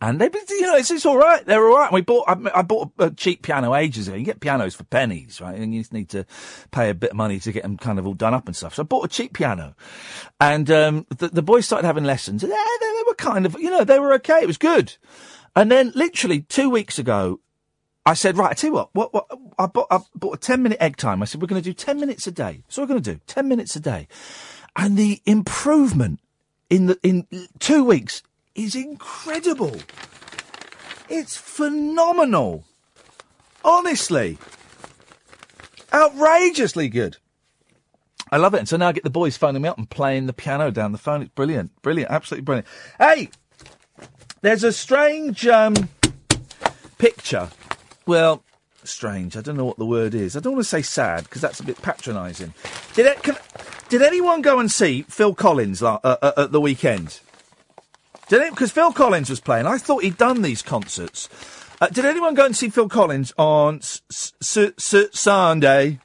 [0.02, 1.44] And they've been, you know, it's, it's all right.
[1.44, 1.92] They're all right.
[1.92, 4.16] We bought, I, I bought a, a cheap piano ages ago.
[4.16, 5.58] You get pianos for pennies, right?
[5.58, 6.24] And you just need to
[6.70, 8.76] pay a bit of money to get them kind of all done up and stuff.
[8.76, 9.74] So I bought a cheap piano,
[10.40, 12.40] and um, the, the boys started having lessons.
[12.40, 14.38] They, they, they were kind of, you know, they were okay.
[14.40, 14.96] It was good.
[15.54, 17.40] And then literally two weeks ago,
[18.06, 19.26] I said, right, I tell you what, what, what
[19.58, 21.22] I bought, I bought a 10 minute egg time.
[21.22, 22.62] I said, we're going to do 10 minutes a day.
[22.68, 23.20] So we're going to do.
[23.26, 24.08] 10 minutes a day.
[24.74, 26.20] And the improvement
[26.70, 27.26] in the, in
[27.58, 28.22] two weeks
[28.54, 29.76] is incredible.
[31.08, 32.64] It's phenomenal.
[33.64, 34.38] Honestly.
[35.92, 37.18] Outrageously good.
[38.32, 38.58] I love it.
[38.58, 40.92] And so now I get the boys phoning me up and playing the piano down
[40.92, 41.20] the phone.
[41.22, 41.82] It's brilliant.
[41.82, 42.10] Brilliant.
[42.10, 42.68] Absolutely brilliant.
[42.98, 43.28] Hey!
[44.40, 45.74] There's a strange, um,
[46.96, 47.50] picture.
[48.10, 48.42] Well,
[48.82, 49.36] strange.
[49.36, 50.36] I don't know what the word is.
[50.36, 52.54] I don't want to say sad because that's a bit patronising.
[52.94, 53.36] Did it, can,
[53.88, 57.20] did anyone go and see Phil Collins uh, uh, at the weekend?
[58.26, 58.50] Did it?
[58.50, 59.66] Because Phil Collins was playing.
[59.66, 61.28] I thought he'd done these concerts.
[61.80, 66.00] Uh, did anyone go and see Phil Collins on s- s- s- Sunday?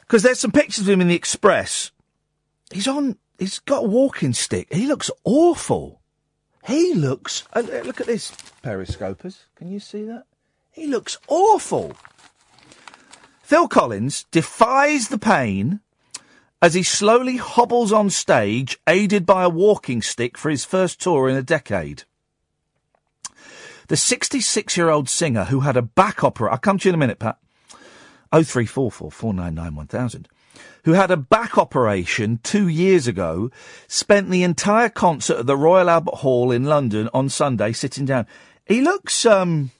[0.00, 1.92] Because there's some pictures of him in the Express.
[2.72, 3.18] He's on.
[3.38, 4.72] He's got a walking stick.
[4.72, 6.00] He looks awful.
[6.66, 7.44] He looks.
[7.52, 8.32] Uh, look at this,
[8.62, 9.44] periscopers.
[9.54, 10.24] Can you see that?
[10.70, 11.92] He looks awful.
[13.42, 15.80] Phil Collins defies the pain
[16.62, 21.28] as he slowly hobbles on stage, aided by a walking stick for his first tour
[21.28, 22.04] in a decade.
[23.88, 26.94] The 66 year old singer who had a back opera, I'll come to you in
[26.94, 27.36] a minute, Pat.
[28.32, 30.28] 0344 499 1000
[30.84, 33.50] who had a back operation two years ago,
[33.88, 38.26] spent the entire concert at the Royal Albert Hall in London on Sunday sitting down.
[38.66, 39.70] He looks, um,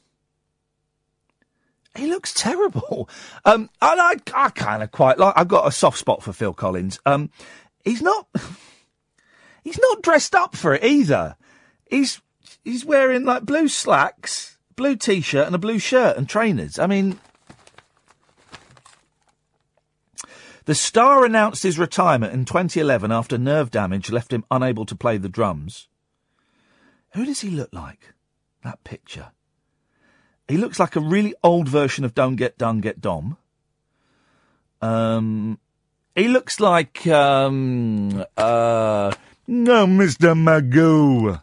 [1.97, 3.09] he looks terrible.
[3.47, 6.55] Um, and I, I kind of quite like, I've got a soft spot for Phil
[6.55, 6.99] Collins.
[7.05, 7.29] Um,
[7.85, 8.27] he's not,
[9.65, 11.37] he's not dressed up for it either.
[11.91, 12.23] He's,
[12.65, 16.79] he's wearing like blue slacks, blue t-shirt and a blue shirt and trainers.
[16.79, 17.19] I mean,
[20.67, 25.19] The star announced his retirement in 2011 after nerve damage left him unable to play
[25.19, 25.89] the drums.
[27.13, 28.15] Who does he look like?
[28.63, 29.33] That picture.
[30.49, 33.37] He looks like a really old version of Don't Get Done, Get Dom.
[34.81, 35.59] Um,
[36.15, 39.13] he looks like, um, uh,
[39.47, 40.35] no, Mr.
[40.35, 41.41] Magoo.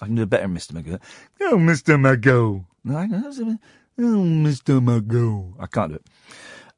[0.00, 0.72] I can do better Mr.
[0.72, 1.00] Magoo.
[1.40, 1.98] Oh, Mr.
[1.98, 2.64] Magoo.
[2.84, 2.96] No,
[4.18, 4.80] Mr.
[4.80, 5.54] Magoo.
[5.60, 6.06] I can't do it.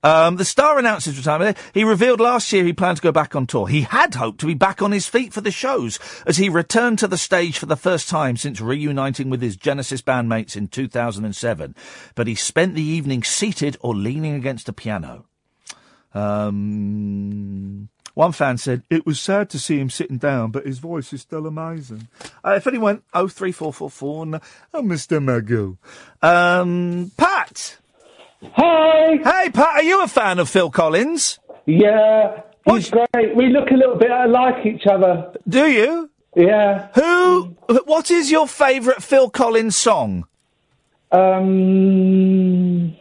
[0.02, 1.56] Um, the star announced his retirement.
[1.72, 3.68] He revealed last year he planned to go back on tour.
[3.68, 6.98] He had hoped to be back on his feet for the shows as he returned
[7.00, 11.76] to the stage for the first time since reuniting with his Genesis bandmates in 2007.
[12.14, 15.26] But he spent the evening seated or leaning against a piano.
[16.14, 21.12] Um, one fan said, It was sad to see him sitting down, but his voice
[21.12, 22.08] is still amazing.
[22.44, 24.34] Uh, if anyone, 03444, and,
[24.74, 25.22] oh, Mr.
[25.22, 25.78] Magoo.
[26.26, 27.78] Um, Pat!
[28.42, 29.16] Hi!
[29.22, 31.38] Hey, Pat, are you a fan of Phil Collins?
[31.66, 33.36] Yeah, he's great.
[33.36, 35.32] We look a little bit like each other.
[35.48, 36.10] Do you?
[36.34, 36.88] Yeah.
[36.94, 40.26] Who, what is your favourite Phil Collins song?
[41.12, 42.96] Um,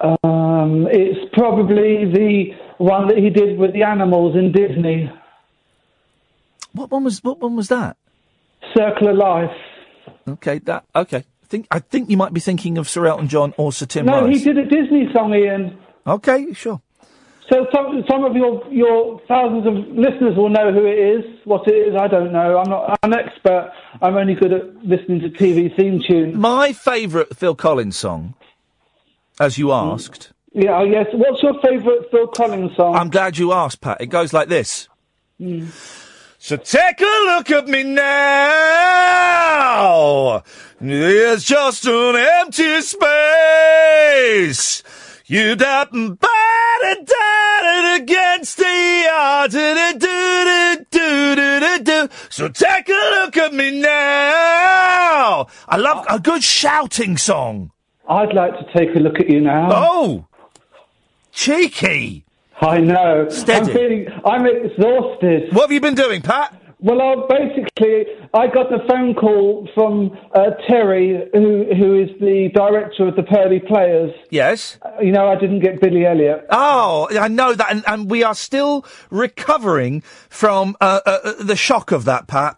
[0.00, 2.46] um, it's probably the
[2.78, 5.10] one that he did with the animals in Disney.
[6.72, 7.96] What one was, what one was that?
[8.76, 9.56] Circle of Life.
[10.28, 11.24] Okay, that, okay.
[11.48, 14.04] I think, I think you might be thinking of Sir Elton John or Sir Tim
[14.04, 14.36] no, Rice.
[14.36, 15.78] he did a Disney song, Iain.
[16.06, 16.82] Okay, sure.
[17.50, 21.24] So some some of your your thousands of listeners will know who it is.
[21.44, 22.58] What it is, I don't know.
[22.58, 22.98] I'm not.
[23.02, 23.72] I'm an expert.
[24.02, 26.36] I'm only good at listening to TV theme tunes.
[26.36, 28.34] My favourite Phil Collins song,
[29.40, 30.34] as you asked.
[30.52, 30.82] Yeah.
[30.82, 31.06] Yes.
[31.14, 32.94] What's your favourite Phil Collins song?
[32.94, 34.02] I'm glad you asked, Pat.
[34.02, 34.86] It goes like this.
[35.40, 35.72] Mm.
[36.40, 38.06] So take a look at me now.
[40.80, 44.82] It's just an empty space.
[45.26, 48.68] You got body dotted against the.
[49.50, 52.08] Do-do-do-do-do-do-do.
[52.30, 55.48] So take a look at me now.
[55.68, 57.72] I love a good shouting song.
[58.08, 59.70] I'd like to take a look at you now.
[59.72, 60.26] Oh,
[61.32, 62.24] cheeky.
[62.60, 63.28] I know.
[63.28, 63.70] Steady.
[63.70, 64.06] I'm feeling.
[64.24, 65.52] I'm exhausted.
[65.52, 66.60] What have you been doing, Pat?
[66.80, 72.50] Well, I basically, I got a phone call from uh, Terry, who who is the
[72.54, 74.12] director of the Pearly Players.
[74.30, 74.78] Yes.
[74.82, 76.46] Uh, you know, I didn't get Billy Elliot.
[76.50, 81.56] Oh, I know that, and, and we are still recovering from uh, uh, uh, the
[81.56, 82.56] shock of that, Pat.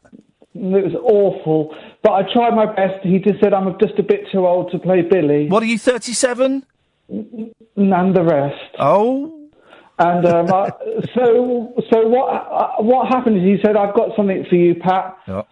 [0.54, 3.02] It was awful, but I tried my best.
[3.02, 5.48] He just said I'm just a bit too old to play Billy.
[5.48, 6.66] What are you, 37?
[7.08, 8.76] And the rest.
[8.78, 9.39] Oh.
[10.00, 10.70] And um, I,
[11.14, 12.28] so, so what?
[12.30, 15.46] Uh, what happened is he said, "I've got something for you, Pat." Oh.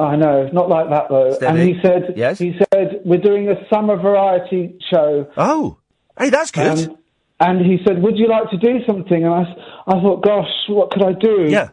[0.00, 1.34] I know, not like that though.
[1.34, 1.60] Steady.
[1.60, 2.38] And he said, Yes?
[2.38, 5.30] he said, we're doing a summer variety show.
[5.36, 5.76] Oh,
[6.18, 6.66] hey, that's good.
[6.66, 6.98] And,
[7.38, 9.24] and he said, would you like to do something?
[9.24, 9.42] And I,
[9.86, 11.48] I thought, gosh, what could I do?
[11.50, 11.68] Yeah.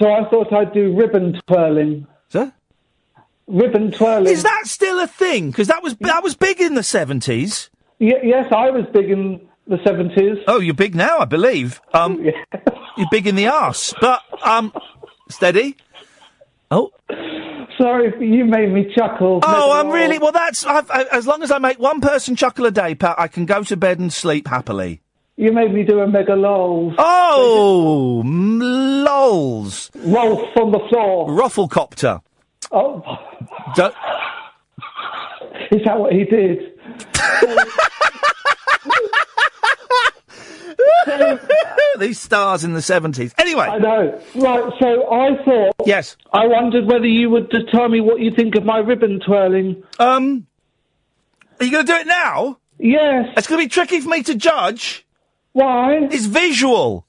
[0.00, 2.08] So I thought I'd do ribbon twirling.
[2.28, 2.52] Sir?
[3.46, 4.32] Ribbon twirling.
[4.32, 5.50] Is that still a thing?
[5.50, 7.68] Because that was that was big in the 70s.
[8.00, 10.42] Y- yes, I was big in the 70s.
[10.46, 11.80] Oh, you're big now, I believe.
[11.92, 12.24] Um,
[12.96, 14.72] You're big in the ass, But, um,
[15.28, 15.76] steady.
[16.70, 16.92] Oh.
[17.76, 19.40] Sorry, you made me chuckle.
[19.42, 20.30] Oh, I'm really well.
[20.30, 23.16] That's I've, I, as long as I make one person chuckle a day, Pat.
[23.18, 25.00] I can go to bed and sleep happily.
[25.36, 26.94] You made me do a mega lol.
[26.98, 29.90] Oh, m- lols.
[29.96, 31.28] Rolf on the floor.
[31.30, 32.20] Rufflecopter.
[32.70, 33.02] Oh,
[33.74, 33.94] Don't,
[35.72, 36.78] is that what he did?
[41.98, 43.34] these stars in the seventies.
[43.38, 44.20] Anyway, I know.
[44.36, 45.74] Right, so I thought.
[45.86, 46.16] Yes.
[46.32, 49.82] I wondered whether you would just tell me what you think of my ribbon twirling.
[49.98, 50.46] Um.
[51.60, 52.58] Are you going to do it now?
[52.78, 53.28] Yes.
[53.36, 55.06] It's going to be tricky for me to judge.
[55.52, 56.08] Why?
[56.10, 57.06] It's visual.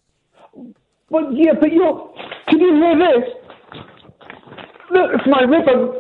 [1.10, 2.14] Well, yeah, but you're.
[2.48, 3.30] Can you hear this?
[4.92, 6.00] Look, it's my ribbon.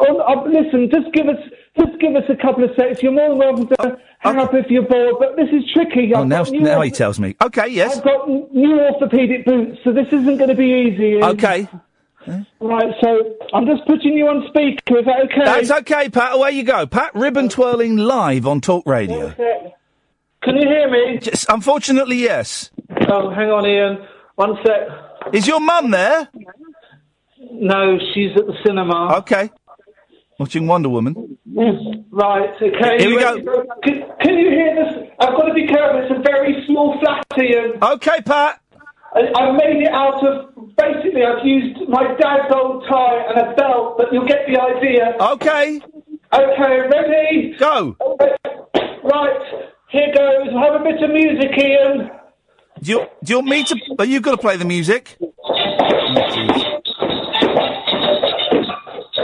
[0.00, 1.36] Oh, uh, listen, just give us,
[1.78, 3.02] just give us a couple of seconds.
[3.02, 6.12] You're more than welcome to hang up if you're bored, but this is tricky.
[6.14, 7.36] Oh, I've now now orth- he tells me.
[7.42, 7.98] Okay, yes.
[7.98, 11.22] I've got new orthopedic boots, so this isn't going to be easy.
[11.22, 11.68] Okay.
[12.58, 14.98] Right, so I'm just putting you on speaker.
[14.98, 15.44] Is that okay?
[15.44, 16.34] That's okay, Pat.
[16.34, 16.86] Away you go.
[16.86, 19.34] Pat Ribbon twirling live on Talk Radio.
[20.42, 21.18] Can you hear me?
[21.18, 22.70] Just, unfortunately, yes.
[23.08, 24.06] Oh, hang on, Iain.
[24.36, 25.34] One sec.
[25.34, 26.28] Is your mum there?
[27.52, 29.16] No, she's at the cinema.
[29.18, 29.50] Okay.
[30.38, 31.38] Watching Wonder Woman.
[31.48, 32.98] Mm, Right, okay.
[32.98, 33.42] Here we ready?
[33.82, 35.08] Can, can you hear this?
[35.20, 36.02] I've got to be careful.
[36.02, 37.74] It's a very small flat, here.
[37.80, 38.60] Okay, Pat.
[39.14, 40.50] I- I've made it out of.
[40.76, 45.14] Basically, I've used my dad's old tie and a belt, but you'll get the idea.
[45.20, 45.80] Okay.
[46.32, 47.54] Okay, ready?
[47.58, 47.96] Go.
[49.04, 49.38] Right,
[49.90, 50.48] here goes.
[50.54, 52.10] Have a bit of music, Iain.
[52.82, 53.76] Do you, do you want me to?
[53.98, 55.16] Are you going to play the music?
[55.20, 55.34] Goes
[59.16, 59.22] Oh.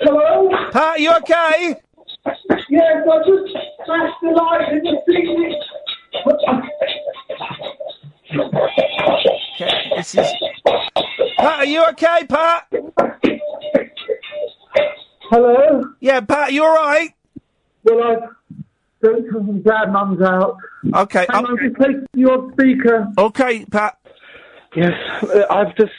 [0.00, 0.48] Hello?
[0.70, 1.80] Pat, you okay?
[2.68, 5.60] Yes, I just smashed the light in the ceiling.
[9.96, 10.28] This is.
[11.38, 12.72] Pat, are you okay, Pat?
[15.28, 15.82] Hello?
[15.98, 17.15] Yeah, Pat, you all right?
[17.86, 18.16] Well, I
[19.02, 20.56] don't tell them Dad, Mum's out.
[20.92, 23.06] Okay, Hang on, just take you on speaker.
[23.16, 23.98] Okay, Pat.
[24.74, 24.92] Yes,
[25.22, 25.92] uh, I've just.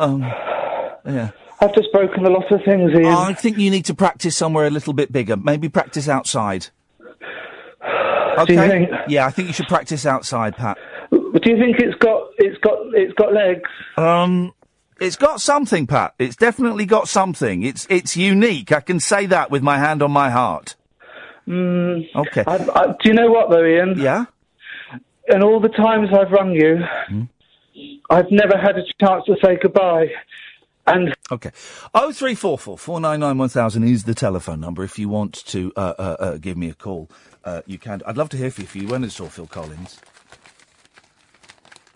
[0.00, 0.22] Um.
[0.22, 1.30] Yeah.
[1.60, 3.06] I've just broken a lot of things, Iain.
[3.06, 5.36] I think you need to practice somewhere a little bit bigger.
[5.36, 6.66] Maybe practice outside.
[7.82, 8.44] Okay.
[8.46, 8.90] Do you think?
[9.08, 10.78] Yeah, I think you should practice outside, Pat.
[11.10, 13.70] Do you think it's got it's got it's got legs?
[13.96, 14.52] Um,
[15.00, 16.14] it's got something, Pat.
[16.18, 17.62] It's definitely got something.
[17.62, 18.72] It's it's unique.
[18.72, 20.76] I can say that with my hand on my heart.
[21.48, 22.44] Mm, Okay.
[22.46, 23.98] I, I, do you know what though, Iain?
[23.98, 24.24] Yeah.
[25.28, 27.22] And all the times I've rung you, Hmm?
[28.08, 30.06] I've never had a chance to say goodbye.
[30.86, 31.50] And Okay.
[31.94, 34.84] Oh three four four four nine nine one thousand is the telephone number.
[34.84, 37.10] If you want to uh, uh, uh, give me a call,
[37.44, 38.02] uh, you can.
[38.06, 39.98] I'd love to hear from you if you went and saw Phil Collins.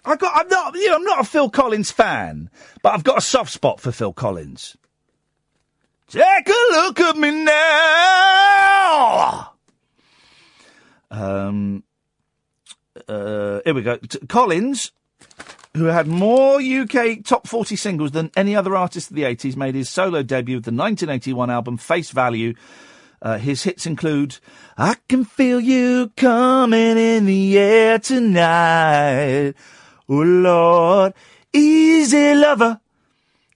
[0.06, 0.32] I got.
[0.40, 0.74] I'm not.
[0.74, 2.48] You know, I'm not a Phil Collins fan,
[2.82, 4.76] but I've got a soft spot for Phil Collins.
[6.08, 9.52] Take a look at me now.
[11.10, 11.84] Um.
[13.06, 13.96] Uh, here we go.
[13.96, 14.92] T- Collins,
[15.74, 19.74] who had more UK top 40 singles than any other artist of the 80s, made
[19.74, 22.54] his solo debut with the 1981 album Face Value.
[23.20, 24.38] Uh, his hits include
[24.76, 29.54] I Can Feel You Coming in the Air Tonight.
[30.08, 31.14] Oh Lord,
[31.52, 32.80] Easy Lover.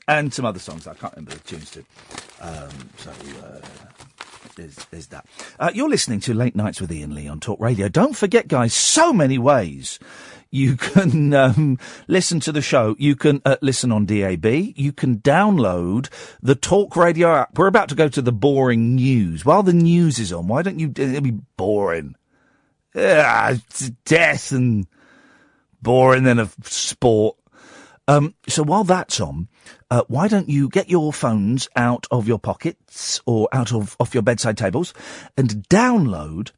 [0.08, 1.84] And some other songs I can't remember the tunes to.
[2.40, 3.10] Um, so,
[3.44, 3.60] uh,
[4.56, 5.26] there's, there's that.
[5.58, 7.88] Uh, you're listening to Late Nights with Iain Lee on Talk Radio.
[7.88, 9.98] Don't forget, guys, so many ways
[10.50, 12.94] you can um, listen to the show.
[12.98, 14.46] You can uh, listen on DAB.
[14.46, 16.08] You can download
[16.42, 17.58] the Talk Radio app.
[17.58, 19.44] We're about to go to the boring news.
[19.44, 20.92] While the news is on, why don't you?
[20.94, 22.14] It'll be boring.
[22.94, 24.86] It's death and
[25.80, 27.36] boring than a sport.
[28.08, 29.48] Um, so while that's on,
[29.90, 34.14] uh, why don't you get your phones out of your pockets or out of off
[34.14, 34.92] your bedside tables
[35.36, 36.50] and download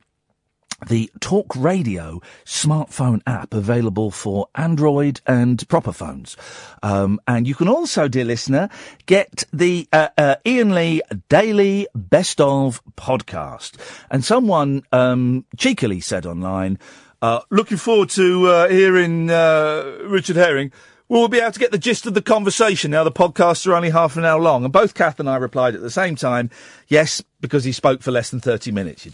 [0.88, 6.36] the Talk Radio smartphone app available for Android and proper phones.
[6.82, 8.68] Um, and you can also, dear listener,
[9.06, 13.76] get the uh, uh, Iain Lee Daily Best of podcast.
[14.10, 16.78] And someone um, cheekily said online,
[17.22, 20.72] uh, looking forward to uh, hearing uh, Richard Herring.
[21.08, 23.04] We'll be able to get the gist of the conversation now.
[23.04, 24.64] The podcasts are only half an hour long.
[24.64, 26.50] And both Kath and I replied at the same time,
[26.88, 29.06] yes, because he spoke for less than 30 minutes.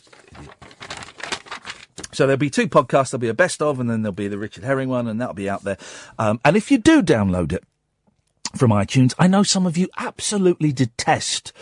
[2.12, 3.11] So there'll be two podcasts.
[3.11, 5.35] There'll be a best of, and then there'll be the Richard Herring one, and that'll
[5.35, 5.79] be out there.
[6.19, 7.65] Um, and if you do download it
[8.57, 11.53] from iTunes, I know some of you absolutely detest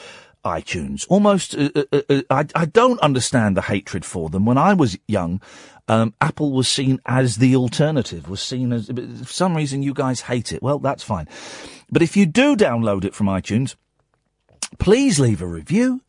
[0.45, 1.07] iTunes.
[1.09, 4.45] Almost, uh, uh, uh, uh, I, I don't understand the hatred for them.
[4.45, 5.41] When I was young,
[5.89, 10.23] um, Apple was seen as the alternative, was seen as, for some reason you guys
[10.23, 10.63] hate it.
[10.63, 11.29] Well, that's fine.
[11.91, 13.75] But if you do download it from iTunes,
[14.79, 16.03] please leave a review.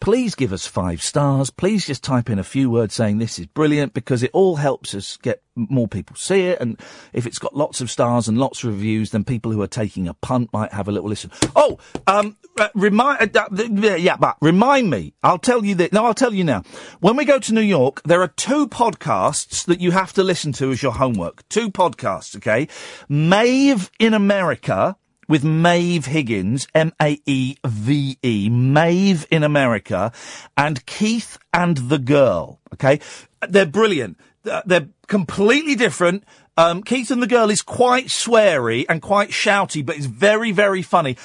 [0.00, 1.50] Please give us five stars.
[1.50, 4.94] Please just type in a few words saying this is brilliant because it all helps
[4.94, 6.60] us get more people see it.
[6.60, 6.78] And
[7.12, 10.06] if it's got lots of stars and lots of reviews, then people who are taking
[10.06, 11.30] a punt might have a little listen.
[11.54, 13.62] Oh, um, uh, remind, uh, uh,
[13.96, 15.14] yeah, but remind me.
[15.22, 15.92] I'll tell you that.
[15.92, 16.62] No, I'll tell you now.
[17.00, 20.52] When we go to New York, there are two podcasts that you have to listen
[20.52, 21.48] to as your homework.
[21.48, 22.68] Two podcasts, okay?
[23.08, 24.96] Maeve in America
[25.28, 30.12] with Maeve Higgins, M-A-E-V-E, Maeve in America,
[30.56, 33.00] and Keith and the Girl, okay?
[33.48, 34.18] They're brilliant.
[34.64, 36.24] They're completely different.
[36.56, 40.82] Um, Keith and the Girl is quite sweary and quite shouty, but it's very, very
[40.82, 41.16] funny.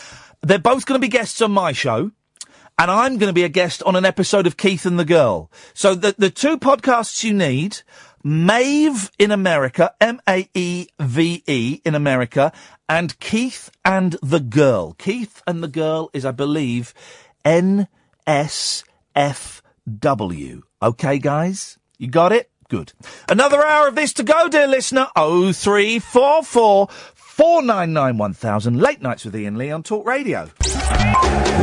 [0.41, 2.11] They're both going to be guests on my show.
[2.79, 5.51] And I'm going to be a guest on an episode of Keith and the Girl.
[5.75, 7.77] So the, the two podcasts you need,
[8.23, 12.51] Maeve in America, M-A-E-V-E in America,
[12.87, 14.93] and Keith and the Girl.
[14.93, 16.93] Keith and the Girl is, I believe,
[17.45, 17.87] N-S-F-W.
[20.83, 21.77] Okay, guys?
[21.97, 22.49] You got it?
[22.69, 22.93] Good.
[23.27, 25.07] Another hour of this to go, dear listener.
[25.15, 28.79] 0344 499 1000.
[28.79, 30.49] Late nights with Iain Lee on Talk Radio.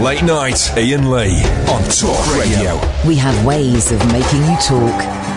[0.02, 2.80] Late night, Iain Lee on Talk Radio.
[3.06, 5.27] We have ways of making you talk.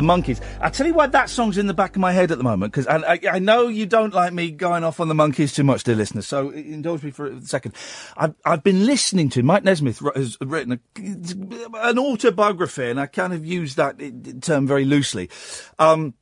[0.00, 0.40] The Monkees.
[0.62, 2.72] I tell you why that song's in the back of my head at the moment
[2.72, 5.62] because I, I, I know you don't like me going off on the Monkees too
[5.62, 6.26] much, dear listeners.
[6.26, 7.74] So indulge me for a second.
[8.16, 10.78] I've I've been listening to Mike Nesmith has written a,
[11.86, 13.98] an autobiography, and I kind of use that
[14.40, 15.28] term very loosely.
[15.78, 16.14] Um,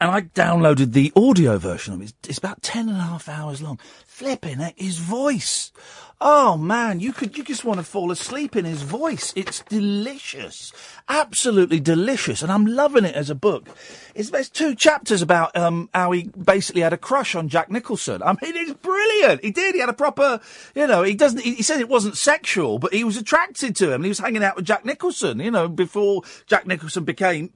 [0.00, 2.04] and I downloaded the audio version of it.
[2.04, 3.78] It's, it's about ten and a half hours long.
[4.12, 5.72] Flipping heck, his voice.
[6.20, 9.32] Oh man, you could you just want to fall asleep in his voice.
[9.34, 10.70] It's delicious,
[11.08, 13.68] absolutely delicious, and I'm loving it as a book.
[14.14, 18.22] It's, there's two chapters about um, how he basically had a crush on Jack Nicholson.
[18.22, 19.42] I mean, it's brilliant.
[19.42, 19.74] He did.
[19.74, 20.40] He had a proper,
[20.74, 21.40] you know, he doesn't.
[21.40, 24.02] He, he said it wasn't sexual, but he was attracted to him.
[24.02, 27.50] He was hanging out with Jack Nicholson, you know, before Jack Nicholson became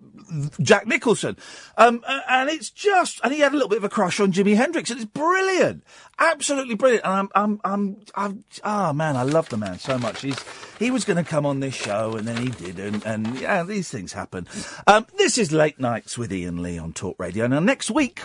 [0.61, 1.37] Jack Nicholson.
[1.77, 4.57] Um, and it's just, and he had a little bit of a crush on Jimi
[4.57, 5.85] Hendrix, and it's brilliant,
[6.19, 7.05] absolutely brilliant.
[7.05, 10.23] And I'm, I'm, I'm, I'm ah man, I love the man so much.
[10.23, 10.39] He's,
[10.79, 13.91] he was going to come on this show, and then he didn't, and yeah, these
[13.91, 14.47] things happen.
[14.87, 17.47] Um, this is late nights with Iain Lee on Talk Radio.
[17.47, 18.23] Now next week.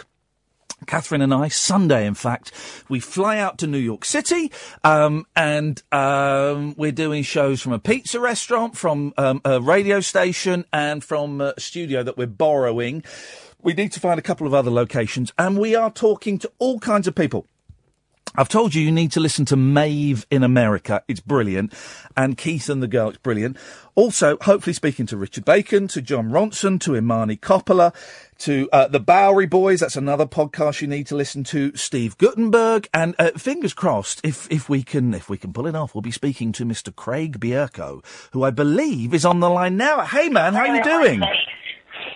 [0.87, 2.51] Catherine and I, Sunday in fact,
[2.89, 4.51] we fly out to New York City,
[4.83, 10.65] um, and um, we're doing shows from a pizza restaurant, from um, a radio station,
[10.73, 13.03] and from a studio that we're borrowing.
[13.61, 16.79] We need to find a couple of other locations, and we are talking to all
[16.79, 17.45] kinds of people.
[18.35, 21.03] I've told you you need to listen to Maeve in America.
[21.09, 21.73] It's brilliant.
[22.15, 23.57] And Keith and the Girl, it's brilliant.
[23.93, 27.93] Also, hopefully speaking to Richard Bacon, to Jon Ronson, to Imani Coppola,
[28.39, 29.81] to uh, the Bowery Boys.
[29.81, 31.75] That's another podcast you need to listen to.
[31.75, 32.87] Steve Guttenberg.
[32.93, 36.01] And uh, fingers crossed, if, if we can, if we can pull it off, we'll
[36.01, 36.95] be speaking to Mr.
[36.95, 38.01] Craig Bierko,
[38.31, 40.05] who I believe is on the line now.
[40.05, 41.21] Hey man, how you doing?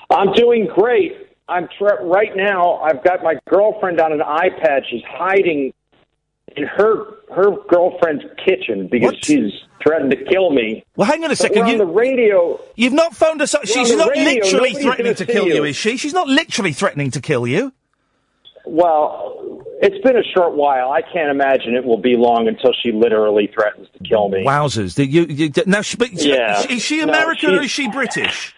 [0.10, 1.12] I'm doing great.
[1.48, 2.78] I'm tra- right now.
[2.78, 4.82] I've got my girlfriend on an iPad.
[4.90, 5.74] She's hiding
[6.58, 9.52] in her her girlfriend's kitchen because she's
[9.84, 10.84] threatened to kill me.
[10.96, 11.66] Well, hang on a second.
[11.66, 12.60] we're on the radio.
[12.76, 13.66] You've not phoned us up.
[13.66, 14.24] She's not radio.
[14.44, 15.64] literally threatening gonna kill you, you.
[15.66, 15.98] is she?
[15.98, 17.74] She's not literally threatening to kill you.
[18.66, 20.92] Well, it's been a short while.
[20.92, 24.44] I can't imagine it will be long until she literally threatens to kill me.
[24.44, 24.96] Wowzers!
[24.96, 25.82] Did you, you now?
[25.82, 26.66] She, but Yeah.
[26.70, 28.56] is she No, American or is she British?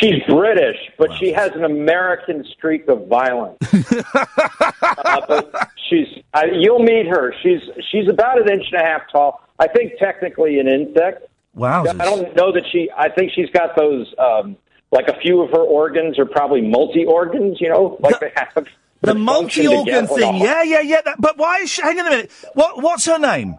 [0.00, 3.58] She's British, but she has an American streak of violence.
[4.02, 7.34] uh, but she's uh, you'll meet her.
[7.42, 7.60] She's
[7.90, 9.42] she's about an inch and a half tall.
[9.58, 11.26] I think technically an insect.
[11.54, 11.82] Wow.
[11.82, 12.90] I don't know that she.
[12.96, 14.12] I think she's got those.
[14.18, 14.56] Um,
[14.90, 17.58] like a few of her organs are probably multi organs.
[17.60, 18.66] You know, like they have.
[19.00, 20.36] The multi-organ thing.
[20.36, 21.00] Yeah, yeah, yeah.
[21.04, 21.82] That, but why is she?
[21.82, 22.32] Hang on a minute.
[22.54, 22.82] What?
[22.82, 23.56] What's her name?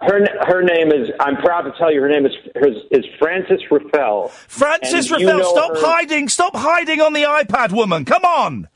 [0.00, 1.10] Her her name is.
[1.20, 2.00] I'm proud to tell you.
[2.00, 4.30] Her name is is, is Frances Ruffelle.
[4.30, 5.38] Frances And you Ruffelle.
[5.38, 6.28] know Stop her- hiding.
[6.28, 8.04] Stop hiding on the iPad, woman.
[8.04, 8.68] Come on.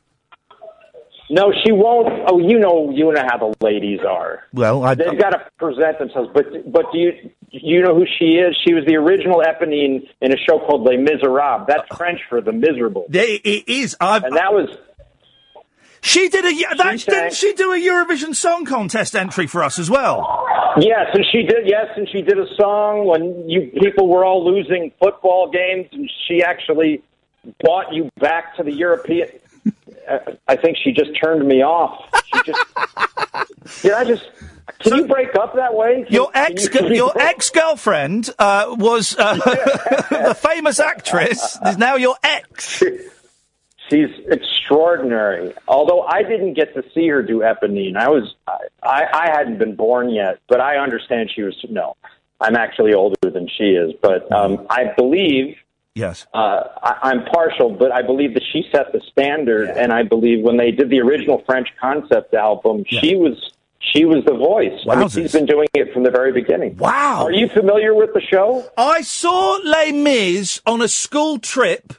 [1.31, 2.09] No, she won't.
[2.29, 4.43] Oh, you know, you know how the ladies are.
[4.53, 4.95] Well, I.
[4.95, 6.29] They've got to present themselves.
[6.35, 7.13] But but do you
[7.51, 8.57] you know who she is?
[8.67, 11.67] She was the original Eponine in a show called Les Miserables.
[11.69, 13.07] That's French for the miserable.
[13.11, 13.97] It, it is.
[14.01, 14.69] I've, and that was.
[16.03, 16.77] She did a.
[16.77, 20.45] That, didn't she do a Eurovision Song Contest entry for us as well?
[20.81, 21.67] Yes, and she did.
[21.69, 26.11] Yes, and she did a song when you people were all losing football games, and
[26.27, 27.03] she actually
[27.63, 29.29] brought you back to the European.
[30.11, 30.19] Uh,
[30.49, 32.05] I think she just turned me off.
[32.35, 32.65] She just.
[33.83, 34.25] did I just?
[34.81, 36.03] Can you break up that way?
[36.05, 41.59] Can- Your ex, you- your ex girlfriend uh, was uh, the famous actress.
[41.65, 42.83] Is now your ex.
[43.93, 45.53] She's extraordinary.
[45.69, 48.35] Although I didn't get to see her do Eponine, I was
[48.83, 51.55] I, I hadn't been born yet, but I understand she was.
[51.69, 51.95] No,
[52.41, 55.57] I'm actually older than she is, but um, I believe.
[55.95, 56.27] Yes.
[56.33, 60.43] Uh, I, I'm partial, but I believe that she set the standard, and I believe
[60.43, 64.87] when they did the original French concept album, she was she was the voice.
[64.89, 66.79] I mean, she's been doing it from the very beginning.
[66.79, 67.25] Wow.
[67.25, 68.65] Are you familiar with the show?
[68.79, 71.93] I saw Les Mis on a school trip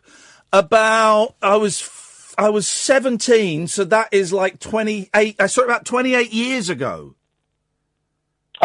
[0.53, 1.89] About I was
[2.37, 5.35] I was seventeen, so that is like twenty eight.
[5.39, 7.15] I saw it about twenty eight years ago.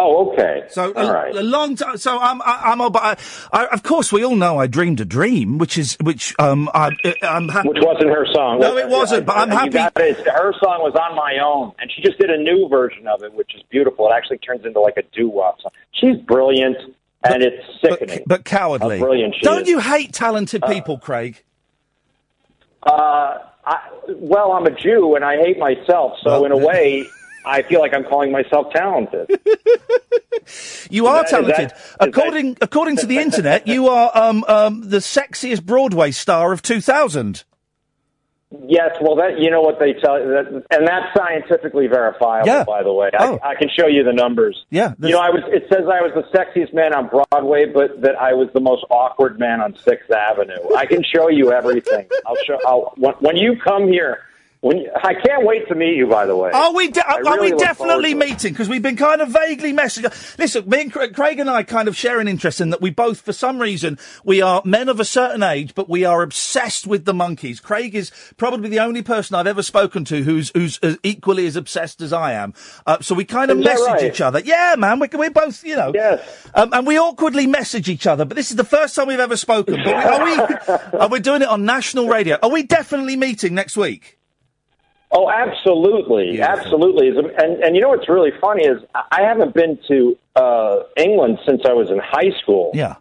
[0.00, 0.64] Oh, okay.
[0.68, 1.34] So All a, right.
[1.34, 1.96] a long time.
[1.96, 2.78] So I'm I, I'm.
[2.92, 3.16] But I,
[3.52, 6.34] I, of course, we all know I dreamed a dream, which is which.
[6.38, 6.90] Um, I,
[7.22, 7.68] I'm happy.
[7.70, 8.60] Which wasn't her song.
[8.60, 9.24] No, it wasn't.
[9.24, 9.78] But I'm happy.
[9.78, 10.18] it.
[10.28, 13.32] Her song was on my own, and she just did a new version of it,
[13.32, 14.08] which is beautiful.
[14.08, 15.72] It actually turns into like a doo wop song.
[15.92, 16.76] She's brilliant,
[17.24, 18.24] and it's sickening.
[18.26, 18.98] But cowardly.
[18.98, 19.68] How brilliant she Don't is.
[19.68, 21.42] you hate talented people, Craig?
[22.82, 27.04] Uh, I, well, I'm a Jew, and I hate myself, so in a way,
[27.44, 29.28] I feel like I'm calling myself talented.
[30.90, 31.70] You are that- talented.
[31.70, 36.62] that- according according to the internet, you are um, um, the sexiest Broadway star of
[36.62, 37.44] 2000.
[38.66, 42.46] Yes, well, that you know what they tell, that, and that's scientifically verifiable.
[42.48, 42.64] Yeah.
[42.64, 43.38] By the way, Oh.
[43.42, 44.64] I, I can show you the numbers.
[44.70, 45.42] Yeah, you know, I was.
[45.48, 48.84] It says I was the sexiest man on Broadway, but that I was the most
[48.90, 50.74] awkward man on Sixth Avenue.
[50.74, 52.08] I can show you everything.
[52.26, 52.58] I'll show.
[52.66, 54.20] I'll, when, when you come here,
[54.62, 56.06] you, I can't wait to meet you.
[56.08, 58.16] By the way, Are we, de- are really we definitely forward to it.
[58.30, 58.52] meeting?
[58.52, 60.36] Because we've been kind of vaguely messaging.
[60.38, 62.90] Listen, me and Cra- Craig and I kind of share an interest in that we
[62.90, 66.86] both, for some reason, we are men of a certain age, but we are obsessed
[66.86, 67.62] with the Monkees.
[67.62, 71.54] Craig is probably the only person I've ever spoken to who's who's uh, equally as
[71.56, 72.52] obsessed as I am.
[72.86, 74.04] Uh, so we kind of Is that message right?
[74.12, 74.40] each other.
[74.44, 75.92] Yeah, man, we're, we're both, you know.
[75.94, 76.48] Yes.
[76.54, 79.36] Um, and we awkwardly message each other, but this is the first time we've ever
[79.36, 79.76] spoken.
[79.84, 80.98] But we, are we?
[80.98, 82.38] Are we doing it on national radio?
[82.42, 84.18] Are we definitely meeting next week?
[85.10, 87.08] Oh, absolutely, absolutely.
[87.08, 91.62] And and you know what's really funny is I haven't been to uh, England since
[91.66, 92.72] I was in high school.
[92.74, 92.96] Yeah.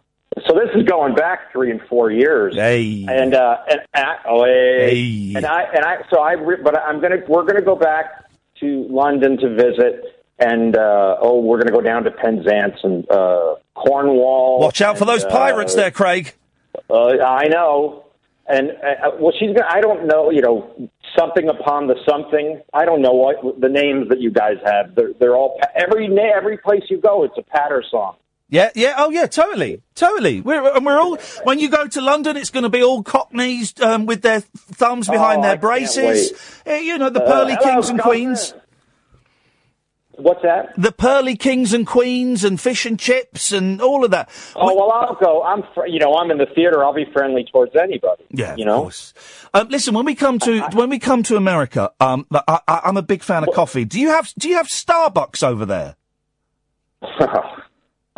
[0.46, 2.54] So this is going back three and four years.
[2.54, 3.04] Hey.
[3.08, 4.94] And uh, and, and I, oh, hey.
[4.94, 5.34] Hey.
[5.36, 8.24] And I and I so I re- but I'm gonna we're gonna go back
[8.60, 10.14] to London to visit.
[10.40, 14.60] And uh, oh, we're going to go down to Penzance and uh, Cornwall.
[14.60, 16.32] Watch out for those pirates uh, there, Craig.
[16.88, 18.04] uh, I know.
[18.46, 19.66] And uh, well, she's gonna.
[19.68, 20.30] I don't know.
[20.30, 22.60] You know, something upon the something.
[22.72, 24.94] I don't know what the names that you guys have.
[24.94, 28.16] They're they're all every every place you go, it's a patter song.
[28.50, 30.40] Yeah, yeah, oh yeah, totally, totally.
[30.40, 33.74] We're and we're all when you go to London, it's going to be all cockneys
[33.82, 36.32] um, with their thumbs behind Oh, their I braces.
[36.64, 38.02] Eh, you know the Uh, pearly hello, kings and Scotland.
[38.26, 38.54] queens.
[40.18, 40.74] What's that?
[40.76, 44.28] The pearly kings and queens and fish and chips and all of that.
[44.56, 45.44] Oh well, I'll go.
[45.44, 46.84] I'm fr- you know I'm in the theater.
[46.84, 48.24] I'll be friendly towards anybody.
[48.30, 48.78] Yeah, you know.
[48.78, 49.14] of course.
[49.54, 52.96] Um, listen, when we come to when we come to America, um, I, I, I'm
[52.96, 53.84] a big fan of coffee.
[53.84, 55.94] Do you have Do you have Starbucks over there?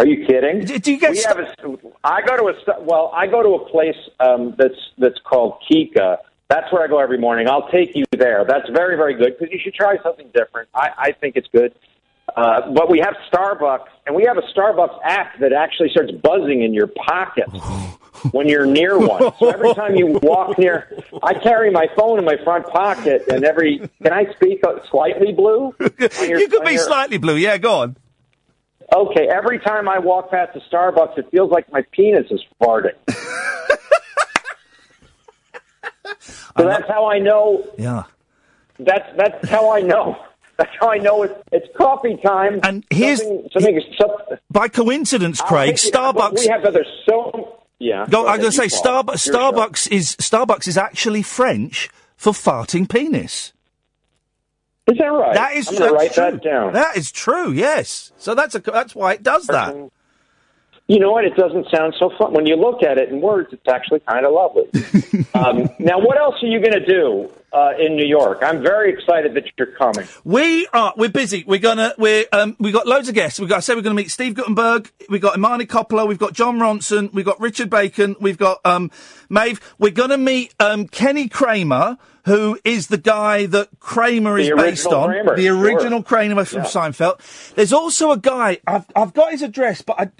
[0.01, 0.64] Are you kidding?
[0.64, 1.10] Do, do you get?
[1.10, 1.55] We have a,
[2.02, 3.12] I go to a well.
[3.14, 6.16] I go to a place um, that's that's called Kika.
[6.48, 7.47] That's where I go every morning.
[7.47, 8.47] I'll take you there.
[8.48, 10.70] That's very very good because you should try something different.
[10.74, 11.74] I, I think it's good.
[12.36, 16.62] Uh, but we have Starbucks, and we have a Starbucks app that actually starts buzzing
[16.62, 17.48] in your pocket
[18.32, 19.32] when you're near one.
[19.39, 23.44] So every time you walk near, I carry my phone in my front pocket, and
[23.44, 25.74] every can I speak slightly blue?
[25.78, 27.36] You could be slightly blue.
[27.36, 27.97] Yeah, go on.
[28.94, 32.97] Okay, every time I walk past a Starbucks, it feels like my penis is farting.
[36.19, 37.65] so that's how I know.
[37.78, 38.05] Yeah.
[38.81, 40.16] That's that's how I know.
[40.61, 42.61] That's how I know it's it's coffee time.
[42.62, 45.77] And here's something, something, some- by coincidence, Craig.
[45.77, 46.41] Starbucks.
[46.41, 48.05] We have other so yeah.
[48.11, 48.69] Go, I'm going to say you.
[48.69, 49.27] Starbucks.
[49.27, 51.89] Starbucks is Starbucks is actually French
[52.19, 53.55] for farting penis.
[54.87, 55.32] Is that right?
[55.32, 56.24] That is that's write true.
[56.24, 56.74] that down.
[56.74, 57.53] That is true.
[57.53, 58.12] Yes.
[58.19, 59.74] So that's a that's why it does that.
[60.89, 61.24] You know what?
[61.24, 63.49] It doesn't sound so fun when you look at it in words.
[63.53, 64.65] It's actually kind of lovely.
[65.35, 68.39] um, now, what else are you going to do uh, in New York?
[68.43, 70.06] I'm very excited that you're coming.
[70.24, 70.94] We are.
[70.97, 71.44] We're busy.
[71.47, 71.94] We're gonna.
[71.98, 72.27] We're.
[72.32, 72.56] Um.
[72.59, 73.40] We got loads of guests.
[73.40, 73.59] We got.
[73.59, 74.90] I said we're gonna meet Steve Guttenberg.
[75.09, 76.06] We got Imani Coppola.
[76.06, 77.12] We've got Jon Ronson.
[77.12, 78.16] We've got Richard Bacon.
[78.20, 78.90] We've got um.
[79.28, 79.60] Maeve.
[79.78, 84.86] We're gonna meet um Kenny Kramer, who is the guy that Kramer The is based
[84.86, 85.09] on.
[85.10, 85.59] Kramer, the sure.
[85.59, 86.64] original Kramer from Yeah.
[86.66, 87.55] Seinfeld.
[87.55, 88.59] There's also a guy.
[88.66, 90.10] I've I've got his address, but I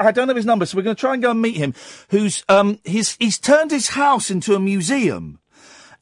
[0.00, 0.66] I don't have his number.
[0.66, 1.74] So we're gonna try and go and meet him.
[2.10, 2.78] Who's um.
[2.84, 5.38] He's he's turned his house into a museum.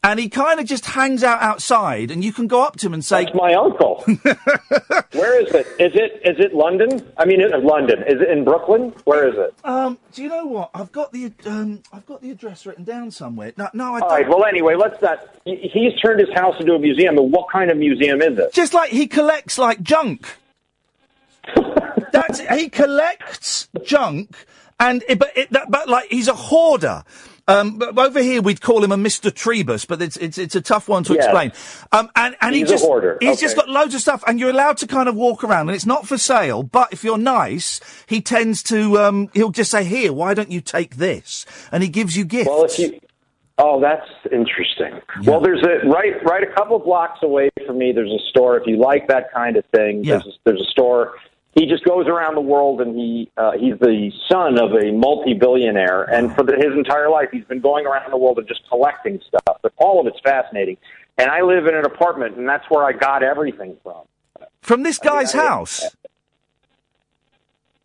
[0.05, 2.93] And he kind of just hangs out outside, and you can go up to him
[2.95, 4.03] and say, That's my uncle.
[5.13, 5.65] Where is it?
[5.79, 7.07] Is it is it London?
[7.17, 8.01] I mean, uh, London.
[8.09, 8.93] Is it in Brooklyn?
[9.05, 9.55] Where is it?
[9.65, 10.71] Um, do you know what?
[10.75, 13.53] I've got the um, I've got the address written down somewhere.
[13.57, 14.29] No, no, I All right.
[14.29, 15.21] Well, anyway, let's not.
[15.45, 17.15] he- He's turned his house into a museum.
[17.15, 18.53] But what kind of museum is it?
[18.53, 20.27] Just like he collects like junk.
[22.13, 24.35] That's he collects junk,
[24.81, 27.05] and it, but it, that, but like he's a hoarder.
[27.53, 30.89] Um, over here we'd call him a Mister Trebus, but it's it's it's a tough
[30.89, 31.25] one to Yes.
[31.25, 31.53] explain.
[31.93, 32.89] Um, and and he He's a just
[33.21, 35.77] he's just got loads of stuff, and you're allowed to kind of walk around, and
[35.77, 36.63] it's not for sale.
[36.63, 40.61] But if you're nice, he tends to um, he'll just say, "Here, why don't you
[40.61, 42.49] take this?" And he gives you gifts.
[42.49, 43.01] Well, if you
[43.59, 45.01] Oh, that's interesting.
[45.25, 47.93] Well, there's a right right a couple blocks away from me.
[47.93, 48.57] There's a store.
[48.57, 51.13] If you like that kind of thing, there's a, there's a store.
[51.55, 56.05] He just goes around the world, and he uh, he's the son of a multi-billionaire,
[56.05, 59.21] and for the, his entire life, he's been going around the world and just collecting
[59.29, 59.59] stuff.
[59.63, 60.79] But all of it's fascinating.
[61.19, 64.03] And I live in an apartment, and that's where I got everything from.
[64.63, 65.85] From this guy's house?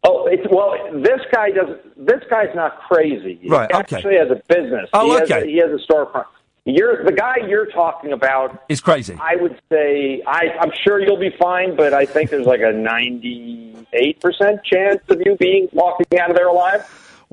[0.03, 0.73] Oh, it's well.
[1.01, 1.77] This guy does.
[1.97, 3.39] This guy's not crazy.
[3.41, 3.97] He Right, okay.
[3.97, 4.89] Actually, has a business.
[4.93, 5.41] Oh, he Has okay.
[5.41, 6.25] a, he has a storefront.
[6.67, 8.65] You're the guy you're talking about.
[8.67, 9.17] Is crazy.
[9.21, 12.73] I would say I, I'm sure you'll be fine, but I think there's like a
[12.73, 16.81] 98 percent chance of you being walking out of there alive.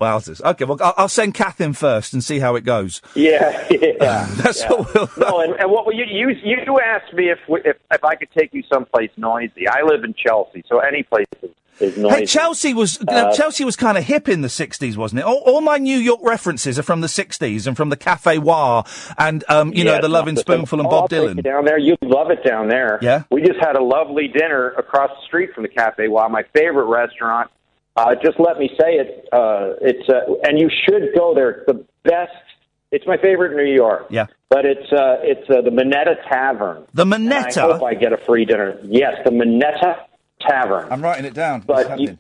[0.01, 0.41] Wowzers.
[0.43, 3.01] Okay, well, I'll, I'll send Kath in first and see how it goes.
[3.15, 4.27] Yeah, yeah.
[4.37, 4.71] That's yeah.
[4.73, 5.09] what we'll.
[5.17, 8.29] No, and, and what you you you asked me if we- if if I could
[8.37, 9.69] take you someplace noisy.
[9.69, 11.51] I live in Chelsea, so any place is,
[11.81, 12.17] is noisy.
[12.17, 15.25] Hey, Chelsea was Uh, Chelsea was kind of hip in the '60s, wasn't it?
[15.25, 18.83] All, all my New York references are from the '60s and from the Cafe Wha
[19.17, 21.41] and um, you know the Lovin' Spoonful and oh, Bob Dylan.
[21.43, 22.99] down there, you'd love it down there.
[23.01, 23.23] Yeah?
[23.31, 26.87] we just had a lovely dinner across the street from the Cafe Wha, my favorite
[26.87, 27.51] restaurant.
[27.97, 29.29] Uh, just let me say it.
[29.33, 31.51] Uh, it's uh, and you should go there.
[31.51, 32.33] It's the best.
[32.91, 34.07] It's my favorite in New York.
[34.11, 34.27] Yeah.
[34.51, 36.87] But it's uh, it's uh, the Minetta Tavern.
[36.95, 38.79] The And I hope I get a free dinner.
[38.83, 40.07] Yes, the Minetta
[40.41, 40.93] Tavern.
[40.93, 41.61] I'm writing it down.
[41.61, 42.19] But you,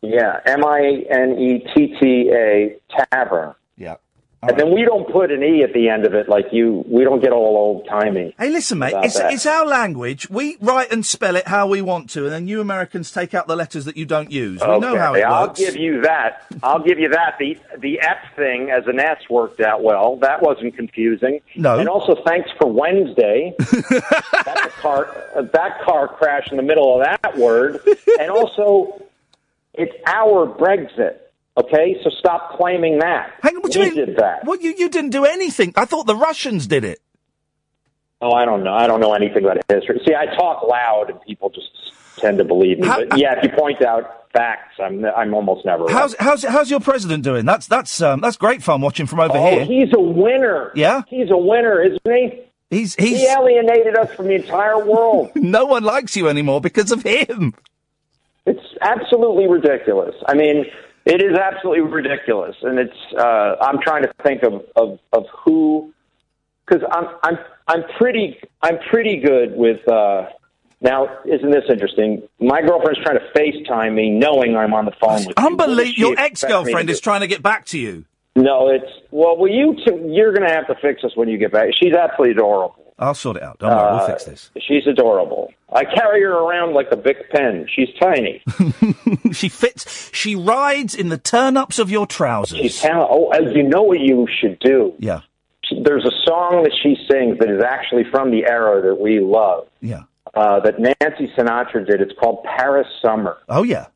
[0.00, 2.76] yeah, M I N E T T A
[3.10, 3.54] Tavern.
[3.76, 3.96] Yeah.
[4.44, 6.84] And then we don't put an e at the end of it like you.
[6.88, 8.34] We don't get all old timey.
[8.36, 8.92] Hey, listen, mate.
[8.96, 9.32] It's, that.
[9.32, 10.28] it's our language.
[10.30, 13.46] We write and spell it how we want to, and then you Americans take out
[13.46, 14.60] the letters that you don't use.
[14.60, 15.60] We know how it I'll works.
[15.60, 16.44] give you that.
[16.60, 17.36] I'll give you that.
[17.38, 20.16] The the F thing as an S worked out well.
[20.16, 21.40] That wasn't confusing.
[21.54, 21.78] No.
[21.78, 23.54] And also, thanks for Wednesday.
[23.58, 27.80] that car that car crash in the middle of that word.
[28.18, 29.00] And also,
[29.74, 31.18] it's our Brexit.
[31.56, 33.34] Okay, so stop claiming that.
[33.42, 34.06] Hang on, what we you mean?
[34.06, 34.46] did that.
[34.46, 35.74] Well, you, you didn't do anything.
[35.76, 37.00] I thought the Russians did it.
[38.22, 38.72] Oh, I don't know.
[38.72, 40.00] I don't know anything about history.
[40.06, 41.68] See, I talk loud, and people just
[42.16, 42.88] tend to believe me.
[42.88, 45.84] but yeah, if you point out facts, I'm I'm almost never.
[45.84, 45.92] right.
[45.92, 47.44] How's how's how's your president doing?
[47.44, 49.64] That's that's um, that's great fun watching from over oh, here.
[49.64, 50.72] he's a winner.
[50.74, 51.02] Yeah?
[51.08, 52.40] he's a winner, isn't he?
[52.70, 55.32] He's he's he alienated us from the entire world.
[55.34, 57.54] no one likes you anymore because of him.
[58.46, 60.14] It's absolutely ridiculous.
[60.26, 60.64] I mean,
[61.04, 62.96] it is absolutely ridiculous, and it's.
[63.16, 65.92] Uh, I'm trying to think of of, of who,
[66.66, 69.86] because I'm I'm I'm pretty I'm pretty good with.
[69.88, 70.26] Uh,
[70.80, 72.22] now, isn't this interesting?
[72.40, 75.28] My girlfriend's trying to FaceTime me, knowing I'm on the phone with.
[75.28, 75.46] you.
[75.46, 75.84] Unbelievable.
[75.84, 78.04] she Your ex girlfriend is trying to get back to you.
[78.34, 79.36] No, it's well.
[79.36, 81.68] Well, you two, you're going to have to fix this when you get back.
[81.80, 82.81] She's absolutely adorable.
[83.02, 83.58] I'll sort it out.
[83.58, 84.50] Don't worry, we'll Uh, fix this.
[84.66, 85.52] She's adorable.
[85.72, 87.66] I carry her around like a big pen.
[87.74, 88.42] She's tiny.
[89.32, 90.10] she fits.
[90.14, 92.58] She rides in the turn ups of your trousers.
[92.58, 92.84] She's.
[92.84, 94.92] Oh, uh, you know what you should do?
[94.98, 95.20] Yeah.
[95.84, 99.66] There's a song that she sings that is actually from the era that we love.
[99.80, 100.02] Yeah.
[100.34, 102.00] Uh, that Nancy Sinatra did.
[102.00, 103.38] It's called Paris Summer.
[103.48, 103.86] Oh yeah.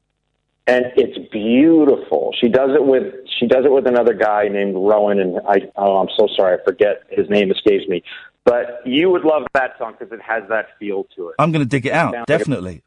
[0.67, 2.33] and it's beautiful.
[2.41, 5.97] She does it with she does it with another guy named Rowan, and I oh
[5.99, 8.03] I'm so sorry I forget his name escapes me.
[8.47, 11.35] But you would love that song because it has that feel to it.
[11.39, 12.15] I'm going to dig it out.
[12.15, 12.83] Sounds like a- Definitely.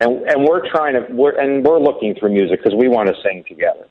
[0.00, 3.14] And and we're trying to we're and we're looking through music because we want to
[3.22, 3.86] sing together.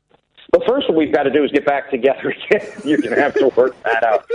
[0.52, 2.68] But first, what we've got to do is get back together again.
[2.84, 4.30] You're going to have to work that out.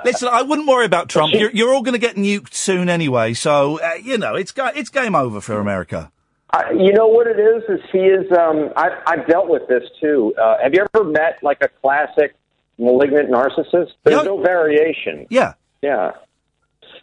[0.04, 1.34] Listen, I wouldn't worry about Trump.
[1.34, 4.90] You're, you're all going to get nuked soon anyway, so uh, you know it's it's
[4.90, 6.12] game over for America.
[6.50, 7.64] I, you know what it is?
[7.68, 8.30] Is he is?
[8.30, 10.32] Um, I've I've dealt with this too.
[10.40, 12.36] Uh, have you ever met like a classic
[12.78, 13.90] malignant narcissist?
[14.04, 15.26] There's no variation.
[15.30, 15.54] Yeah.
[15.82, 16.12] Yeah.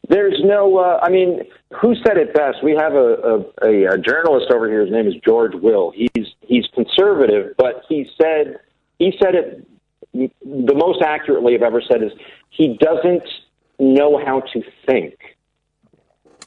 [0.10, 0.78] There's no.
[0.78, 1.42] Uh, I mean,
[1.80, 2.64] who said it best?
[2.64, 4.82] We have a, a, a, journalist over here.
[4.82, 5.92] His name is George Will.
[5.96, 8.60] He's he's conservative, but he said
[8.98, 9.68] he said it
[10.14, 12.12] the most accurately I've ever said is
[12.50, 13.24] he doesn't
[13.80, 15.16] know how to think.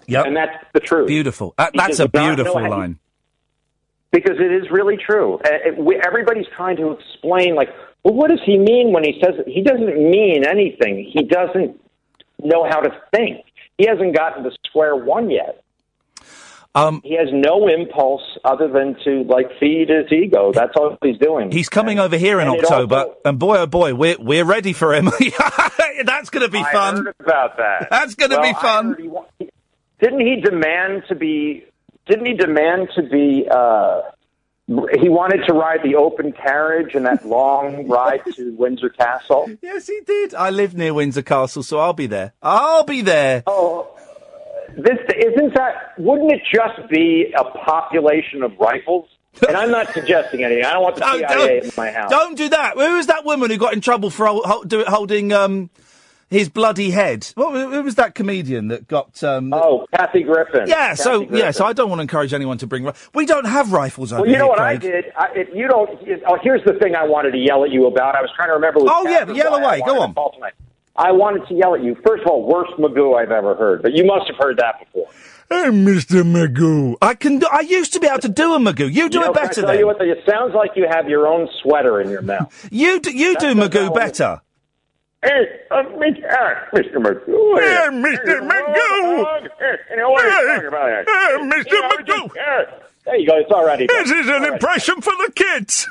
[0.06, 0.26] Yep.
[0.26, 1.06] And that's the truth.
[1.06, 1.54] Beautiful.
[1.58, 2.98] He that's a beautiful line.
[4.12, 5.38] because it is really true.
[5.44, 7.70] It, we, everybody's trying to explain, like,
[8.04, 9.48] well, what does he mean when he says it?
[9.48, 11.10] He doesn't mean anything.
[11.12, 11.80] He doesn't
[12.42, 13.44] know how to think.
[13.78, 15.60] He hasn't gotten to square one yet.
[16.76, 20.50] Um, he has no impulse other than to like feed his ego.
[20.52, 21.52] That's all he's doing.
[21.52, 24.72] He's coming over here in and October, also- and boy, oh boy, we're we're ready
[24.72, 25.04] for him.
[26.04, 26.96] That's going to be I fun.
[27.04, 27.88] heard about that.
[27.90, 28.96] That's gonna Well, be fun.
[29.38, 29.50] he
[30.00, 31.64] didn't he demand to be?
[32.06, 33.46] Didn't he demand to be?
[33.48, 34.00] uh
[34.66, 39.50] He wanted to ride the open carriage and that long ride to Windsor Castle.
[39.62, 40.34] Yes, he did.
[40.34, 42.32] I live near Windsor Castle, so I'll be there.
[42.42, 43.42] I'll be there.
[43.46, 43.94] Oh,
[44.76, 45.92] this isn't that?
[45.98, 49.08] Wouldn't it just be a population of rifles?
[49.46, 50.64] and I'm not suggesting anything.
[50.64, 51.28] I don't want the No, CIA
[51.60, 52.10] don't- in my house.
[52.10, 52.74] Don't do that.
[52.74, 55.70] Who was that woman who got in trouble for hol- hol- do- holding um,
[56.30, 57.26] his bloody head?
[57.34, 59.22] What, wa- who was that comedian that got?
[59.22, 60.66] Um, Oh, Kathy Griffin.
[60.66, 60.94] yeah.
[60.94, 61.50] So Kathy yeah.
[61.50, 62.90] So I don't want to encourage anyone to bring.
[63.14, 65.04] We don't have rifles over Well, you know here, what I did?
[65.16, 67.86] I, if you don't, if, oh, here's the thing I wanted to yell at you
[67.86, 68.14] about.
[68.14, 68.80] I was trying to remember.
[68.82, 69.80] Oh, yeah, Catherine yell away.
[69.84, 70.14] Go on.
[70.96, 71.96] I wanted to yell at you.
[72.06, 75.08] First of all, worst Magoo I've ever heard, but you must have heard that before.
[75.50, 76.22] Hey, Mr.
[76.22, 76.94] Magoo.
[77.02, 77.40] I can.
[77.40, 78.90] Do, I used to be able to do a Magoo.
[78.92, 79.78] You do You know, it can I better tell then.
[79.80, 80.00] you what?
[80.00, 82.68] It sounds like you have your own sweater in your mouth.
[82.70, 84.40] You do, you do Magoo better.
[85.24, 86.30] Hey, uh, Mr.
[86.30, 86.96] Uh, Mr.
[86.96, 87.58] Magoo.
[87.58, 88.46] Hey, Mr.
[88.46, 89.48] Magoo.
[89.90, 91.04] You know what are you talking about?
[91.06, 91.90] Hey, Mr.
[91.90, 92.80] Magoo.
[93.06, 93.36] There you go.
[93.38, 93.86] It's already.
[93.86, 95.88] This is an impression for the kids.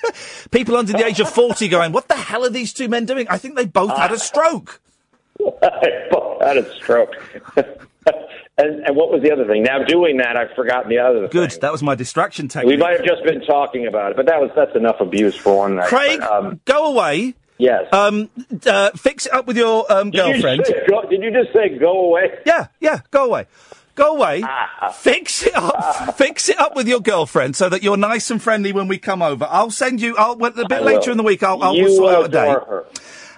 [0.50, 3.26] People under the age of 40 going, what the hell are these two men doing?
[3.28, 4.80] I think they both had a stroke.
[5.38, 7.14] both had a stroke.
[7.56, 9.62] and, and what was the other thing?
[9.62, 11.28] Now doing that, I've forgotten the other.
[11.28, 11.52] Good.
[11.60, 12.70] That was my distraction technique.
[12.70, 15.58] We might have just been talking about it, but that was that's enough abuse for
[15.58, 15.88] one night.
[15.88, 17.34] Craig, But, um, go away.
[17.58, 17.84] Yes.
[17.92, 18.28] Um,
[18.66, 20.66] uh, fix it up with your um, did girlfriend.
[20.66, 22.38] say go- did you just say go away?
[22.44, 23.46] Yeah, yeah, go away.
[23.94, 24.42] Go away.
[24.44, 24.90] Ah.
[24.94, 26.16] Fix it up.
[26.18, 29.22] fix it up with your girlfriend so that you're nice and friendly when we come
[29.22, 29.46] over.
[29.48, 30.16] I'll send you.
[30.18, 31.10] I'll well, a bit I later will.
[31.12, 31.42] in the week.
[31.42, 32.48] I'll, I'll you sort out a day.
[32.50, 32.84] her.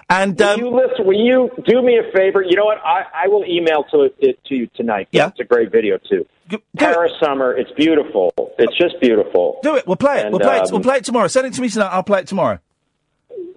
[0.09, 1.05] And will um, you listen?
[1.05, 2.41] Will you do me a favor?
[2.41, 2.79] You know what?
[2.79, 5.07] I, I will email to it to you tonight.
[5.11, 5.27] Yeah.
[5.27, 6.25] it's a great video too.
[6.75, 7.53] Paris summer.
[7.55, 8.33] It's beautiful.
[8.57, 9.59] It's just beautiful.
[9.63, 9.87] do it.
[9.87, 10.25] We'll play it.
[10.25, 10.63] And, we'll play it.
[10.63, 11.27] um, We'll play it tomorrow.
[11.27, 11.89] Send it to me tonight.
[11.91, 12.59] I'll play it tomorrow.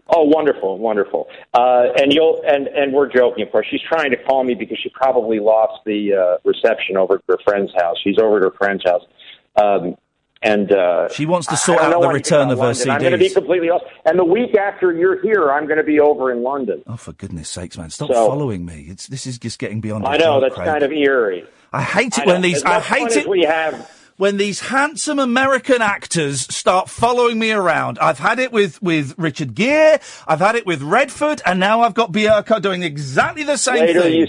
[0.08, 1.28] Oh, wonderful, wonderful.
[1.54, 3.66] Uh, and you'll and and we're joking, of course.
[3.70, 7.38] She's trying to call me because she probably lost the uh, reception over at her
[7.44, 7.96] friend's house.
[8.02, 9.02] She's over at her friend's house,
[9.56, 9.96] um,
[10.42, 12.90] and uh, She wants to sort out the return of her London.
[12.90, 13.84] I'm going to be completely lost.
[14.04, 16.82] And the week after you're here, I'm going to be over in London.
[16.88, 17.88] Oh, for goodness sakes, man!
[17.90, 18.86] Stop So- following me.
[18.88, 20.04] It's this is just getting beyond.
[20.04, 20.66] I know that's Craig.
[20.66, 21.44] kind of eerie.
[21.72, 22.32] I hate it I know.
[22.32, 22.58] when these.
[22.58, 23.88] As I hate it we have.
[24.16, 27.98] When these handsome American actors start following me around.
[27.98, 29.98] I've had it with with Richard Gere.
[30.26, 34.02] I've had it with Redford, and now I've got Bierko doing exactly the same till
[34.02, 34.14] thing.
[34.14, 34.26] you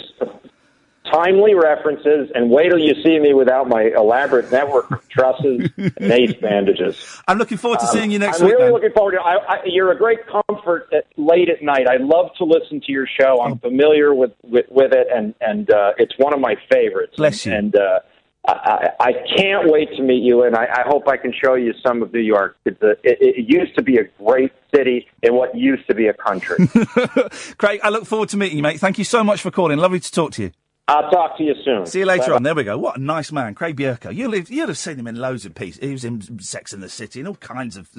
[1.12, 5.94] timely references, and wait till you see me without my elaborate network of trusses and
[6.12, 7.22] ace bandages.
[7.28, 8.54] I'm looking forward to Um, seeing you next I'm week.
[8.56, 8.74] really man.
[8.74, 9.20] looking forward to.
[9.22, 11.88] I, I, you're a great comfort at, late at night.
[11.88, 13.38] I love to listen to your show.
[13.40, 13.44] Oh.
[13.44, 17.14] I'm familiar with with, with it, and and uh, it's one of my favorites.
[17.18, 17.54] Bless you.
[17.54, 18.00] And uh,
[18.46, 21.74] I, I can't wait to meet you, and I, I hope I can show you
[21.86, 22.58] some of New York.
[22.66, 26.08] It's a, it, it used to be a great city in what used to be
[26.08, 26.68] a country.
[27.58, 28.80] Craig, I look forward to meeting you, mate.
[28.82, 29.78] Thank you so much for calling.
[29.78, 30.52] Lovely to talk to you.
[30.90, 31.86] I'll talk to you soon.
[31.86, 32.36] See you later Bye-bye.
[32.36, 32.44] on.
[32.44, 32.78] There we go.
[32.78, 34.14] What a nice man, Craig Bierko.
[34.14, 35.82] You'll have, you'd have seen him in loads of pieces.
[35.82, 37.90] He was in Sex in the City and all kinds of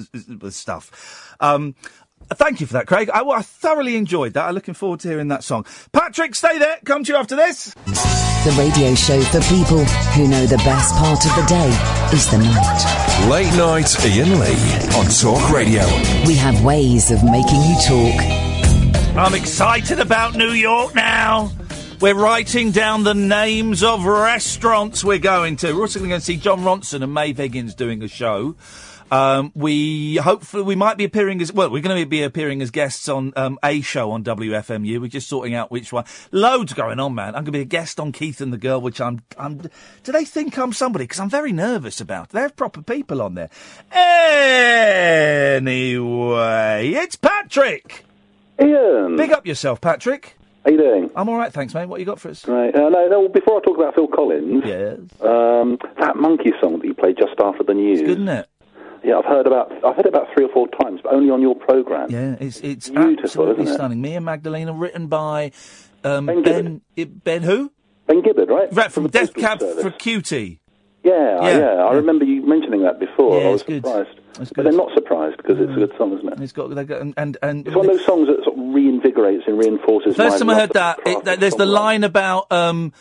[0.43, 1.35] of stuff.
[1.39, 1.73] Um,
[2.33, 3.09] thank you for that, Craig.
[3.13, 4.45] I, I thoroughly enjoyed that.
[4.45, 5.65] I'm looking forward to hearing that song.
[5.91, 6.77] Patrick, stay there.
[6.85, 7.73] Come to you after this.
[8.45, 9.83] The radio show for people
[10.13, 11.69] who know the best part of the day
[12.13, 13.29] is the night.
[13.29, 15.83] Late night Iain Lee on Talk Radio.
[16.27, 18.45] We have ways of making you talk.
[19.17, 21.51] I'm excited about New York now.
[22.01, 25.73] We're writing down the names of restaurants we're going to.
[25.73, 28.55] We're also going to see Jon Ronson and Maeve Higgins doing a show.
[29.15, 31.69] Um, we hopefully we might be appearing as well.
[31.69, 34.99] We're going to be appearing as guests on um, a show on WFMU.
[34.99, 36.03] We're just sorting out which one.
[36.31, 37.29] Loads going on, man.
[37.29, 39.21] I'm going to be a guest on Keith and the Girl, which I'm.
[39.37, 39.69] I'm.
[40.03, 41.05] Do they think I'm somebody?
[41.05, 42.25] Because I'm very nervous about.
[42.25, 42.31] It.
[42.31, 43.49] They have proper people on there.
[45.55, 48.03] Anyway, it's Patrick.
[48.59, 49.15] Iain.
[49.15, 50.35] Big up yourself, Patrick.
[50.65, 51.11] How you doing?
[51.15, 51.85] I'm all right, thanks, mate.
[51.85, 52.45] What you got for us?
[52.47, 52.73] Right.
[52.75, 53.29] Uh, no, no.
[53.29, 54.97] Before I talk about Phil Collins, yes.
[55.21, 58.01] um, that Monkees song that you played just after the news.
[58.01, 58.49] Good, isn't it?
[59.05, 59.71] Yeah, I've heard about.
[59.85, 62.09] I've heard it about three or four times, but only on your program.
[62.09, 63.77] Yeah, it's it's Beautiful, absolutely isn't it?
[63.77, 64.01] stunning.
[64.01, 65.51] Me and Magdalena, written by
[66.03, 67.71] um, Ben Ben Ben, Ben who?
[68.07, 68.67] Ben Gibbard, right?
[68.71, 69.83] Right from, the Death Cab Service.
[69.83, 70.59] for Cutie.
[71.03, 73.39] Yeah, Yeah, yeah, I remember you mentioning that before.
[73.39, 74.19] Yeah, I was surprised,
[74.55, 76.41] but they're not surprised because it's a good song, isn't it?
[76.41, 78.63] It's got they got and and, and It's one of those songs that sort of
[78.73, 80.15] reinvigorates and reinforces.
[80.15, 82.51] First time I heard that, it, there's the line about.
[82.51, 82.91] Um,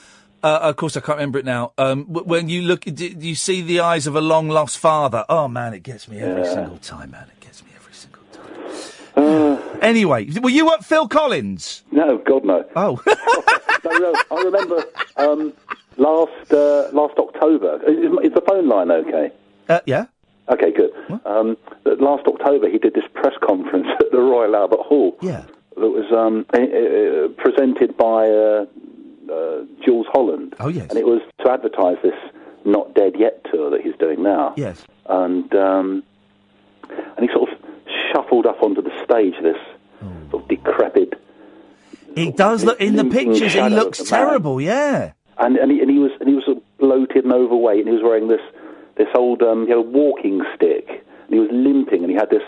[0.44, 1.72] uh, of course, I can't remember it now.
[1.78, 5.24] Um, w- when you look, d- you see the eyes of a long lost father.
[5.28, 6.54] Oh man, it gets me every Yeah.
[6.54, 7.26] single time, man.
[7.36, 9.78] It gets me every single time.
[9.82, 11.82] anyway, were you at Phil Collins?
[11.90, 12.64] No, God no.
[12.76, 13.00] Oh,
[13.84, 14.14] no, no.
[14.30, 14.84] I remember
[15.16, 15.52] um,
[15.96, 17.80] last uh, last October.
[17.88, 19.30] Is, is the phone line okay?
[19.68, 20.06] uh, yeah.
[20.50, 20.90] Okay, good.
[21.24, 25.16] Um, that last October, he did this press conference at the Royal Albert Hall.
[25.22, 25.44] Yeah.
[25.76, 28.66] That was um, eh, eh, presented by uh,
[29.30, 30.54] uh, Jools Holland.
[30.60, 30.86] Oh yes.
[30.90, 32.14] And it was to advertise this
[32.64, 34.54] Not Dead Yet tour that he's doing now.
[34.56, 34.84] Yes.
[35.08, 36.02] And um,
[36.88, 37.58] and he sort of
[38.12, 39.56] shuffled up onto the stage, this
[40.02, 40.12] Oh.
[40.30, 41.14] sort of decrepit.
[42.14, 43.54] He does look in the pictures.
[43.54, 44.08] He looks a man.
[44.08, 44.60] terrible.
[44.60, 45.12] Yeah.
[45.38, 47.88] And and he, and he was and he was sort of bloated and overweight, and
[47.88, 48.40] he was wearing this
[48.96, 52.30] this old um, he had a walking stick, and he was limping, and he had
[52.30, 52.42] this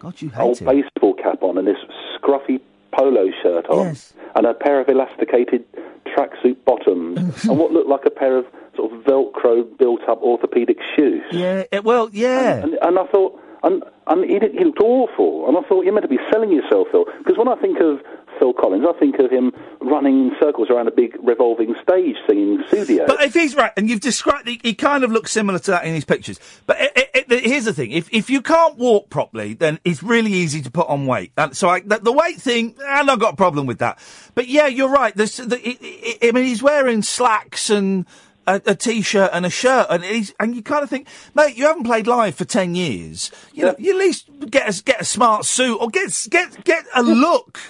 [0.00, 0.82] God, you old hate him.
[0.82, 1.76] baseball cap on and this
[2.18, 2.60] scruffy
[2.92, 3.96] polo shirt on,
[4.34, 5.64] and a pair of elasticated
[6.06, 8.46] tracksuit bottoms, and what looked like a pair of
[8.76, 11.22] sort of Velcro built-up orthopedic shoes.
[11.30, 12.62] Yeah, it, well, yeah.
[12.62, 15.48] And, and I thought, and, and he, did, he looked awful.
[15.48, 17.04] And I thought, you're meant to be selling yourself, Phil.
[17.18, 18.00] Because when I think of
[18.38, 22.58] Phil Collins, I think of him running in circles around a big revolving stage singing
[22.68, 23.06] Sussudio.
[23.06, 25.84] But if he's right, and you've described, he, he kind of looks similar to that
[25.84, 26.40] in his pictures.
[26.66, 30.02] But it, it, it, here's the thing: if if you can't walk properly, then it's
[30.02, 31.32] really easy to put on weight.
[31.36, 33.98] And so I, the, the weight thing, and I've got a problem with that.
[34.34, 35.14] But yeah, you're right.
[35.14, 38.06] The, I mean, he's wearing slacks and.
[38.44, 41.64] A, a t-shirt and a shirt, and he's, and you kind of think, mate, you
[41.64, 43.30] haven't played live for ten years.
[43.54, 46.84] You know, you at least get a get a smart suit or get get get
[46.94, 47.60] a look.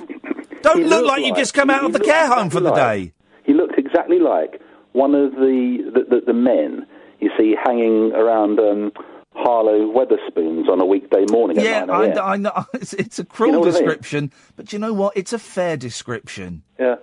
[0.63, 2.49] Don't He look looked like you've just come out he of the looked care home
[2.49, 3.13] for the exactly day.
[3.45, 4.63] He looked exactly like
[4.93, 6.87] one of the the, the, the men
[7.21, 8.93] you see hanging around um,
[9.35, 12.19] Harlow Wetherspoons on a weekday morning at Yeah, 9 I, a.m.
[12.23, 12.67] I know.
[12.75, 13.83] It's, it's a cruel know what I mean?
[13.83, 15.17] description, but you know what?
[15.17, 16.63] It's a fair description.
[16.79, 16.97] Yeah.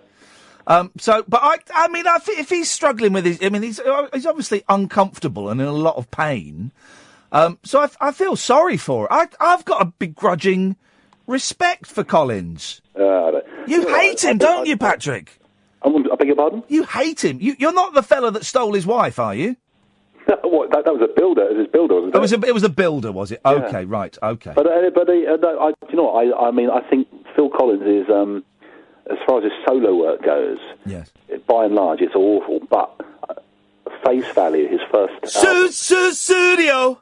[0.69, 0.91] Um.
[0.97, 4.07] So, but I, I mean, I if he's struggling with his, I mean, he's uh,
[4.13, 6.71] he's obviously uncomfortable and in a lot of pain.
[7.31, 7.57] Um.
[7.63, 9.09] So I, I feel sorry for it.
[9.11, 10.75] I, I've got a begrudging
[11.27, 12.81] respect for Collins.
[12.95, 15.39] Uh, You hate I- him, I- don't I- you, Patrick?
[15.81, 16.63] I, I beg your pardon?
[16.67, 17.37] You hate him.
[17.39, 19.55] You, you're not the fella that stole his wife, are you?
[20.43, 21.43] what, that, that was a builder.
[21.43, 22.17] It was his builder, wasn't it?
[22.17, 23.41] It was a, it was a builder, was it?
[23.45, 24.51] Okay, right, okay.
[24.55, 26.27] But uh, but uh, no, I, do you know what?
[26.27, 28.43] I I mean I think Phil Collins is um,
[29.11, 30.57] as far as his solo work goes.
[30.85, 31.11] Yes.
[31.47, 32.59] By and large, it's awful.
[32.69, 32.89] But
[33.29, 33.33] uh,
[34.05, 35.13] face value, his first.
[35.33, 37.01] Su- su- studio.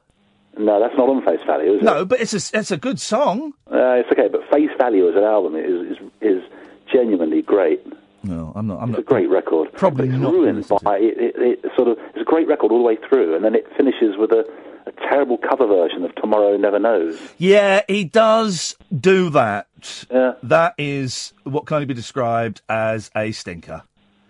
[0.57, 1.85] No, that's not on face value, is it?
[1.85, 3.53] No, but it's a it's a good song.
[3.71, 6.43] Uh, it's okay, but face value as an album is is, is
[6.91, 7.85] genuinely great.
[8.23, 8.81] No, I'm not.
[8.81, 8.99] I'm It's not.
[9.01, 9.71] a great record.
[9.73, 11.71] Probably it's not ruined by it, it, it.
[11.75, 14.31] Sort of, it's a great record all the way through, and then it finishes with
[14.31, 14.43] a,
[14.87, 19.66] a terrible cover version of "Tomorrow Never Knows." Yeah, he does do that.
[20.11, 20.33] Yeah.
[20.43, 23.83] That is what can only be described as a stinker.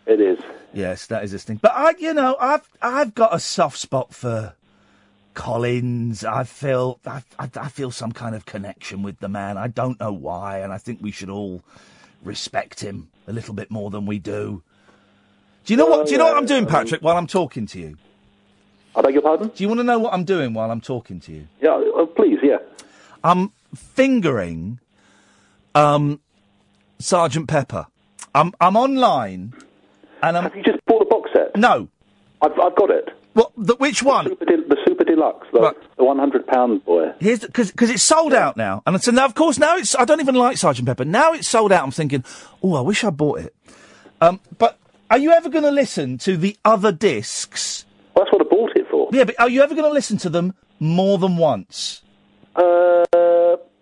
[0.05, 0.39] It is.
[0.73, 1.61] Yes, that is a stinker.
[1.61, 4.53] But I, you know, I've I've got a soft spot for
[5.33, 6.23] Collins.
[6.23, 9.57] I feel I, I, I feel some kind of connection with the man.
[9.57, 11.63] I don't know why, and I think we should all
[12.23, 14.63] respect him a little bit more than we do.
[15.65, 16.07] Do you know what?
[16.07, 17.01] Do you know what I'm doing, Patrick?
[17.01, 17.97] While I'm talking to you.
[18.95, 19.49] I beg your pardon.
[19.49, 21.47] Do you want to know what I'm doing while I'm talking to you?
[21.61, 22.57] Yeah, uh, please, yeah.
[23.23, 24.79] I'm fingering
[25.77, 26.19] um,
[26.99, 27.87] Sergeant Pepper.
[28.33, 29.53] I'm I'm online,
[30.21, 30.43] and I'm.
[30.43, 31.55] Have you just bought a box set?
[31.55, 31.87] No,
[32.41, 33.09] I've I've got it.
[33.33, 33.51] What?
[33.55, 34.25] The, which one?
[34.25, 37.13] The Super, De- the Super Deluxe, the, the 100 pound boy.
[37.19, 40.05] Here's because because it's sold out now, and so now of course now it's I
[40.05, 41.05] don't even like Sergeant Pepper.
[41.05, 41.83] Now it's sold out.
[41.83, 42.23] I'm thinking,
[42.63, 43.55] oh, I wish I bought it.
[44.19, 44.79] Um, but
[45.11, 47.85] are you ever going to listen to the other discs?
[48.15, 49.09] Well, that's what I bought it for.
[49.11, 52.01] Yeah, but are you ever going to listen to them more than once?
[52.55, 53.05] Uh,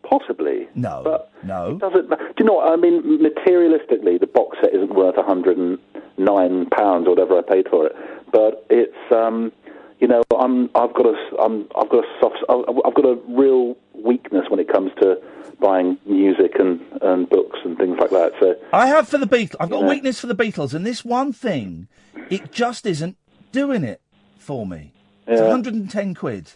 [0.09, 0.67] possibly.
[0.75, 1.01] No.
[1.03, 1.71] But no.
[1.71, 2.09] It doesn't.
[2.09, 3.01] Do you know what I mean?
[3.19, 7.95] Materialistically, the box set isn't worth 109 pounds or whatever I paid for it.
[8.31, 9.51] But it's um,
[9.99, 13.75] you know, I'm I've got a I'm I've got a soft I've got a real
[13.93, 15.21] weakness when it comes to
[15.59, 18.33] buying music and and books and things like that.
[18.39, 19.55] So I have for the Beatles.
[19.59, 21.87] I've got a weakness for the Beatles, and this one thing,
[22.29, 23.17] it just isn't
[23.51, 24.01] doing it
[24.37, 24.91] for me.
[25.27, 25.47] It's Yeah.
[25.47, 26.51] 110 quid.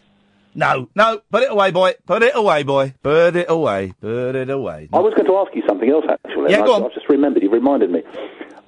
[0.56, 1.94] No, no, put it away, boy.
[2.06, 2.94] Put it away, boy.
[3.04, 3.94] Put it away.
[4.02, 4.90] Put it away.
[4.92, 6.52] I was going to ask you something else actually.
[6.52, 6.84] Yeah, go I, on.
[6.86, 7.44] I've just remembered.
[7.44, 8.02] You reminded me.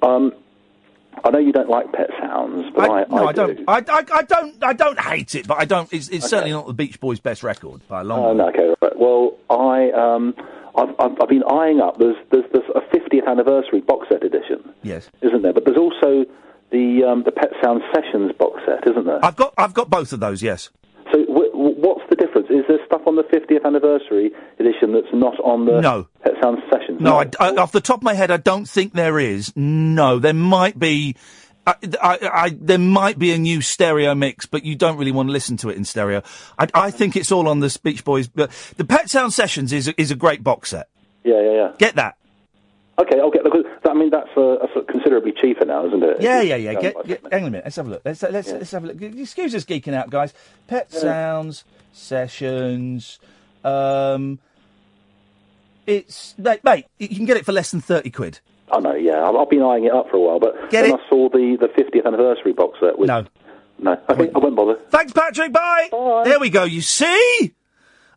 [0.01, 0.31] Um,
[1.23, 3.53] I know you don't like Pet Sounds, but I, no, I, do.
[3.53, 3.59] don't.
[3.67, 4.63] I, I, I don't.
[4.63, 5.91] I don't hate it, but I don't.
[5.91, 8.19] It's, it's certainly not the Beach Boys' best record by a long.
[8.19, 8.97] Oh, no, okay, right.
[8.97, 10.33] Well, I, um,
[10.75, 11.99] I've, I've, I've been eyeing up.
[11.99, 15.53] There's, there's, there's a 50th anniversary box set edition, Yes, isn't there?
[15.53, 16.25] But there's also
[16.71, 19.23] the um, the Pet Sound Sessions box set, isn't there?
[19.23, 19.53] I've got.
[19.57, 20.41] I've got both of those.
[20.41, 20.69] Yes.
[21.11, 22.47] So, w- w- what's the difference?
[22.49, 26.07] Is there stuff on the 50th anniversary edition that's not on the No.
[26.23, 27.01] Pet Sound Sessions?
[27.01, 29.51] No, I, I, off the top of my head, I don't think there is.
[29.55, 31.15] No, there might be.
[31.65, 35.29] I, I, I, there might be a new stereo mix, but you don't really want
[35.29, 36.21] to listen to it in stereo.
[36.59, 38.27] I, I think it's all on the Beach Boys.
[38.27, 40.89] But the Pet Sound Sessions is a, is a great box set.
[41.23, 41.71] Yeah, yeah, yeah.
[41.77, 42.17] Get that.
[42.99, 43.63] Okay, I'll get the.
[43.91, 46.21] I mean, that's uh, that's considerably cheaper now, isn't it?
[46.21, 46.73] Yeah, yeah, yeah.
[46.73, 47.65] Get, get, hang on a minute.
[47.65, 48.01] Let's have a look.
[48.05, 49.01] Let's let's, let's have a look.
[49.01, 50.33] Excuse us geeking out, guys.
[50.67, 50.99] Pet Yeah.
[50.99, 53.19] Sounds Sessions.
[53.63, 54.39] Um,
[55.85, 56.85] it's mate, mate.
[56.97, 58.39] You can get it for less than thirty quid.
[58.71, 59.27] I know, yeah.
[59.27, 60.99] I've, I've been eyeing it up for a while, but Get when it?
[61.05, 63.07] I saw the, the 50th anniversary box set with...
[63.07, 63.25] No.
[63.79, 64.75] No, okay, I won't bother.
[64.89, 65.51] Thanks, Patrick.
[65.51, 65.89] Bye.
[66.23, 66.63] There we go.
[66.63, 67.53] You see?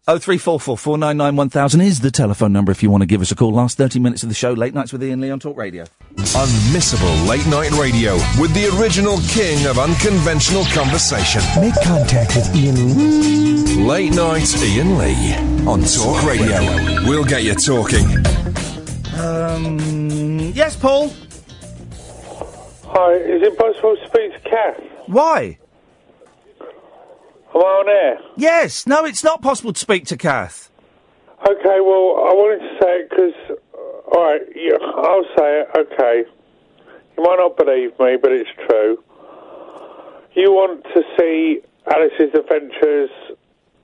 [0.06, 2.90] Oh three four four four nine nine one thousand is the telephone number if you
[2.90, 3.52] want to give us a call.
[3.54, 5.84] Last thirty minutes of the show, late nights with Iain Lee on Talk Radio.
[6.16, 11.40] Unmissable late night radio with the original king of unconventional conversation.
[11.58, 13.82] Make contact with Iain Lee.
[13.82, 15.36] Late night Iain Lee
[15.66, 16.60] on Talk Radio.
[17.08, 18.04] We'll get you talking.
[19.18, 19.78] Um,
[20.52, 21.08] yes, Paul.
[22.88, 24.82] Hi, is it possible to speak to Kath?
[25.06, 25.58] Why?
[27.54, 28.18] Am I on air?
[28.36, 28.86] Yes.
[28.86, 30.70] No, it's not possible to speak to Kath.
[31.40, 33.34] Okay, well, I wanted to say it because,
[33.74, 36.24] uh, all right, yeah, I'll say it, okay.
[37.16, 39.02] You might not believe me, but it's true.
[40.34, 43.10] You want to see Alice's Adventures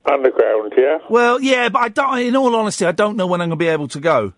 [0.05, 0.97] Underground, yeah?
[1.09, 2.19] Well, yeah, but I don't.
[2.19, 4.33] In all honesty, I don't know when I'm going to be able to go.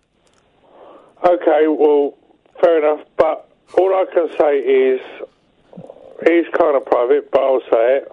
[1.26, 2.14] Okay, well,
[2.60, 3.48] fair enough, but
[3.78, 5.00] all I can say is,
[6.20, 8.12] it's kind of private, but I'll say it.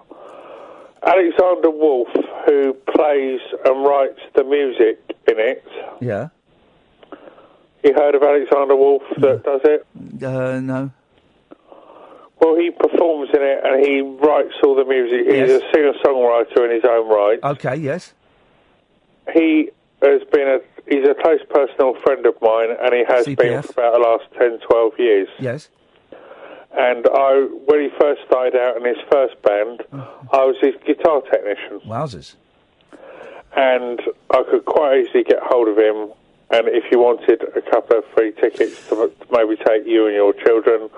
[1.04, 2.08] Alexander Wolfe,
[2.46, 4.98] who plays and writes the music
[5.28, 5.64] in it,
[6.00, 6.28] Yeah.
[7.82, 9.86] you heard of Alexander Wolfe that does it?
[10.24, 10.90] Uh, no.
[12.40, 15.26] Well, he performs in it and he writes all the music.
[15.26, 15.62] He's Yes.
[15.62, 17.38] a singer-songwriter in his own right.
[17.42, 17.76] Okay.
[17.76, 18.14] Yes.
[19.32, 19.70] He
[20.02, 23.72] has been a he's a close personal friend of mine, and he has been for
[23.72, 25.28] about the last 10, 12 years.
[25.38, 25.68] Yes.
[26.76, 29.82] And I, when he first started out in his first band,
[30.32, 32.34] I was his guitar technician, Wowzers.
[33.54, 34.00] and
[34.30, 36.12] I could quite easily get hold of him.
[36.50, 40.14] And if you wanted a couple of free tickets to to maybe take you and
[40.14, 40.90] your children,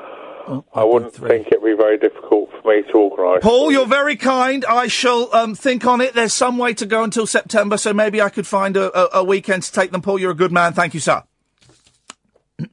[0.74, 3.42] I wouldn't think it'd be very difficult for me to organise.
[3.42, 4.64] Paul, you're very kind.
[4.66, 6.14] I shall um, think on it.
[6.14, 9.24] There's some way to go until September, so maybe I could find a, a, a
[9.24, 10.02] weekend to take them.
[10.02, 10.72] Paul, you're a good man.
[10.72, 11.22] Thank you, sir.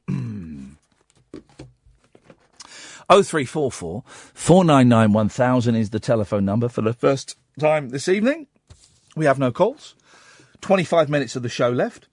[3.14, 6.94] Oh three four four four nine nine one thousand is the telephone number for the
[6.94, 8.46] first time this evening.
[9.14, 9.94] We have no calls.
[10.62, 12.08] Twenty five minutes of the show left.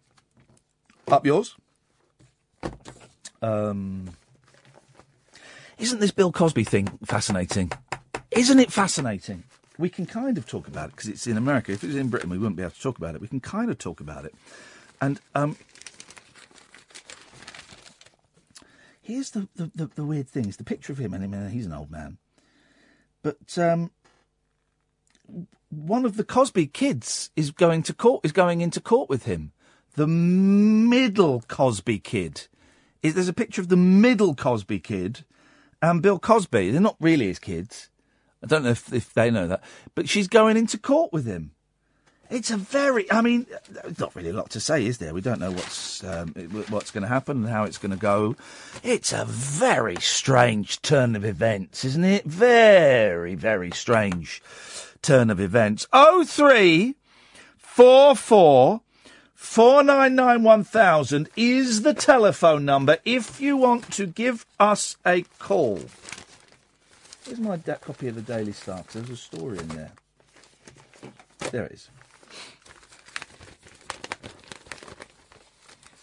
[1.08, 1.56] Up yours.
[3.42, 4.10] Um,
[5.78, 7.72] isn't this Bill Cosby thing fascinating?
[8.32, 9.46] Isn't it fascinating?
[9.78, 11.72] We can kind of talk about it because it's in America.
[11.72, 13.22] If it was in Britain, we wouldn't be able to talk about it.
[13.22, 14.36] We can kind of talk about it.
[15.00, 15.56] And um,
[19.10, 21.50] here's the, the, the, the weird thing: is the picture of him, and I mean,
[21.50, 22.18] he's an old man.
[23.22, 23.92] But um,
[25.70, 28.22] one of the Cosby kids is going to court.
[28.24, 29.52] Is going into court with him.
[29.96, 32.48] The middle Cosby kid.
[33.02, 35.26] Is there's a picture of the middle Cosby kid
[35.82, 36.72] and Bill Cosby.
[36.72, 37.90] They're not really his kids.
[38.44, 39.64] I don't know if, if they know that,
[39.96, 41.52] but she's going into court with him.
[42.30, 43.48] It's a very, I mean,
[43.98, 45.16] not really a lot to say, is there?
[45.16, 46.28] We don't know what's um,
[46.70, 48.36] what's going to happen and how it's going to go.
[48.84, 52.26] It's a very strange turn of events, isn't it?
[52.26, 54.44] Very, very strange
[55.02, 55.88] turn of events.
[55.92, 56.96] Oh three
[57.58, 58.82] four four
[59.34, 64.98] four nine nine one thousand is the telephone number if you want to give us
[65.04, 65.80] a call.
[67.26, 68.84] Here's my da- copy of the Daily Star.
[68.84, 69.92] 'cause There's a story in there.
[71.52, 71.90] There it is.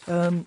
[0.09, 0.47] Um,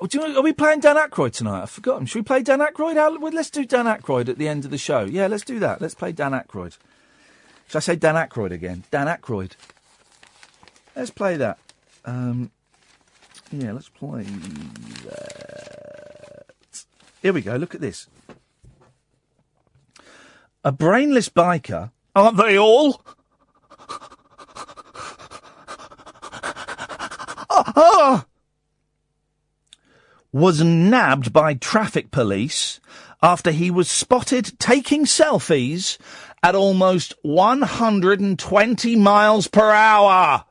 [0.00, 1.62] oh, do you know, are we playing Dan Aykroyd tonight?
[1.62, 2.06] I've forgotten.
[2.06, 2.94] Should we play Dan Aykroyd?
[2.94, 5.04] How, well, let's do Dan Aykroyd at the end of the show.
[5.04, 5.80] Yeah, let's do that.
[5.80, 6.76] Let's play Dan Aykroyd.
[7.68, 8.84] Should I say Dan Aykroyd again?
[8.90, 9.52] Dan Aykroyd.
[10.96, 11.58] Let's play that.
[12.04, 12.50] Um,
[13.50, 14.24] yeah, let's play
[15.04, 16.46] that.
[17.22, 17.56] Here we go.
[17.56, 18.08] Look at this.
[20.62, 21.90] A brainless biker.
[22.14, 23.02] Aren't they all?
[27.76, 28.26] Ah!
[30.34, 32.80] Was nabbed by traffic police
[33.22, 35.96] after he was spotted taking selfies
[36.42, 40.44] at almost 120 miles per hour.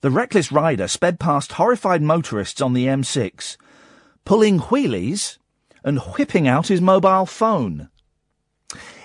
[0.00, 3.56] The reckless rider sped past horrified motorists on the M6,
[4.24, 5.38] pulling wheelies
[5.82, 7.88] and whipping out his mobile phone.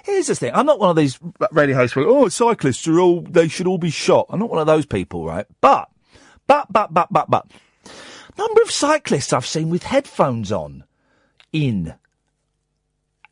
[0.03, 0.51] Here's the thing.
[0.53, 1.17] I'm not one of these
[1.51, 4.27] radio hosts where, oh, cyclists are all, they should all be shot.
[4.29, 5.47] I'm not one of those people, right?
[5.61, 5.89] But,
[6.45, 7.51] but, but, but, but, but,
[8.37, 10.83] number of cyclists I've seen with headphones on,
[11.51, 11.93] in,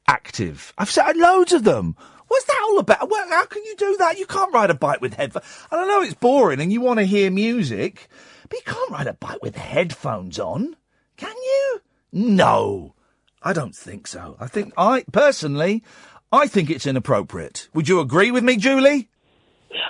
[0.08, 0.74] active.
[0.78, 1.96] I've seen loads of them.
[2.28, 3.10] What's that all about?
[3.10, 4.20] Well, how can you do that?
[4.20, 5.46] You can't ride a bike with headphones.
[5.72, 8.08] And I know it's boring and you want to hear music,
[8.48, 10.76] but you can't ride a bike with headphones on,
[11.18, 11.82] can you?
[12.12, 12.94] No,
[13.42, 14.36] I don't think so.
[14.40, 15.84] I think I, personally,
[16.32, 17.68] I think it's inappropriate.
[17.74, 19.10] Would you agree with me, Julie?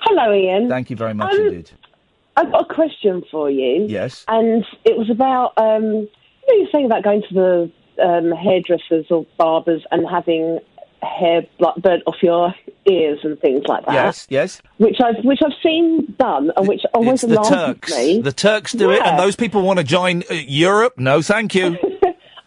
[0.03, 0.69] Hello, Iain.
[0.69, 1.72] Thank you very much Um, indeed.
[2.39, 3.85] I've got a question for you.
[3.87, 4.23] Yes.
[4.27, 7.71] And it was about, um, you know, you're saying about going to the
[8.03, 10.59] um, hairdressers or barbers and having
[11.01, 12.53] hair burnt off your
[12.85, 13.93] ears and things like that.
[13.93, 14.61] Yes, yes.
[14.77, 17.91] Which I've which I've seen done, and which always It's the Turks.
[17.91, 18.21] me.
[18.21, 20.93] The Turks do it, and those people want to join uh, Europe.
[20.97, 21.77] No, thank you.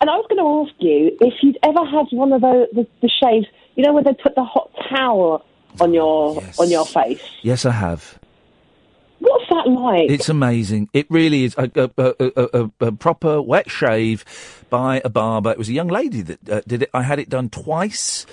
[0.00, 2.84] And I was going to ask you if you'd ever had one of the, the
[3.02, 3.46] the shaves,
[3.76, 5.44] you know, where they put the hot towel
[5.80, 7.22] on your on your face.
[7.42, 8.18] yes, I have.
[9.32, 10.10] What's that like?
[10.10, 10.90] It's amazing.
[10.92, 14.26] It really is a, a, a, a, proper wet shave
[14.68, 15.50] by a barber.
[15.50, 16.90] It was a young lady that uh, did it.
[16.92, 18.26] I had it done twice,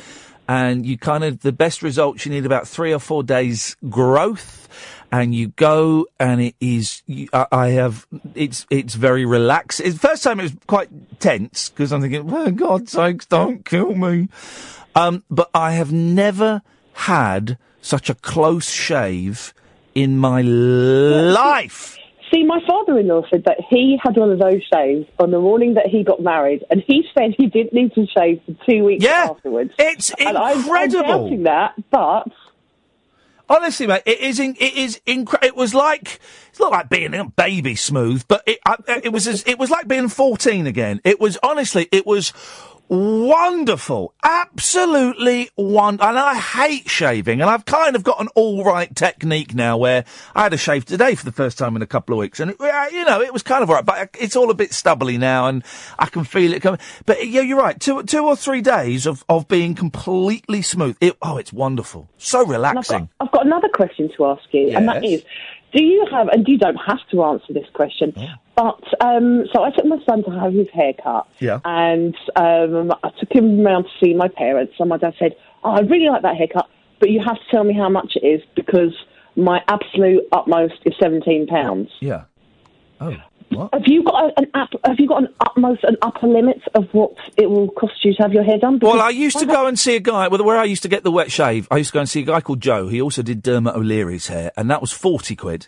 [0.50, 2.26] and you kind of the best results.
[2.26, 4.68] You need about three or four days growth,
[5.10, 7.02] and you go, and it is.
[7.08, 8.06] You, I, I have.
[8.36, 9.80] It's it's very relaxed.
[9.80, 10.90] It's, first time it was quite
[11.22, 14.28] tense because I'm thinking, for God's sakes, don't kill me.
[14.96, 16.62] Um, but I have never
[16.92, 19.54] had such a close shave
[19.96, 21.98] in my life.
[22.34, 25.88] See, my father-in-law said that he had one of those shaves on the morning that
[25.88, 29.28] he got married, and he said he didn't need to shave for two weeks yeah,
[29.30, 29.72] afterwards.
[29.80, 31.00] It's and I'm- incredible.
[31.00, 32.28] I'm doubting that, but
[33.52, 34.40] Honestly, mate, it is.
[34.40, 36.20] In, it is incre- It was like
[36.52, 38.60] it's not like being a baby smooth, but it.
[38.64, 39.28] I, it was.
[39.28, 41.02] As, it was like being fourteen again.
[41.04, 41.90] It was honestly.
[41.92, 42.32] It was
[42.90, 46.10] wonderful, absolutely wonderful.
[46.10, 49.78] And I hate shaving, and I've kind of got an all right technique now.
[49.78, 50.04] Where
[50.36, 52.52] I had a shave today for the first time in a couple of weeks, and
[52.52, 54.74] it, uh, you know it was kind of all right, but it's all a bit
[54.74, 55.64] stubbly now, and
[55.98, 56.80] I can feel it coming.
[57.06, 57.80] But yeah, you're right.
[57.80, 60.98] Two, two or three days of of being completely smooth.
[61.00, 63.10] It, oh, it's wonderful, so and I've relaxing.
[63.20, 65.22] got, I've got another question to ask you, and that Yes.
[65.22, 65.26] is,
[65.74, 68.14] do you have, and you don't have to answer this question,
[68.56, 71.60] but um, so I took my son to have his hair cut, Yeah.
[71.66, 75.72] and um, I took him round to see my parents, and my dad said, oh,
[75.72, 76.68] I really like that haircut,
[77.00, 78.94] but you have to tell me how much it is because
[79.36, 81.90] my absolute utmost is seventeen pounds.
[82.02, 82.24] Yeah.
[83.00, 83.16] Oh,
[83.52, 83.74] what?
[83.74, 87.14] Have you got an up, Have you got an utmost an upper limit of what
[87.38, 88.80] it will cost you to have your hair done?
[88.82, 91.04] Well, I used to go and see a guy, well, where I used to get
[91.04, 92.88] the wet shave, I used to go and see a guy called Joe.
[92.88, 95.68] He also did Dermot O'Leary's hair, and that was 40 quid.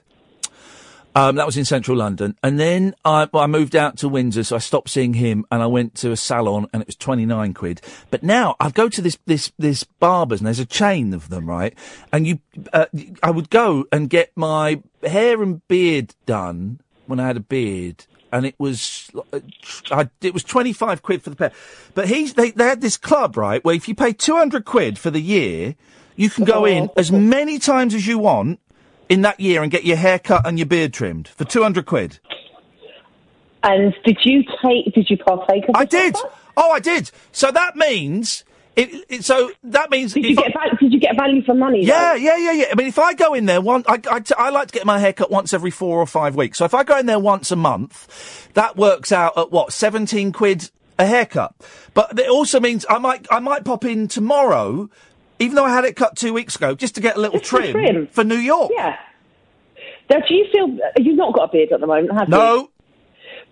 [1.13, 2.37] Um, that was in central London.
[2.41, 5.61] And then I, well, I moved out to Windsor, so I stopped seeing him and
[5.61, 7.81] I went to a salon and it was 29 quid.
[8.09, 11.49] But now I go to this, this, this barber's and there's a chain of them,
[11.49, 11.77] right?
[12.13, 12.39] And you,
[12.71, 12.85] uh,
[13.21, 18.05] I would go and get my hair and beard done when I had a beard.
[18.31, 19.39] And it was, uh,
[19.91, 21.51] I, it was 25 quid for the pair.
[21.93, 25.09] But he's, they, they had this club, right, where if you pay 200 quid for
[25.09, 25.75] the year,
[26.15, 28.59] you can go in as many times as you want
[29.09, 32.19] in that year and get your hair cut and your beard trimmed for 200 quid.
[33.63, 34.93] And did you take?
[34.93, 35.75] Did you partake of?
[35.75, 36.15] I did.
[36.57, 37.11] Oh, I did.
[37.31, 38.43] So that means
[38.75, 39.05] it.
[39.09, 41.83] it so that means Did you get val- did you get value for money?
[41.85, 42.65] Yeah, yeah, yeah, yeah.
[42.71, 44.85] I mean, if I go in there one, I, I, t- I like to get
[44.85, 46.57] my hair cut once every four or five weeks.
[46.57, 50.31] So if I go in there once a month, that works out at what seventeen
[50.31, 51.55] quid a haircut.
[51.93, 54.89] But it also means I might I might pop in tomorrow,
[55.39, 57.71] even though I had it cut two weeks ago, just to get a little trim,
[57.73, 58.07] trim.
[58.07, 58.71] for New York.
[58.75, 58.97] Yeah.
[60.09, 62.11] Now, do you feel you've not got a beard at the moment?
[62.11, 62.55] Have No.
[62.55, 62.70] You?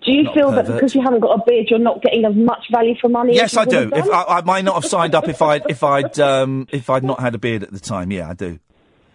[0.06, 2.34] Do you Not feel that because you haven't got a beard, you're not getting as
[2.34, 3.36] much value for money?
[3.36, 3.92] Yes, as I do.
[3.94, 4.10] If?
[4.10, 7.20] I, I might not have signed up if I'd if I'd um, if I'd not
[7.20, 8.12] had a beard at the time.
[8.12, 8.60] Yeah, I do.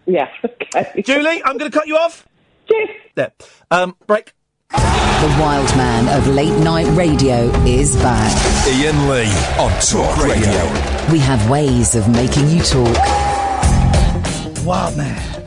[0.07, 0.29] Yeah.
[0.75, 1.03] Okay.
[1.03, 2.27] Julie, I'm going to cut you off.
[2.69, 2.89] Cheers.
[3.15, 3.33] There.
[3.71, 4.33] Um, break.
[4.71, 8.33] The wild man of late night radio is back.
[8.67, 11.13] Iain Lee on Talk Radio.
[11.13, 12.97] We have ways of making you talk.
[14.65, 15.45] Wild man.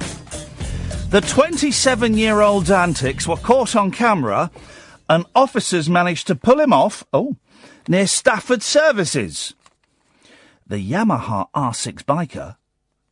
[1.10, 4.50] The 27 year old antics were caught on camera,
[5.10, 7.36] and officers managed to pull him off, oh,
[7.88, 9.54] near Stafford Services.
[10.66, 12.58] The Yamaha R6 biker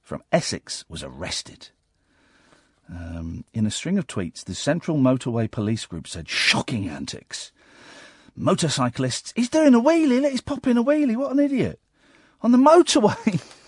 [0.02, 1.70] from Essex was arrested.
[2.90, 7.52] Um, in a string of tweets, the Central Motorway Police Group said, shocking antics.
[8.36, 11.80] Motorcyclists, he's doing a wheelie, look, he's popping a wheelie, what an idiot.
[12.42, 13.42] On the motorway.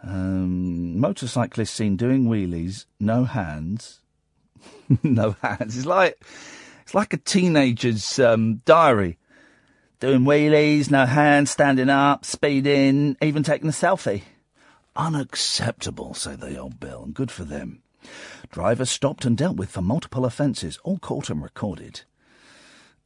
[0.00, 4.00] Um, motorcyclist seen doing wheelies, no hands,
[5.02, 5.76] no hands.
[5.76, 6.22] It's like
[6.82, 9.18] it's like a teenager's um, diary.
[10.00, 14.22] Doing wheelies, no hands, standing up, speeding, even taking a selfie.
[14.94, 17.82] Unacceptable, say the old Bill, and good for them.
[18.50, 22.02] Drivers stopped and dealt with for multiple offences, all caught and recorded.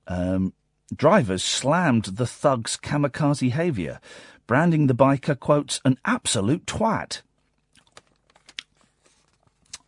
[0.07, 0.53] Um,
[0.95, 4.01] drivers slammed the thug's kamikaze behaviour,
[4.47, 7.23] branding the biker, quotes, an absolute twat.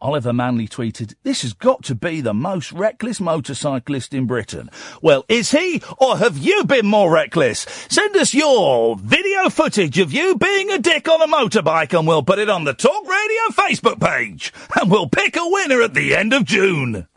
[0.05, 4.69] Oliver Manley tweeted, This has got to be the most reckless motorcyclist in Britain.
[5.01, 7.61] Well, is he, or have you been more reckless?
[7.89, 12.23] Send us your video footage of you being a dick on a motorbike and we'll
[12.23, 14.53] put it on the Talk Radio Facebook page.
[14.79, 17.09] And we'll pick a winner at the end of June.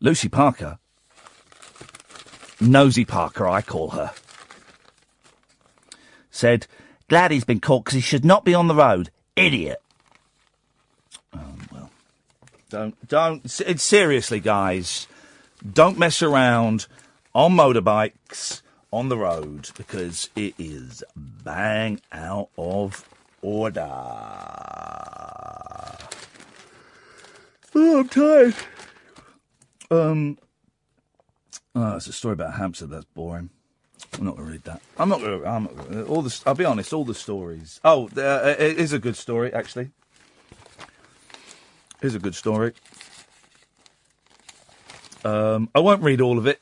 [0.00, 0.78] Lucy Parker,
[2.60, 4.12] Nosy Parker, I call her.
[6.30, 6.66] said,
[7.12, 9.10] glad he's been caught because he should not be on the road.
[9.36, 9.82] Idiot.
[11.34, 11.90] Um, well,
[12.70, 15.06] don't, don't, s- seriously, guys,
[15.74, 16.86] don't mess around
[17.34, 23.06] on motorbikes on the road because it is bang out of
[23.42, 23.90] order.
[27.74, 28.54] Oh, I'm tired.
[29.90, 30.38] Um,
[31.74, 32.88] oh, it's a story about Hampstead.
[32.88, 33.50] That's boring.
[34.18, 34.82] I'm not going to read that.
[34.98, 35.48] I'm not going to.
[35.48, 36.42] I'm all the.
[36.46, 36.92] I'll be honest.
[36.92, 37.80] All the stories.
[37.84, 39.90] Oh, uh, it is a good story actually.
[42.00, 42.72] Here's a good story.
[45.24, 46.60] Um, I won't read all of it.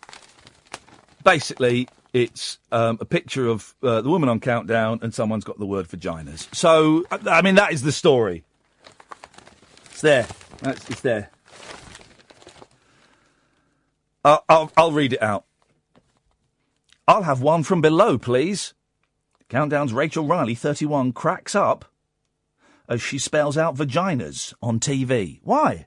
[1.25, 5.67] Basically, it's um, a picture of uh, the woman on Countdown, and someone's got the
[5.67, 6.55] word vaginas.
[6.55, 8.45] So, I, I mean, that is the story.
[9.87, 10.27] It's there.
[10.61, 11.31] That's, it's there.
[14.25, 15.45] I'll, I'll, I'll read it out.
[17.11, 18.73] I'll have one from below, please.
[19.49, 21.87] Countdown's Rachel Riley, 31, cracks up
[22.89, 25.41] as she spells out vaginas on TV.
[25.43, 25.87] Why?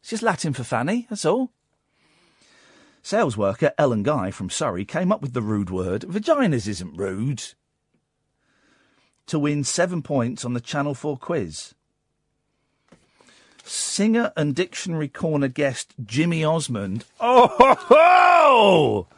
[0.00, 1.50] It's just Latin for fanny, that's all.
[3.02, 7.42] Sales worker Ellen Guy from Surrey came up with the rude word vaginas isn't rude
[9.26, 11.74] to win seven points on the Channel 4 quiz.
[13.62, 17.04] Singer and dictionary corner guest Jimmy Osmond.
[17.20, 19.08] Oh, ho, ho!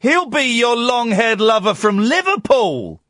[0.00, 3.00] He'll be your long haired lover from Liverpool.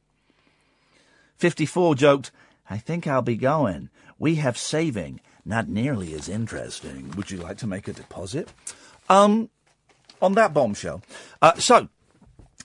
[1.39, 2.31] 54 joked,
[2.69, 3.89] I think I'll be going.
[4.19, 7.13] We have saving, not nearly as interesting.
[7.17, 8.51] Would you like to make a deposit?
[9.09, 9.49] Um,
[10.21, 11.03] on that bombshell.
[11.41, 11.89] Uh, so,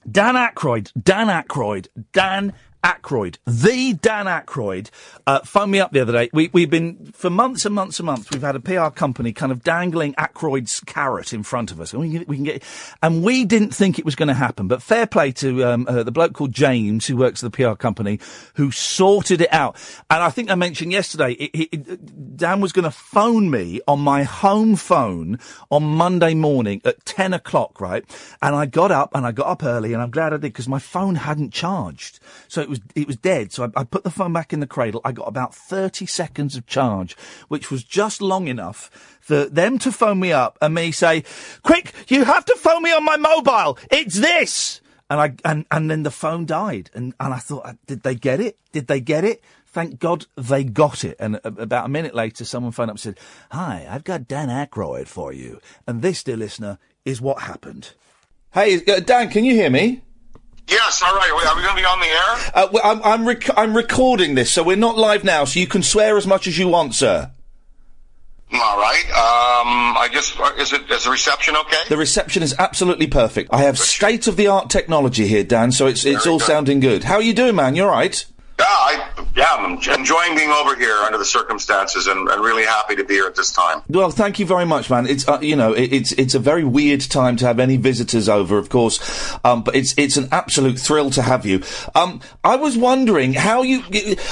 [0.10, 2.54] Dan Aykroyd, Dan Aykroyd, Dan
[2.86, 4.92] Aykroyd, the Dan Aykroyd,
[5.26, 6.30] uh, phoned me up the other day.
[6.32, 9.52] We, we've been, for months and months and months, we've had a PR company kind
[9.52, 11.94] of dangling Aykroyd's carrot in front of us.
[11.94, 12.64] And we can, we can get,
[13.02, 16.04] and we didn't think it was going to happen, but fair play to, um, uh,
[16.04, 18.20] the bloke called James, who works at the PR company,
[18.54, 19.76] who sorted it out.
[20.12, 23.80] And I think I mentioned yesterday, it, it, it- Dan was going to phone me
[23.88, 25.40] on my home phone
[25.72, 28.04] on Monday morning at 10 o'clock, right?
[28.42, 30.68] And I got up and I got up early and I'm glad I did because
[30.68, 32.20] my phone hadn't charged.
[32.50, 33.52] So it was, it was dead.
[33.52, 35.02] So I, I put the phone back in the cradle.
[35.04, 37.16] I got about 30 seconds of charge,
[37.48, 41.24] which was just long enough for them to phone me up and me say,
[41.64, 43.78] quick, you have to phone me on my mobile.
[43.92, 44.82] It's this.
[45.10, 46.90] And I, and, and then the phone died.
[46.94, 48.58] And, and I thought, uh, did they get it?
[48.72, 49.44] Did they get it?
[49.68, 51.18] Thank God they got it.
[51.20, 53.20] And about a minute later, someone phoned up and said,
[53.52, 55.60] Hi, I've got Dan Aykroyd for you.
[55.86, 57.92] And this, dear listener, is what happened.
[58.54, 60.05] Hey, uh, Dan, can you hear me?
[60.68, 61.30] Yes, all right.
[61.30, 62.52] Are we going to be on the air?
[62.54, 65.68] Uh, well, I'm, I'm, rec- I'm recording this, so we're not live now, so you
[65.68, 67.32] can swear as much as you want, sir.
[68.54, 69.06] All right.
[69.10, 71.82] Um, I guess is it is the reception okay?
[71.90, 73.50] The reception is absolutely perfect.
[73.52, 76.46] I have state of the art technology here, Dan, so it's, it's Very all good.
[76.46, 77.04] sounding good.
[77.04, 77.76] How are you doing, man?
[77.76, 78.24] You all right?
[78.58, 82.96] Yeah, I yeah, I'm enjoying being over here under the circumstances, and, and really happy
[82.96, 83.82] to be here at this time.
[83.90, 85.08] Well, thank you very much, man.
[85.08, 88.30] It's uh, you know it, it's it's a very weird time to have any visitors
[88.30, 91.64] over, of course, um, but it's it's an absolute thrill to have you.
[91.96, 93.84] Um, I was wondering how you.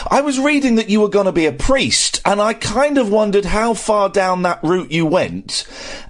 [0.10, 3.10] I was reading that you were going to be a priest, and I kind of
[3.10, 5.68] wondered how far down that route you went,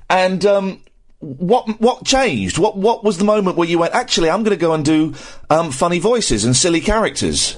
[0.09, 0.45] and.
[0.45, 0.82] Um,
[1.24, 2.58] what what changed?
[2.58, 3.93] What what was the moment where you went?
[3.93, 5.14] Actually, I'm going to go and do
[5.50, 7.56] um, funny voices and silly characters.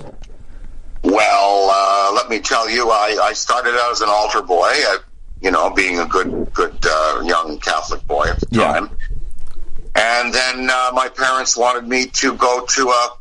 [2.15, 4.99] Let me tell you, I, I started out as an altar boy, uh,
[5.41, 8.89] you know, being a good good uh, young Catholic boy at the time,
[9.95, 13.17] and then uh, my parents wanted me to go to a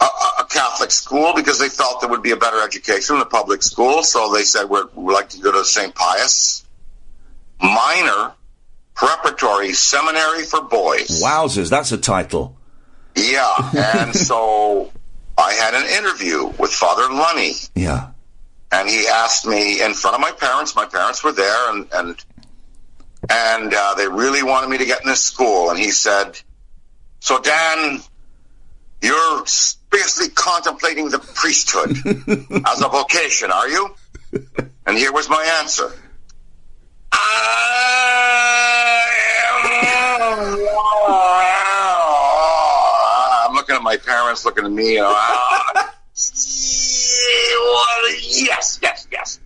[0.00, 0.04] a,
[0.40, 3.62] a Catholic school because they felt there would be a better education in the public
[3.62, 4.02] school.
[4.02, 5.94] So they said we'd, we'd like to go to St.
[5.94, 6.64] Pius
[7.60, 8.34] Minor
[8.94, 11.22] Preparatory Seminary for Boys.
[11.22, 12.56] Wowzers, that's a title.
[13.16, 14.92] Yeah, and so
[15.38, 18.08] I had an interview with Father Lunny, Yeah.
[18.72, 20.74] and he asked me in front of my parents.
[20.74, 22.24] My parents were there, and and
[23.28, 25.70] and uh, they really wanted me to get in this school.
[25.70, 26.40] And he said,
[27.20, 28.00] "So Dan,
[29.02, 31.90] you're seriously contemplating the priesthood
[32.66, 33.94] as a vocation, are you?"
[34.86, 35.92] And here was my answer.
[39.64, 41.65] Looking at
[43.96, 44.94] my parents, looking at me.
[44.94, 45.94] You know, ah,
[48.22, 49.40] yes, yes, yes.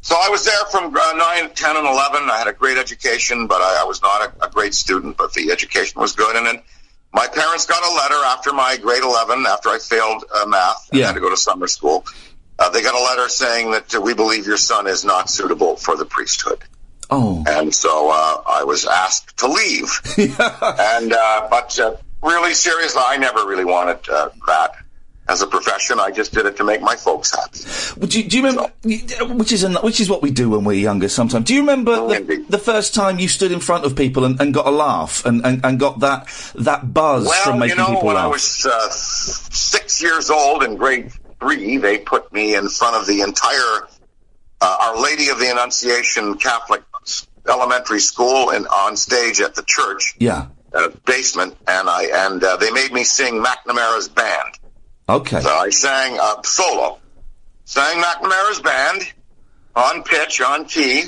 [0.00, 2.30] So I was there from uh, 9, 10, and 11.
[2.30, 5.34] I had a great education, but I, I was not a, a great student, but
[5.34, 6.34] the education was good.
[6.34, 6.62] And then
[7.12, 11.02] my parents got a letter after my grade 11, after I failed uh, math and
[11.02, 12.06] had to go to summer school.
[12.58, 15.76] Uh, they got a letter saying that uh, we believe your son is not suitable
[15.76, 16.58] for the priesthood.
[17.10, 17.44] Oh.
[17.46, 20.00] And so uh, I was asked to leave.
[20.18, 24.76] and uh, but uh, really seriously, I never really wanted uh, that
[25.28, 26.00] as a profession.
[26.00, 28.00] I just did it to make my folks happy.
[28.00, 28.72] Would you, do you remember?
[29.34, 31.08] Which is an, which is what we do when we're younger.
[31.08, 31.44] Sometimes.
[31.44, 34.54] Do you remember the, the first time you stood in front of people and, and
[34.54, 37.86] got a laugh and, and, and got that that buzz Well, from you making know,
[37.86, 38.24] people when laugh?
[38.24, 43.06] I was uh, six years old in grade three, they put me in front of
[43.06, 43.88] the entire
[44.60, 46.82] uh, Our Lady of the Annunciation Catholic
[47.48, 50.48] elementary school and on stage at the church yeah.
[50.78, 54.58] Uh, basement, and I and uh, they made me sing McNamara's band.
[55.08, 55.40] Okay.
[55.40, 56.98] So I sang uh, solo,
[57.64, 59.02] sang McNamara's band
[59.74, 61.04] on pitch, on key,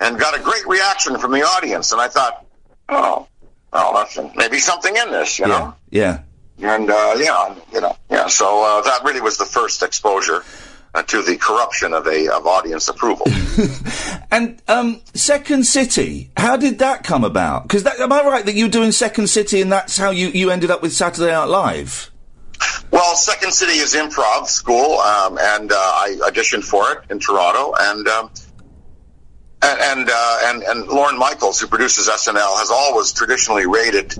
[0.00, 1.92] and got a great reaction from the audience.
[1.92, 2.44] And I thought,
[2.88, 3.26] oh,
[3.72, 5.74] well, that's maybe something in this, you know.
[5.90, 6.20] Yeah.
[6.58, 8.28] And uh, yeah, you know, yeah.
[8.28, 10.44] So uh, that really was the first exposure
[10.94, 13.26] uh, to the corruption of a of audience approval.
[14.32, 17.64] And um, Second City, how did that come about?
[17.64, 20.50] Because am I right that you were doing Second City and that's how you, you
[20.50, 22.10] ended up with Saturday Night Live?
[22.90, 27.74] Well, Second City is improv school, um, and uh, I auditioned for it in Toronto,
[27.78, 28.30] and um,
[29.60, 34.14] and and, uh, and and Lorne Michaels, who produces SNL, has always traditionally rated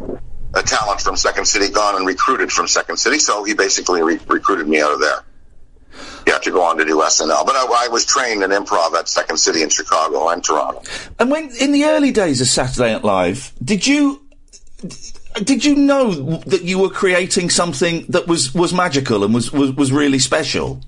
[0.54, 4.20] a talent from Second City gone and recruited from Second City, so he basically re-
[4.26, 5.24] recruited me out of there.
[6.26, 8.94] You have to go on to do SNL, but I, I was trained in improv
[8.94, 10.82] at Second City in Chicago and Toronto.
[11.18, 14.20] And when in the early days of Saturday Night Live, did you
[15.42, 19.72] did you know that you were creating something that was, was magical and was, was,
[19.72, 20.80] was really special?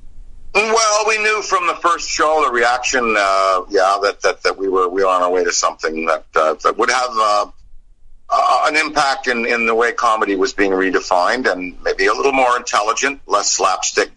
[0.55, 4.69] Well, we knew from the first show the reaction, uh, yeah, that, that, that we
[4.69, 7.47] were we were on our way to something that uh, that would have uh,
[8.31, 12.33] uh, an impact in, in the way comedy was being redefined, and maybe a little
[12.33, 14.13] more intelligent, less slapstick,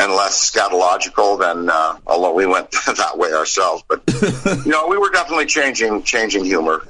[0.00, 3.84] and less scatological than uh, although we went that way ourselves.
[3.86, 4.02] But
[4.64, 6.86] you know, we were definitely changing changing humor,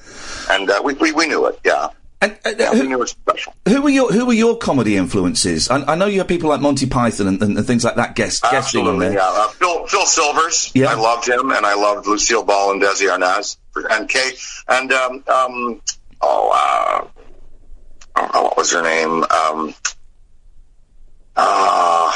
[0.50, 1.58] and uh, we, we we knew it.
[1.64, 1.88] Yeah,
[2.22, 3.52] and yeah, we knew it was special.
[3.68, 5.68] Who were your Who were your comedy influences?
[5.70, 8.14] I, I know you have people like Monty Python and, and, and things like that
[8.14, 9.12] guest guesting on there.
[9.14, 9.26] yeah.
[9.28, 10.86] Uh, Phil, Phil Silvers, Yeah.
[10.90, 13.56] I loved him, and I loved Lucille Ball and Desi Arnaz
[13.90, 14.32] and Kay,
[14.68, 15.80] and um, um,
[16.20, 16.50] oh,
[18.14, 19.24] uh, what was her name?
[19.24, 19.74] Um,
[21.36, 22.12] uh,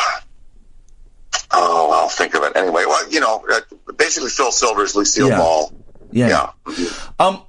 [1.55, 2.85] oh, I'll think of it anyway.
[2.87, 5.39] Well, you know, uh, basically Phil Silvers, Lucille Yeah.
[5.39, 5.73] Ball.
[6.13, 6.51] Yeah.
[7.19, 7.43] Um,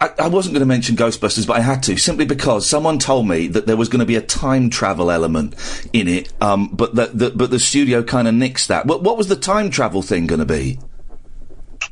[0.00, 3.28] I, I wasn't going to mention Ghostbusters, but I had to simply because someone told
[3.28, 5.54] me that there was going to be a time travel element
[5.92, 6.32] in it.
[6.40, 8.86] Um, but the, the but the studio kind of nixed that.
[8.86, 10.78] What, what was the time travel thing going to be?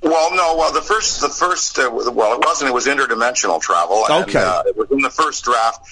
[0.03, 0.57] Well, no.
[0.57, 2.71] Well, the first, the first, uh, well, it wasn't.
[2.71, 4.05] It was interdimensional travel.
[4.09, 4.39] And, Okay.
[4.43, 5.87] uh, it was in the first draft,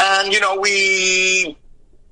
[0.00, 1.56] and you know, we,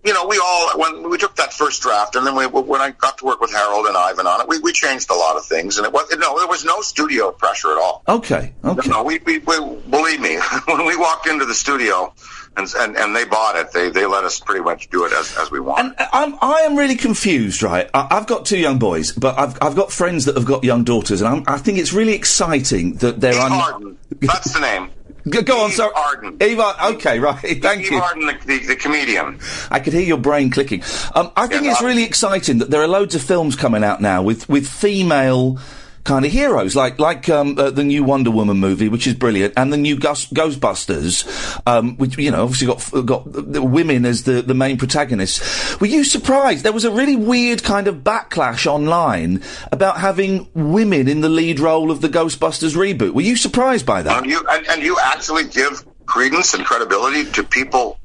[0.05, 2.91] you know, we all when we took that first draft, and then we, when I
[2.91, 5.45] got to work with Harold and Ivan on it, we, we changed a lot of
[5.45, 8.03] things, and it was no, there was no studio pressure at all.
[8.09, 8.53] Okay.
[8.65, 8.89] Okay.
[8.91, 9.57] No, we, we, we
[9.91, 12.13] believe me, when we walked into the studio.
[12.55, 13.73] And, and and they bought it.
[13.73, 15.99] They they let us pretty much do it as, as we want.
[15.99, 17.89] Uh, I'm I am really confused, right?
[17.95, 20.85] I, I've got two young boys, but I've I've got friends that have got young
[20.85, 24.91] daughters, and I'm, I think it's really exciting that they're Eve un- that's the name.
[25.29, 25.93] Go, go on, sorry.
[25.95, 26.37] Arden.
[26.43, 26.97] Eve Arden.
[26.97, 27.39] Okay, right.
[27.63, 27.99] Thank Eve you.
[27.99, 29.39] Arden, the, the, the comedian.
[29.71, 30.83] I could hear your brain clicking.
[31.15, 34.01] Um, I think Yeah, it's really exciting that there are loads of films coming out
[34.01, 35.59] now with, with female
[36.05, 39.55] kind of heroes, like like um, uh, the new Wonder Woman movie, which is brilliant,
[39.57, 44.43] and the new Ghost- Ghostbusters, um, which you know obviously got got women as the
[44.43, 45.79] the main protagonists.
[45.81, 46.65] Were you surprised?
[46.65, 51.61] There was a really weird kind of backlash online about having women in the lead
[51.61, 53.13] role of the Ghostbusters reboot.
[53.15, 54.23] Were you surprised by that?
[54.23, 57.99] And you and, and you actually give credence and credibility to people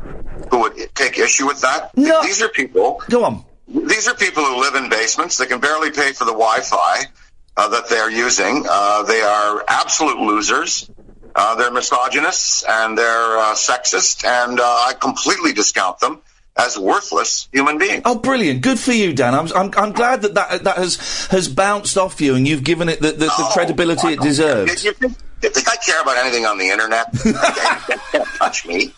[0.52, 1.96] who would take issue with that.
[1.98, 2.22] No.
[2.24, 3.02] These are people.
[3.10, 3.44] Go on.
[3.68, 5.38] These are people who live in basements.
[5.38, 7.04] They can barely pay for the Wi-Fi
[7.58, 8.66] uh, that they're using.
[8.70, 10.90] Uh, they are absolute losers.
[11.36, 16.22] Uh, they're misogynists and they're uh, sexist, and uh, I completely discount them
[16.56, 18.02] as worthless human beings.
[18.06, 18.62] Oh, brilliant!
[18.62, 19.36] Good for you, Dan.
[19.36, 22.90] I'm I'm, I'm glad that, that that has has bounced off you, and you've given
[22.90, 24.84] it the, the, the credibility it deserves.
[24.84, 27.14] You think, you think I care about anything on the internet?
[28.14, 28.94] you touch me.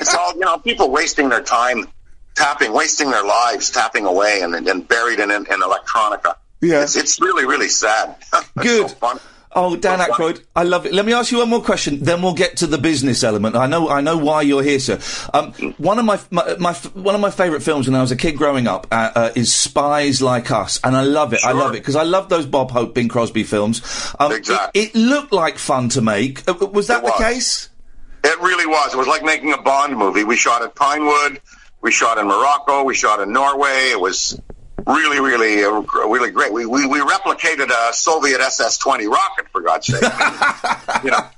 [0.00, 0.58] It's all you know.
[0.58, 1.86] People wasting their time
[2.34, 6.34] tapping, wasting their lives tapping away, and, and buried in, in, in electronica.
[6.60, 6.82] Yeah.
[6.82, 8.16] it's, it's really really sad.
[8.58, 8.94] Good.
[9.58, 10.92] Oh, Dan Aykroyd, I love it.
[10.92, 13.56] Let me ask you one more question, then we'll get to the business element.
[13.56, 15.00] I know, I know why you're here, sir.
[15.32, 18.16] Um, one of my, my, my one of my favourite films when I was a
[18.16, 21.40] kid growing up uh, uh, is Spies Like Us, and I love it.
[21.42, 23.80] I love it because I love those Bob Hope, Bing Crosby films.
[24.20, 24.82] Um, exactly.
[24.82, 26.46] It, it looked like fun to make.
[26.46, 27.70] Uh, was that the case?
[28.24, 28.92] It really was.
[28.92, 30.24] It was like making a Bond movie.
[30.24, 31.40] We shot at Pinewood.
[31.80, 32.84] We shot in Morocco.
[32.84, 33.88] We shot in Norway.
[33.90, 34.38] It was
[34.86, 36.52] really, really, uh, really great.
[36.52, 40.02] We, we we replicated a Soviet SS-20 rocket for God's sake.
[41.04, 41.28] you know,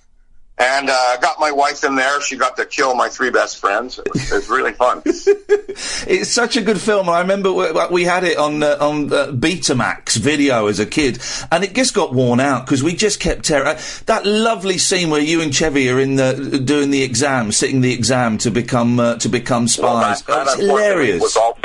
[0.61, 2.21] And uh, got my wife in there.
[2.21, 4.01] She got to kill my three best friends.
[4.01, 5.03] It was, it was really fun.
[6.11, 7.09] It's such a good film.
[7.09, 11.21] I remember we, we had it on uh, on uh, Betamax video as a kid,
[11.53, 13.69] and it just got worn out because we just kept tearing.
[13.69, 17.81] Uh, that lovely scene where you and Chevy are in the doing the exam, sitting
[17.81, 20.27] the exam to become uh, to become spies.
[20.27, 21.23] Well, that, that hilarious.
[21.23, 21.57] Was all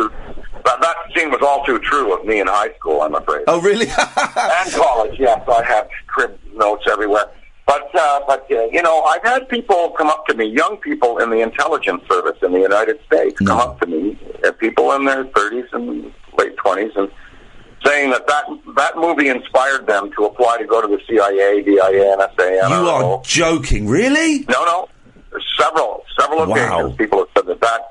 [0.66, 3.44] that, that scene was all too true of me in high school, I'm afraid.
[3.48, 3.88] Oh, really?
[4.38, 5.42] and college, yes.
[5.48, 7.26] I have crib notes everywhere.
[7.66, 11.18] But, uh, but uh, you know, I've had people come up to me, young people
[11.20, 15.06] in the intelligence service in the United States, come up to me, uh, people in
[15.06, 17.10] their 30s and late 20s, and
[17.86, 22.16] saying that, that that movie inspired them to apply to go to the CIA, DIA,
[22.18, 23.20] NSA, You NRO.
[23.20, 24.40] are joking, really?
[24.50, 24.90] No, no.
[25.60, 26.56] Several, several Wow.
[26.56, 27.90] occasions people have said that that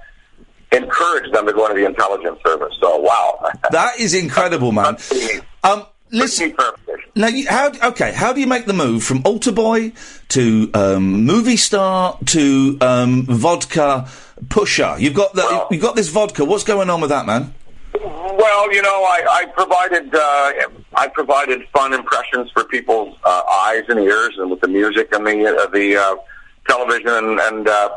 [0.73, 2.75] encouraged them to go into the intelligence service.
[2.81, 3.51] So, wow.
[3.71, 4.97] That is incredible, man.
[5.63, 6.55] Um, listen.
[7.15, 7.71] Now, you, how?
[7.91, 9.93] Okay, how do you make the move from altar boy
[10.29, 14.09] to um, movie star to um, vodka
[14.49, 14.97] pusher?
[14.99, 16.45] You've got the, you've got this vodka.
[16.45, 17.55] What's going on with that, man?
[17.95, 20.53] Well, you know, I, I provided uh,
[20.95, 25.27] I provided fun impressions for people's uh, eyes and ears, and with the music and
[25.27, 26.17] the uh, the uh,
[26.69, 27.89] television and and, uh,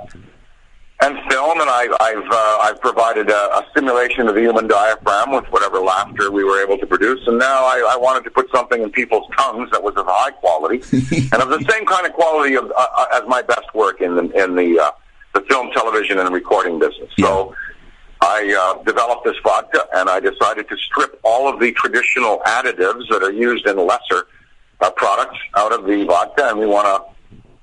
[1.02, 5.32] and film, and I, I've uh, I've provided a, a simulation of the human diaphragm
[5.32, 8.50] with whatever laughter we were able to produce, and now I, I wanted to put
[8.50, 10.82] something in people's tongues that was of high quality
[11.34, 14.16] and of the same kind of quality of, uh, uh, as my best work in
[14.16, 14.92] the in the uh,
[15.34, 17.10] the film, television, and recording business.
[17.20, 17.54] So.
[18.22, 23.08] I uh, developed this vodka, and I decided to strip all of the traditional additives
[23.10, 24.28] that are used in lesser
[24.82, 27.00] uh, products out of the vodka, and we won a,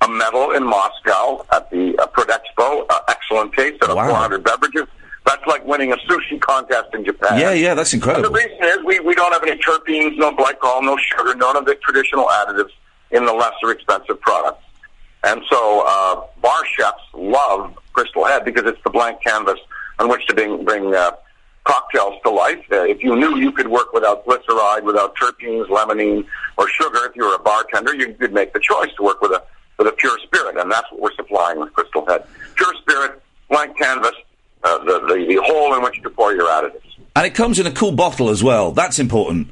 [0.02, 2.84] a medal in Moscow at the uh, Prodexpo.
[2.90, 4.86] Uh, excellent taste at of 400 beverages.
[5.24, 7.38] That's like winning a sushi contest in Japan.
[7.38, 8.26] Yeah, yeah, that's incredible.
[8.26, 11.56] And the reason is we, we don't have any terpenes, no glycol, no sugar, none
[11.56, 12.72] of the traditional additives
[13.12, 14.64] in the lesser expensive products.
[15.24, 19.60] And so uh, bar chefs love Crystal Head because it's the blank canvas
[20.00, 21.12] on which to bring, bring uh,
[21.64, 22.58] cocktails to life.
[22.72, 26.26] Uh, if you knew you could work without glyceride, without terpenes, limonene,
[26.58, 29.30] or sugar, if you were a bartender, you could make the choice to work with
[29.30, 29.42] a
[29.82, 32.24] with a pure spirit, and that's what we're supplying with Crystal Head.
[32.54, 34.14] Pure spirit, blank canvas,
[34.62, 36.78] uh, the, the the hole in which to pour your additives.
[37.16, 38.72] And it comes in a cool bottle as well.
[38.72, 39.48] That's important.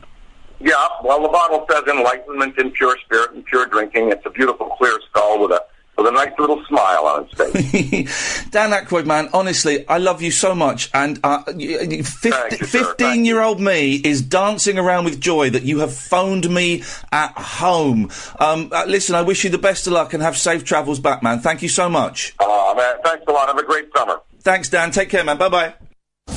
[0.61, 4.11] Yeah, well, the bottle says enlightenment in pure spirit and pure drinking.
[4.11, 5.65] It's a beautiful clear skull with a
[6.01, 8.49] with a nice little smile on his face.
[8.51, 10.91] Dan Aykroyd, man, honestly, I love you so much.
[10.95, 15.63] And uh, y- y- fif- 15 year old me is dancing around with joy that
[15.65, 18.11] you have phoned me at home.
[18.39, 21.23] Um, uh, listen, I wish you the best of luck and have safe travels back,
[21.23, 21.41] man.
[21.41, 22.35] Thank you so much.
[22.41, 23.49] Oh, man, thanks a lot.
[23.49, 24.21] Have a great summer.
[24.41, 24.91] Thanks, Dan.
[24.91, 25.37] Take care, man.
[25.37, 25.75] Bye bye.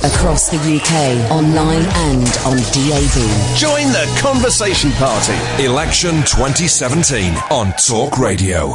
[0.02, 3.56] Across the UK, online and on DAB.
[3.56, 5.34] Join the conversation party.
[5.64, 8.72] Election 2017 on Talk Radio.